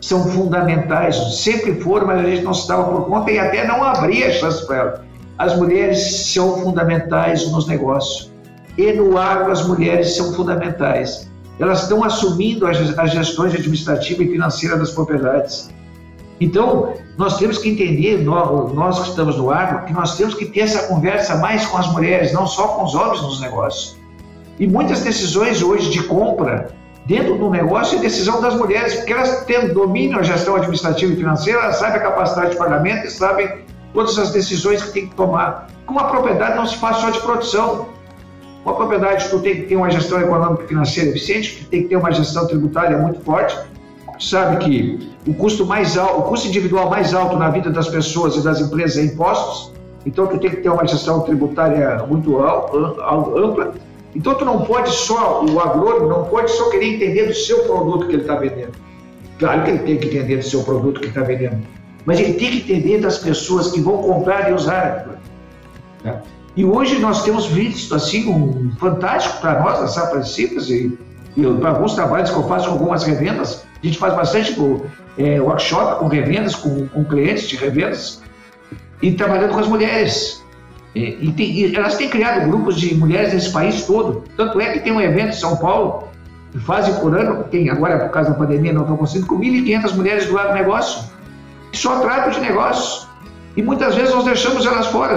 são 0.00 0.26
fundamentais. 0.30 1.16
Sempre 1.42 1.74
foram, 1.82 2.06
mas 2.06 2.20
a 2.20 2.26
gente 2.26 2.42
não 2.42 2.54
se 2.54 2.66
dava 2.66 2.84
por 2.84 3.06
conta 3.08 3.30
e 3.30 3.38
até 3.38 3.66
não 3.66 3.84
abria 3.84 4.32
chance 4.32 4.66
para 4.66 4.76
elas. 4.76 5.00
As 5.36 5.54
mulheres 5.54 6.32
são 6.32 6.62
fundamentais 6.62 7.50
nos 7.52 7.66
negócios. 7.66 8.32
E 8.78 8.90
no 8.94 9.18
agro, 9.18 9.52
as 9.52 9.66
mulheres 9.66 10.16
são 10.16 10.32
fundamentais 10.32 11.29
elas 11.60 11.82
estão 11.82 12.02
assumindo 12.02 12.66
as 12.66 12.76
gestões 13.12 13.54
administrativa 13.54 14.22
e 14.22 14.28
financeira 14.28 14.76
das 14.76 14.90
propriedades. 14.90 15.70
Então, 16.40 16.94
nós 17.18 17.36
temos 17.36 17.58
que 17.58 17.68
entender, 17.68 18.24
nós 18.24 18.98
que 19.00 19.08
estamos 19.10 19.36
no 19.36 19.50
agro, 19.50 19.84
que 19.84 19.92
nós 19.92 20.16
temos 20.16 20.34
que 20.34 20.46
ter 20.46 20.60
essa 20.60 20.88
conversa 20.88 21.36
mais 21.36 21.66
com 21.66 21.76
as 21.76 21.92
mulheres, 21.92 22.32
não 22.32 22.46
só 22.46 22.68
com 22.68 22.84
os 22.84 22.94
homens 22.94 23.20
nos 23.20 23.40
negócios. 23.42 23.98
E 24.58 24.66
muitas 24.66 25.00
decisões 25.00 25.62
hoje 25.62 25.90
de 25.90 26.02
compra 26.04 26.70
dentro 27.04 27.36
do 27.36 27.50
negócio 27.50 27.98
é 27.98 28.00
decisão 28.00 28.40
das 28.40 28.54
mulheres, 28.54 28.94
porque 28.94 29.12
elas 29.12 29.44
têm 29.44 29.68
domínio 29.68 30.18
a 30.18 30.22
gestão 30.22 30.56
administrativa 30.56 31.12
e 31.12 31.16
financeira, 31.16 31.60
elas 31.60 31.76
sabem 31.76 31.96
a 31.96 32.02
capacidade 32.04 32.52
de 32.52 32.56
pagamento 32.56 33.06
e 33.06 33.10
sabem 33.10 33.64
todas 33.92 34.18
as 34.18 34.30
decisões 34.30 34.82
que 34.82 34.92
tem 34.92 35.08
que 35.08 35.14
tomar. 35.14 35.66
Com 35.84 35.92
uma 35.92 36.04
propriedade 36.04 36.56
não 36.56 36.66
se 36.66 36.76
faz 36.78 36.98
só 36.98 37.10
de 37.10 37.20
produção, 37.20 37.88
uma 38.64 38.74
propriedade, 38.74 39.28
tu 39.30 39.40
tem 39.40 39.56
que 39.56 39.62
ter 39.62 39.76
uma 39.76 39.90
gestão 39.90 40.20
econômica 40.20 40.64
e 40.64 40.68
financeira 40.68 41.10
eficiente, 41.10 41.64
tu 41.64 41.70
tem 41.70 41.82
que 41.82 41.88
ter 41.88 41.96
uma 41.96 42.12
gestão 42.12 42.46
tributária 42.46 42.98
muito 42.98 43.20
forte. 43.20 43.56
Tu 44.18 44.24
sabe 44.24 44.58
que 44.58 45.10
o 45.26 45.32
custo 45.32 45.64
mais 45.64 45.96
alto, 45.96 46.20
o 46.20 46.22
custo 46.24 46.48
individual 46.48 46.90
mais 46.90 47.14
alto 47.14 47.36
na 47.36 47.48
vida 47.48 47.70
das 47.70 47.88
pessoas 47.88 48.36
e 48.36 48.42
das 48.42 48.60
empresas 48.60 48.98
é 48.98 49.02
impostos. 49.04 49.72
Então 50.04 50.26
tu 50.26 50.38
tem 50.38 50.50
que 50.50 50.56
ter 50.56 50.68
uma 50.68 50.86
gestão 50.86 51.20
tributária 51.20 52.04
muito 52.06 52.38
ampla. 52.38 53.74
Então 54.14 54.34
tu 54.34 54.44
não 54.44 54.62
pode 54.62 54.90
só, 54.90 55.44
o 55.44 55.60
agrônomo 55.60 56.08
não 56.08 56.24
pode 56.24 56.50
só 56.50 56.68
querer 56.70 56.96
entender 56.96 57.26
do 57.26 57.34
seu 57.34 57.60
produto 57.64 58.08
que 58.08 58.14
ele 58.14 58.22
está 58.22 58.34
vendendo. 58.34 58.72
Claro 59.38 59.64
que 59.64 59.70
ele 59.70 59.78
tem 59.78 59.98
que 59.98 60.06
entender 60.08 60.36
do 60.36 60.44
seu 60.44 60.62
produto 60.62 61.00
que 61.00 61.06
está 61.06 61.22
vendendo, 61.22 61.62
mas 62.04 62.20
ele 62.20 62.34
tem 62.34 62.50
que 62.50 62.72
entender 62.72 62.98
das 62.98 63.18
pessoas 63.18 63.70
que 63.70 63.80
vão 63.80 63.98
comprar 63.98 64.50
e 64.50 64.54
usar. 64.54 65.18
Né? 66.04 66.20
E 66.56 66.64
hoje 66.64 66.98
nós 66.98 67.22
temos 67.22 67.46
visto 67.46 67.94
assim 67.94 68.28
um 68.28 68.72
fantástico 68.78 69.40
para 69.40 69.60
nós, 69.60 69.80
as 69.80 69.94
Saprecitas, 69.94 70.68
e, 70.68 70.98
e 71.36 71.42
para 71.54 71.70
alguns 71.70 71.94
trabalhos 71.94 72.30
que 72.30 72.36
eu 72.36 72.48
faço 72.48 72.66
com 72.66 72.72
algumas 72.72 73.04
revendas, 73.04 73.64
a 73.82 73.86
gente 73.86 73.98
faz 73.98 74.14
bastante 74.14 74.56
é, 75.16 75.40
workshop 75.40 76.00
com 76.00 76.08
revendas, 76.08 76.54
com, 76.54 76.88
com, 76.88 77.04
clientes 77.04 77.48
de 77.48 77.56
revendas, 77.56 78.22
e 79.00 79.12
trabalhando 79.12 79.52
com 79.52 79.60
as 79.60 79.68
mulheres. 79.68 80.44
E, 80.94 81.28
e, 81.28 81.32
tem, 81.32 81.52
e, 81.52 81.76
elas 81.76 81.96
têm 81.96 82.08
criado 82.08 82.48
grupos 82.48 82.76
de 82.76 82.94
mulheres 82.96 83.32
nesse 83.32 83.52
país 83.52 83.86
todo. 83.86 84.24
Tanto 84.36 84.60
é 84.60 84.72
que 84.72 84.80
tem 84.80 84.92
um 84.92 85.00
evento 85.00 85.30
em 85.30 85.38
São 85.38 85.56
Paulo, 85.56 86.08
que 86.50 86.58
fazem 86.58 86.94
por 86.94 87.16
ano, 87.16 87.44
tem 87.44 87.70
agora 87.70 88.00
por 88.00 88.10
causa 88.10 88.30
da 88.30 88.36
pandemia 88.36 88.72
não 88.72 88.82
estão 88.82 88.96
conseguindo, 88.96 89.28
com 89.28 89.38
1.500 89.38 89.94
mulheres 89.94 90.26
do 90.26 90.36
agronegócio, 90.36 91.08
que 91.70 91.78
só 91.78 92.00
tratam 92.00 92.32
de 92.32 92.40
negócios. 92.40 93.08
E 93.56 93.62
muitas 93.62 93.94
vezes 93.94 94.12
nós 94.12 94.24
deixamos 94.24 94.66
elas 94.66 94.88
fora 94.88 95.16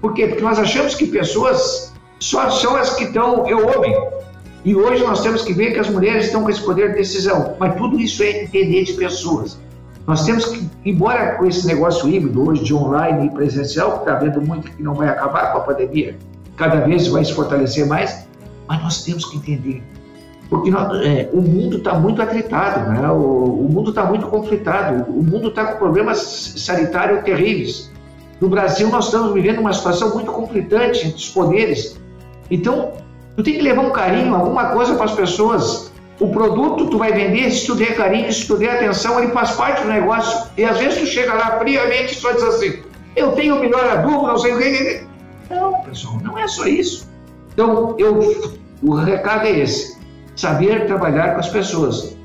por 0.00 0.14
quê? 0.14 0.26
Porque 0.26 0.42
nós 0.42 0.58
achamos 0.58 0.94
que 0.94 1.06
pessoas 1.06 1.92
só 2.18 2.50
são 2.50 2.76
as 2.76 2.94
que 2.94 3.04
estão, 3.04 3.46
eu 3.48 3.66
homem. 3.66 3.96
E 4.64 4.74
hoje 4.74 5.02
nós 5.04 5.22
temos 5.22 5.42
que 5.42 5.52
ver 5.52 5.72
que 5.72 5.78
as 5.78 5.88
mulheres 5.88 6.26
estão 6.26 6.42
com 6.42 6.50
esse 6.50 6.62
poder 6.62 6.90
de 6.90 6.98
decisão. 6.98 7.56
Mas 7.58 7.76
tudo 7.76 7.98
isso 7.98 8.22
é 8.22 8.42
entender 8.42 8.84
de 8.84 8.92
pessoas. 8.94 9.58
Nós 10.06 10.24
temos 10.24 10.46
que, 10.46 10.68
embora 10.84 11.36
com 11.36 11.46
esse 11.46 11.66
negócio 11.66 12.08
híbrido 12.08 12.48
hoje 12.48 12.64
de 12.64 12.74
online 12.74 13.26
e 13.26 13.30
presencial, 13.30 13.92
que 13.92 13.98
está 14.00 14.14
vendo 14.16 14.40
muito 14.40 14.70
que 14.70 14.82
não 14.82 14.94
vai 14.94 15.08
acabar 15.08 15.52
com 15.52 15.58
a 15.58 15.60
pandemia, 15.62 16.16
cada 16.56 16.80
vez 16.80 17.06
vai 17.08 17.24
se 17.24 17.32
fortalecer 17.32 17.86
mais, 17.86 18.26
mas 18.66 18.82
nós 18.82 19.04
temos 19.04 19.24
que 19.26 19.36
entender 19.36 19.82
porque 20.50 20.68
nós, 20.68 21.00
é, 21.06 21.30
o 21.32 21.40
mundo 21.40 21.76
está 21.76 21.94
muito 21.94 22.20
atritado, 22.20 22.90
né? 22.90 23.08
o, 23.08 23.66
o 23.66 23.68
mundo 23.72 23.90
está 23.90 24.04
muito 24.04 24.26
conflitado, 24.26 25.08
o 25.08 25.22
mundo 25.22 25.48
está 25.48 25.64
com 25.64 25.78
problemas 25.78 26.18
sanitários 26.56 27.22
terríveis. 27.22 27.88
No 28.40 28.48
Brasil, 28.48 28.88
nós 28.88 29.06
estamos 29.06 29.32
vivendo 29.34 29.58
uma 29.58 29.72
situação 29.72 30.14
muito 30.14 30.32
conflitante 30.32 31.06
entre 31.06 31.16
os 31.16 31.28
poderes. 31.28 32.00
Então, 32.50 32.92
tu 33.36 33.42
tem 33.42 33.54
que 33.54 33.62
levar 33.62 33.82
um 33.82 33.90
carinho, 33.90 34.34
alguma 34.34 34.70
coisa 34.70 34.94
para 34.94 35.04
as 35.04 35.12
pessoas. 35.12 35.92
O 36.18 36.28
produto 36.28 36.88
tu 36.88 36.98
vai 36.98 37.12
vender, 37.12 37.50
se 37.50 37.66
tu 37.66 37.74
der 37.74 37.96
carinho, 37.96 38.32
se 38.32 38.46
tu 38.46 38.56
der 38.56 38.76
atenção, 38.76 39.22
ele 39.22 39.32
faz 39.32 39.52
parte 39.52 39.82
do 39.82 39.88
negócio. 39.88 40.48
E 40.56 40.64
às 40.64 40.78
vezes 40.78 40.98
tu 40.98 41.06
chega 41.06 41.34
lá 41.34 41.58
friamente 41.58 42.14
e 42.14 42.16
só 42.16 42.32
diz 42.32 42.42
assim: 42.42 42.82
eu 43.16 43.32
tenho 43.32 43.56
o 43.56 43.60
melhor 43.60 43.84
adubo, 43.84 44.26
não 44.26 44.38
sei 44.38 44.54
o 44.54 44.58
que. 44.58 45.02
Não, 45.50 45.82
pessoal, 45.82 46.18
não 46.22 46.38
é 46.38 46.46
só 46.46 46.66
isso. 46.66 47.08
Então, 47.52 47.94
eu, 47.98 48.48
o 48.82 48.94
recado 48.94 49.46
é 49.46 49.58
esse: 49.58 49.98
saber 50.36 50.86
trabalhar 50.86 51.34
com 51.34 51.40
as 51.40 51.48
pessoas. 51.48 52.16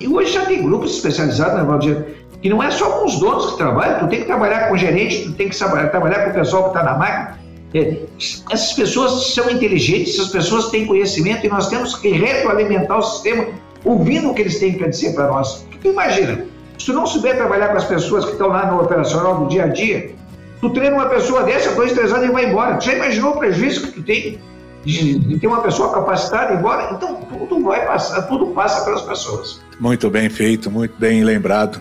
E 0.00 0.08
hoje 0.08 0.32
já 0.32 0.44
tem 0.44 0.62
grupos 0.62 0.96
especializados, 0.96 1.54
né, 1.54 1.64
Valdir? 1.64 2.21
Que 2.42 2.48
não 2.48 2.62
é 2.62 2.70
só 2.70 2.90
com 2.90 3.06
os 3.06 3.18
donos 3.18 3.52
que 3.52 3.56
trabalham, 3.56 4.00
tu 4.00 4.08
tem 4.08 4.20
que 4.20 4.26
trabalhar 4.26 4.68
com 4.68 4.74
o 4.74 4.76
gerente, 4.76 5.22
tu 5.22 5.32
tem 5.32 5.48
que 5.48 5.56
trabalhar 5.56 6.24
com 6.24 6.30
o 6.30 6.34
pessoal 6.34 6.64
que 6.64 6.68
está 6.70 6.82
na 6.82 6.98
máquina. 6.98 7.38
É, 7.74 8.02
essas 8.50 8.72
pessoas 8.74 9.32
são 9.32 9.48
inteligentes, 9.48 10.14
essas 10.14 10.28
pessoas 10.28 10.68
têm 10.68 10.84
conhecimento 10.84 11.46
e 11.46 11.48
nós 11.48 11.68
temos 11.68 11.94
que 11.94 12.10
retroalimentar 12.10 12.98
o 12.98 13.02
sistema 13.02 13.46
ouvindo 13.84 14.30
o 14.30 14.34
que 14.34 14.42
eles 14.42 14.58
têm 14.58 14.74
para 14.74 14.88
dizer 14.88 15.14
para 15.14 15.28
nós. 15.28 15.66
Tu 15.80 15.88
imagina, 15.88 16.44
se 16.78 16.86
tu 16.86 16.92
não 16.92 17.06
souber 17.06 17.36
trabalhar 17.36 17.68
com 17.68 17.78
as 17.78 17.84
pessoas 17.84 18.24
que 18.24 18.32
estão 18.32 18.48
lá 18.48 18.66
no 18.66 18.82
operacional 18.82 19.40
do 19.40 19.48
dia 19.48 19.64
a 19.64 19.68
dia, 19.68 20.14
tu 20.60 20.70
treina 20.70 20.96
uma 20.96 21.06
pessoa 21.06 21.44
dessa, 21.44 21.74
dois, 21.74 21.92
três 21.92 22.12
anos 22.12 22.28
e 22.28 22.32
vai 22.32 22.46
embora. 22.46 22.76
Tu 22.76 22.86
já 22.86 22.94
imaginou 22.94 23.32
o 23.32 23.38
prejuízo 23.38 23.86
que 23.86 23.92
tu 23.92 24.02
tem 24.02 24.38
de 24.84 25.38
ter 25.38 25.46
uma 25.46 25.60
pessoa 25.60 25.92
capacitada 25.92 26.54
embora? 26.54 26.92
Então, 26.92 27.20
tudo 27.48 27.64
vai 27.64 27.86
passar, 27.86 28.22
tudo 28.22 28.46
passa 28.48 28.84
pelas 28.84 29.02
pessoas. 29.02 29.60
Muito 29.78 30.10
bem 30.10 30.28
feito, 30.28 30.70
muito 30.70 30.94
bem 30.98 31.24
lembrado. 31.24 31.80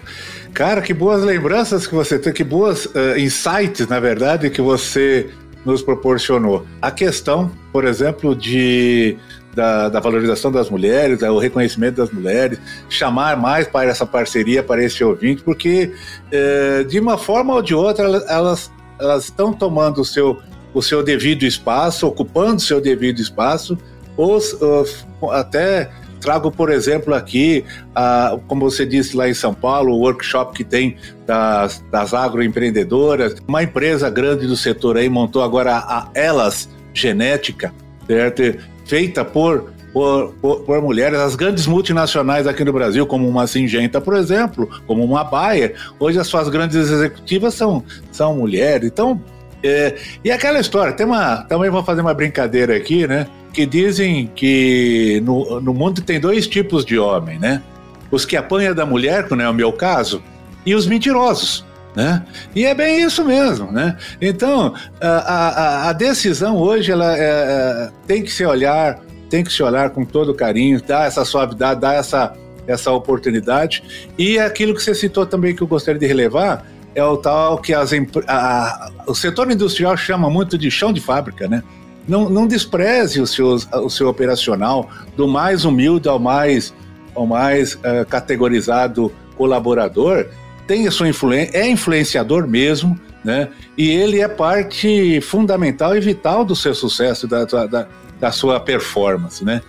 Cara, 0.53 0.81
que 0.81 0.93
boas 0.93 1.23
lembranças 1.23 1.87
que 1.87 1.95
você 1.95 2.19
tem, 2.19 2.33
que 2.33 2.43
boas 2.43 2.85
uh, 2.85 3.17
insights, 3.17 3.87
na 3.87 3.99
verdade, 3.99 4.49
que 4.49 4.61
você 4.61 5.29
nos 5.65 5.81
proporcionou. 5.81 6.65
A 6.81 6.91
questão, 6.91 7.51
por 7.71 7.85
exemplo, 7.85 8.35
de 8.35 9.17
da, 9.53 9.89
da, 9.89 9.99
valorização 9.99 10.51
das 10.51 10.69
mulheres, 10.69 11.21
o 11.21 11.37
reconhecimento 11.37 11.97
das 11.97 12.09
mulheres, 12.09 12.59
chamar 12.89 13.35
mais 13.37 13.67
para 13.67 13.89
essa 13.89 14.05
parceria, 14.05 14.63
para 14.63 14.83
esse 14.83 15.03
ouvinte, 15.03 15.43
porque 15.43 15.93
uh, 16.27 16.85
de 16.85 16.99
uma 16.99 17.17
forma 17.17 17.53
ou 17.53 17.61
de 17.61 17.75
outra 17.75 18.05
elas, 18.29 18.71
elas 18.99 19.25
estão 19.25 19.51
tomando 19.51 20.01
o 20.01 20.05
seu, 20.05 20.39
o 20.73 20.81
seu 20.81 21.03
devido 21.03 21.43
espaço, 21.43 22.07
ocupando 22.07 22.55
o 22.55 22.61
seu 22.61 22.79
devido 22.79 23.19
espaço, 23.19 23.77
ou 24.15 24.37
uh, 24.37 25.31
até 25.31 25.91
Trago, 26.21 26.51
por 26.51 26.71
exemplo, 26.71 27.13
aqui, 27.13 27.65
uh, 27.89 28.39
como 28.47 28.69
você 28.69 28.85
disse 28.85 29.17
lá 29.17 29.27
em 29.27 29.33
São 29.33 29.53
Paulo, 29.53 29.93
o 29.93 29.99
workshop 29.99 30.55
que 30.55 30.63
tem 30.63 30.95
das, 31.25 31.83
das 31.91 32.13
agroempreendedoras. 32.13 33.35
Uma 33.47 33.63
empresa 33.63 34.09
grande 34.09 34.47
do 34.47 34.55
setor 34.55 34.97
aí 34.97 35.09
montou 35.09 35.43
agora 35.43 35.77
a 35.77 36.09
Elas 36.13 36.69
Genética, 36.93 37.73
certo? 38.07 38.41
feita 38.85 39.23
por 39.23 39.71
por, 39.93 40.33
por, 40.41 40.61
por, 40.61 40.81
mulheres, 40.81 41.19
as 41.19 41.35
grandes 41.35 41.67
multinacionais 41.67 42.47
aqui 42.47 42.63
no 42.63 42.71
Brasil, 42.71 43.05
como 43.05 43.27
uma 43.27 43.45
Singenta, 43.45 43.99
por 43.99 44.15
exemplo, 44.15 44.69
como 44.87 45.03
uma 45.03 45.23
Bayer, 45.23 45.75
hoje 45.99 46.17
as 46.17 46.27
suas 46.27 46.47
grandes 46.47 46.77
executivas 46.77 47.53
são, 47.53 47.83
são 48.11 48.35
mulheres. 48.35 48.87
Então, 48.87 49.21
é, 49.63 49.95
e 50.23 50.31
aquela 50.31 50.59
história, 50.59 50.93
tem 50.93 51.05
uma, 51.05 51.43
também 51.43 51.69
vou 51.69 51.83
fazer 51.83 52.01
uma 52.01 52.13
brincadeira 52.13 52.75
aqui, 52.75 53.07
né? 53.07 53.27
que 53.53 53.65
dizem 53.65 54.31
que 54.33 55.21
no, 55.25 55.59
no 55.59 55.73
mundo 55.73 56.01
tem 56.01 56.19
dois 56.19 56.47
tipos 56.47 56.85
de 56.85 56.97
homem, 56.97 57.37
né? 57.37 57.61
Os 58.09 58.25
que 58.25 58.35
apanham 58.35 58.73
da 58.73 58.85
mulher, 58.85 59.27
que 59.27 59.35
não 59.35 59.45
é 59.45 59.49
o 59.49 59.53
meu 59.53 59.71
caso, 59.71 60.23
e 60.65 60.73
os 60.73 60.87
mentirosos. 60.87 61.65
Né? 61.93 62.23
E 62.55 62.65
é 62.65 62.73
bem 62.73 63.01
isso 63.01 63.25
mesmo, 63.25 63.69
né? 63.69 63.97
Então 64.21 64.73
a, 65.01 65.07
a, 65.07 65.89
a 65.89 65.93
decisão 65.93 66.55
hoje 66.55 66.89
ela 66.89 67.17
é, 67.17 67.19
é, 67.21 67.89
tem 68.07 68.23
que 68.23 68.31
se 68.31 68.45
olhar, 68.45 68.99
tem 69.29 69.43
que 69.43 69.51
se 69.51 69.61
olhar 69.61 69.89
com 69.89 70.05
todo 70.05 70.33
carinho, 70.33 70.81
dar 70.81 71.05
essa 71.05 71.25
suavidade, 71.25 71.81
dar 71.81 71.95
essa 71.95 72.33
essa 72.67 72.91
oportunidade 72.91 73.83
e 74.17 74.39
aquilo 74.39 74.73
que 74.75 74.81
você 74.81 74.93
citou 74.93 75.25
também 75.25 75.53
que 75.53 75.63
eu 75.63 75.67
gostaria 75.67 75.99
de 75.99 76.05
relevar 76.05 76.63
é 76.93 77.03
o 77.03 77.17
tal 77.17 77.57
que 77.57 77.73
as, 77.73 77.91
a, 78.27 78.91
o 79.07 79.15
setor 79.15 79.51
industrial 79.51 79.95
chama 79.95 80.29
muito 80.29 80.57
de 80.57 80.69
chão 80.69 80.91
de 80.91 80.99
fábrica, 80.99 81.47
né? 81.47 81.63
não, 82.07 82.29
não 82.29 82.47
despreze 82.47 83.21
o 83.21 83.27
seu, 83.27 83.55
o 83.73 83.89
seu 83.89 84.07
operacional, 84.07 84.89
do 85.15 85.27
mais 85.27 85.65
humilde 85.65 86.07
ao 86.07 86.19
mais, 86.19 86.73
ao 87.15 87.25
mais 87.25 87.75
uh, 87.75 88.05
categorizado 88.09 89.11
colaborador, 89.37 90.27
tem 90.67 90.87
a 90.87 90.91
sua 90.91 91.09
influência, 91.09 91.57
é 91.57 91.67
influenciador 91.67 92.47
mesmo, 92.47 92.99
né? 93.23 93.49
E 93.77 93.89
ele 93.89 94.19
é 94.19 94.27
parte 94.27 95.21
fundamental 95.21 95.95
e 95.95 95.99
vital 95.99 96.43
do 96.43 96.55
seu 96.55 96.73
sucesso, 96.73 97.27
da, 97.27 97.45
da, 97.45 97.87
da 98.19 98.31
sua 98.31 98.59
performance, 98.59 99.43
né? 99.43 99.61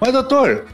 Mas, 0.00 0.12
doutor, 0.12 0.64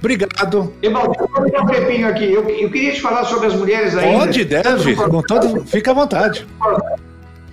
Obrigado. 0.00 0.72
Evaldo, 0.82 1.14
eu 1.52 1.62
um 1.62 1.66
tempinho 1.66 2.08
aqui. 2.08 2.32
Eu, 2.32 2.48
eu, 2.48 2.70
queria 2.70 2.92
te 2.92 3.00
falar 3.00 3.24
sobre 3.24 3.46
as 3.46 3.54
mulheres 3.54 3.96
ainda. 3.96 4.18
Pode, 4.18 4.44
deve. 4.44 4.96
Com 4.96 5.22
todo, 5.22 5.64
fica 5.66 5.92
à 5.92 5.94
vontade. 5.94 6.46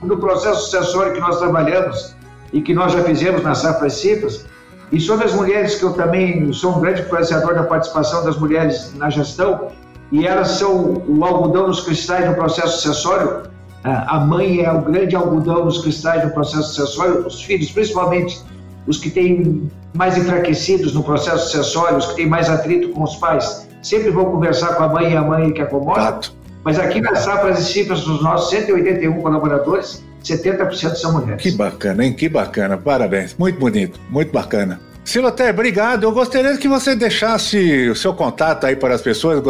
No 0.01 0.17
processo 0.17 0.61
sucessório 0.61 1.13
que 1.13 1.19
nós 1.19 1.37
trabalhamos, 1.37 2.15
e 2.53 2.61
que 2.61 2.73
nós 2.73 2.93
já 2.93 3.03
fizemos 3.03 3.43
na 3.43 3.55
Safra 3.55 3.89
Cifras. 3.89 4.45
E 4.91 4.99
sobre 5.01 5.25
as 5.25 5.33
mulheres, 5.33 5.75
que 5.75 5.83
eu 5.83 5.93
também 5.93 6.51
sou 6.53 6.77
um 6.77 6.79
grande 6.79 7.01
influenciador 7.01 7.53
da 7.53 7.63
participação 7.63 8.23
das 8.23 8.37
mulheres 8.37 8.93
na 8.95 9.09
gestão, 9.09 9.67
e 10.11 10.25
elas 10.25 10.51
são 10.51 11.03
o 11.05 11.25
algodão 11.25 11.67
nos 11.67 11.81
cristais 11.81 12.25
no 12.25 12.35
processo 12.35 12.81
sucessório. 12.81 13.43
A 13.83 14.19
mãe 14.19 14.61
é 14.63 14.71
o 14.71 14.81
grande 14.81 15.15
algodão 15.15 15.65
nos 15.65 15.79
cristais 15.79 16.23
no 16.23 16.31
processo 16.31 16.73
sucessório, 16.73 17.27
os 17.27 17.41
filhos, 17.41 17.69
principalmente 17.69 18.41
os 18.87 18.97
que 18.97 19.09
têm 19.09 19.69
mais 19.93 20.17
enfraquecidos 20.17 20.93
no 20.93 21.03
processo 21.03 21.49
sucessório, 21.49 21.97
os 21.97 22.07
que 22.07 22.15
têm 22.15 22.27
mais 22.27 22.49
atrito 22.49 22.89
com 22.89 23.03
os 23.03 23.15
pais, 23.17 23.67
sempre 23.81 24.09
vão 24.09 24.25
conversar 24.25 24.75
com 24.75 24.83
a 24.83 24.87
mãe 24.87 25.11
e 25.11 25.15
a 25.15 25.21
mãe 25.21 25.51
que 25.51 25.61
acomoda. 25.61 26.19
Mas 26.63 26.79
aqui 26.79 26.99
na 26.99 27.15
Safras 27.15 27.59
e 27.59 27.65
Cifras, 27.65 28.01
dos 28.01 28.21
nossos 28.21 28.49
181 28.49 29.21
colaboradores, 29.21 30.03
70% 30.23 30.95
são 30.95 31.13
mulheres. 31.13 31.41
Que 31.41 31.51
bacana, 31.51 32.05
hein? 32.05 32.13
Que 32.13 32.27
bacana. 32.27 32.77
Parabéns. 32.77 33.35
Muito 33.37 33.59
bonito, 33.59 33.99
muito 34.09 34.31
bacana. 34.31 34.79
Siloté, 35.07 35.49
obrigado. 35.49 36.03
Eu 36.03 36.11
gostaria 36.11 36.57
que 36.57 36.67
você 36.67 36.93
deixasse 36.93 37.89
o 37.89 37.95
seu 37.95 38.13
contato 38.13 38.65
aí 38.65 38.75
para 38.75 38.93
as 38.93 39.01
pessoas, 39.01 39.41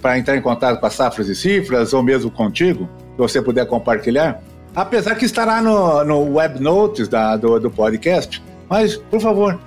para 0.00 0.16
entrar 0.16 0.36
em 0.36 0.40
contato 0.40 0.78
com 0.78 0.86
as 0.86 0.94
Safras 0.94 1.28
e 1.28 1.34
Cifras, 1.34 1.92
ou 1.92 2.04
mesmo 2.04 2.30
contigo, 2.30 2.88
se 3.12 3.18
você 3.18 3.42
puder 3.42 3.66
compartilhar. 3.66 4.40
Apesar 4.76 5.16
que 5.16 5.24
estará 5.24 5.60
no, 5.60 6.04
no 6.04 6.34
web 6.34 6.60
notes 6.60 7.08
da, 7.08 7.36
do, 7.36 7.58
do 7.58 7.68
podcast, 7.70 8.40
mas, 8.68 8.96
por 8.96 9.20
favor, 9.20 9.58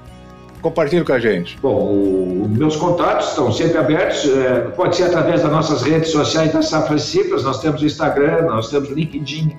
compartilhe 0.62 1.04
com 1.04 1.14
a 1.14 1.20
gente. 1.20 1.58
Bom, 1.62 2.48
meus 2.50 2.76
contatos 2.76 3.30
estão 3.30 3.52
sempre 3.52 3.78
abertos, 3.78 4.26
é, 4.26 4.62
pode 4.76 4.96
ser 4.96 5.04
através 5.04 5.42
das 5.42 5.52
nossas 5.52 5.84
redes 5.84 6.12
sociais 6.12 6.52
da 6.52 6.62
Safras 6.62 7.04
e 7.04 7.08
Cifras, 7.08 7.44
nós 7.44 7.62
temos 7.62 7.82
o 7.82 7.86
Instagram, 7.86 8.44
nós 8.44 8.70
temos 8.70 8.90
o 8.90 8.94
LinkedIn, 8.94 9.56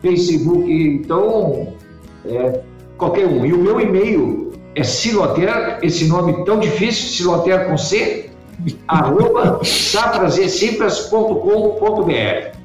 Facebook, 0.00 0.72
então 0.72 1.74
é, 2.24 2.60
qualquer 2.96 3.26
um. 3.26 3.44
E 3.44 3.52
o 3.52 3.58
meu 3.58 3.80
e-mail 3.80 4.52
é 4.74 4.82
siloter, 4.82 5.78
esse 5.82 6.06
nome 6.06 6.44
tão 6.44 6.58
difícil, 6.58 7.08
siloter 7.08 7.66
com 7.66 7.76
C, 7.76 8.30
arroba 8.88 9.60
safrasecifras.com.br. 9.64 12.60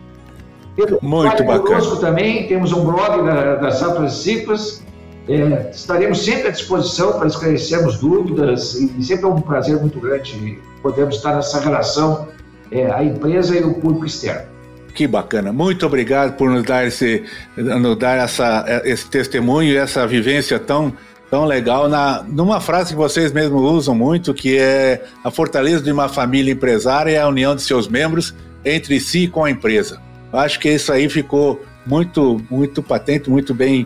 Muito 1.01 1.43
bacana. 1.43 1.59
Conosco 1.59 1.97
também, 1.97 2.47
temos 2.47 2.73
um 2.73 2.83
blog 2.83 3.23
da, 3.23 3.55
da 3.55 3.71
Safras 3.71 4.13
Cifras, 4.13 4.83
é, 5.27 5.71
estaremos 5.71 6.23
sempre 6.23 6.49
à 6.49 6.51
disposição 6.51 7.13
para 7.13 7.27
esclarecermos 7.27 7.97
dúvidas 7.97 8.75
e 8.75 9.03
sempre 9.03 9.25
é 9.25 9.27
um 9.27 9.41
prazer 9.41 9.79
muito 9.79 9.99
grande 9.99 10.59
podermos 10.81 11.15
estar 11.15 11.35
nessa 11.35 11.59
relação 11.59 12.27
é, 12.71 12.91
a 12.91 13.03
empresa 13.03 13.55
e 13.55 13.63
o 13.63 13.73
público 13.73 14.05
externo. 14.05 14.47
Que 14.93 15.07
bacana. 15.07 15.51
Muito 15.51 15.85
obrigado 15.85 16.37
por 16.37 16.49
nos 16.49 16.63
dar 16.63 16.85
esse, 16.85 17.23
nos 17.57 17.97
dar 17.97 18.17
essa, 18.17 18.81
esse 18.85 19.07
testemunho 19.07 19.73
e 19.73 19.75
essa 19.75 20.07
vivência 20.07 20.57
tão, 20.57 20.93
tão 21.29 21.43
legal 21.45 21.89
na, 21.89 22.23
numa 22.23 22.61
frase 22.61 22.91
que 22.91 22.95
vocês 22.95 23.33
mesmos 23.33 23.61
usam 23.61 23.93
muito, 23.93 24.33
que 24.33 24.57
é 24.57 25.03
a 25.23 25.31
fortaleza 25.31 25.83
de 25.83 25.91
uma 25.91 26.07
família 26.07 26.53
empresária 26.53 27.11
é 27.11 27.19
a 27.19 27.27
união 27.27 27.55
de 27.55 27.61
seus 27.61 27.87
membros 27.87 28.33
entre 28.63 28.99
si 28.99 29.23
e 29.23 29.27
com 29.27 29.43
a 29.43 29.51
empresa. 29.51 29.99
Acho 30.31 30.59
que 30.59 30.69
isso 30.69 30.93
aí 30.93 31.09
ficou 31.09 31.61
muito, 31.85 32.41
muito 32.49 32.81
patente, 32.81 33.29
muito 33.29 33.53
bem 33.53 33.85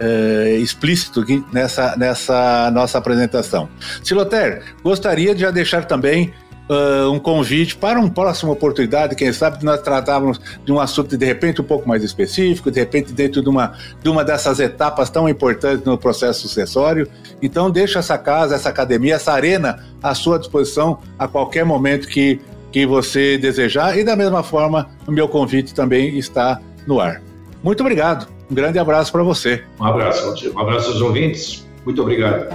é, 0.00 0.56
explícito 0.60 1.24
nessa, 1.52 1.96
nessa 1.96 2.70
nossa 2.70 2.98
apresentação. 2.98 3.68
Siloter, 4.02 4.62
gostaria 4.82 5.34
de 5.34 5.42
já 5.42 5.50
deixar 5.50 5.84
também 5.84 6.32
uh, 6.68 7.10
um 7.10 7.18
convite 7.18 7.76
para 7.76 7.98
uma 7.98 8.10
próxima 8.10 8.52
oportunidade, 8.52 9.16
quem 9.16 9.32
sabe 9.32 9.64
nós 9.64 9.80
tratávamos 9.80 10.40
de 10.64 10.70
um 10.70 10.78
assunto 10.78 11.16
de 11.16 11.24
repente 11.24 11.60
um 11.60 11.64
pouco 11.64 11.88
mais 11.88 12.04
específico, 12.04 12.70
de 12.70 12.78
repente 12.78 13.12
dentro 13.12 13.42
de 13.42 13.48
uma, 13.48 13.72
de 14.02 14.08
uma 14.08 14.24
dessas 14.24 14.60
etapas 14.60 15.10
tão 15.10 15.28
importantes 15.28 15.84
no 15.84 15.96
processo 15.96 16.42
sucessório. 16.42 17.08
Então 17.42 17.70
deixa 17.70 17.98
essa 17.98 18.18
casa, 18.18 18.54
essa 18.54 18.68
academia, 18.68 19.14
essa 19.14 19.32
arena 19.32 19.84
à 20.02 20.14
sua 20.14 20.38
disposição 20.38 20.98
a 21.18 21.26
qualquer 21.26 21.64
momento 21.64 22.06
que, 22.06 22.40
que 22.70 22.86
você 22.86 23.38
desejar 23.38 23.98
e 23.98 24.04
da 24.04 24.14
mesma 24.14 24.42
forma 24.42 24.88
o 25.06 25.10
meu 25.10 25.28
convite 25.28 25.74
também 25.74 26.18
está 26.18 26.60
no 26.86 27.00
ar. 27.00 27.20
Muito 27.62 27.80
obrigado. 27.80 28.37
Um 28.50 28.54
grande 28.54 28.78
abraço 28.78 29.12
para 29.12 29.22
você. 29.22 29.64
Um 29.78 29.84
abraço, 29.84 30.52
um 30.54 30.58
abraço 30.58 30.90
aos 30.90 31.00
ouvintes. 31.00 31.66
Muito 31.84 32.00
obrigado. 32.02 32.48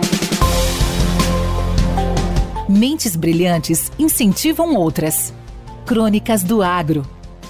Mentes 2.67 3.15
brilhantes 3.15 3.91
incentivam 3.99 4.75
outras. 4.75 5.33
Crônicas 5.85 6.43
do 6.43 6.63
Agro. 6.63 7.05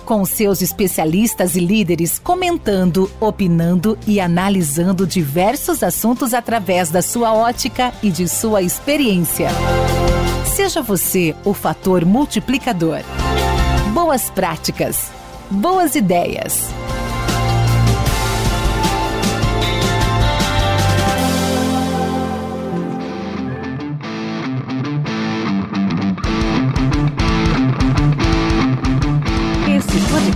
Com 0.05 0.25
seus 0.25 0.61
especialistas 0.61 1.55
e 1.55 1.61
líderes 1.61 2.19
comentando, 2.19 3.09
opinando 3.21 3.97
e 4.05 4.19
analisando 4.19 5.07
diversos 5.07 5.81
assuntos 5.81 6.33
através 6.33 6.89
da 6.89 7.01
sua 7.01 7.33
ótica 7.33 7.93
e 8.03 8.11
de 8.11 8.27
sua 8.27 8.61
experiência. 8.61 9.47
Seja 10.45 10.81
você 10.81 11.33
o 11.45 11.53
fator 11.53 12.03
multiplicador. 12.03 12.99
Boas 13.93 14.29
práticas. 14.29 15.09
Boas 15.49 15.95
ideias. 15.95 16.69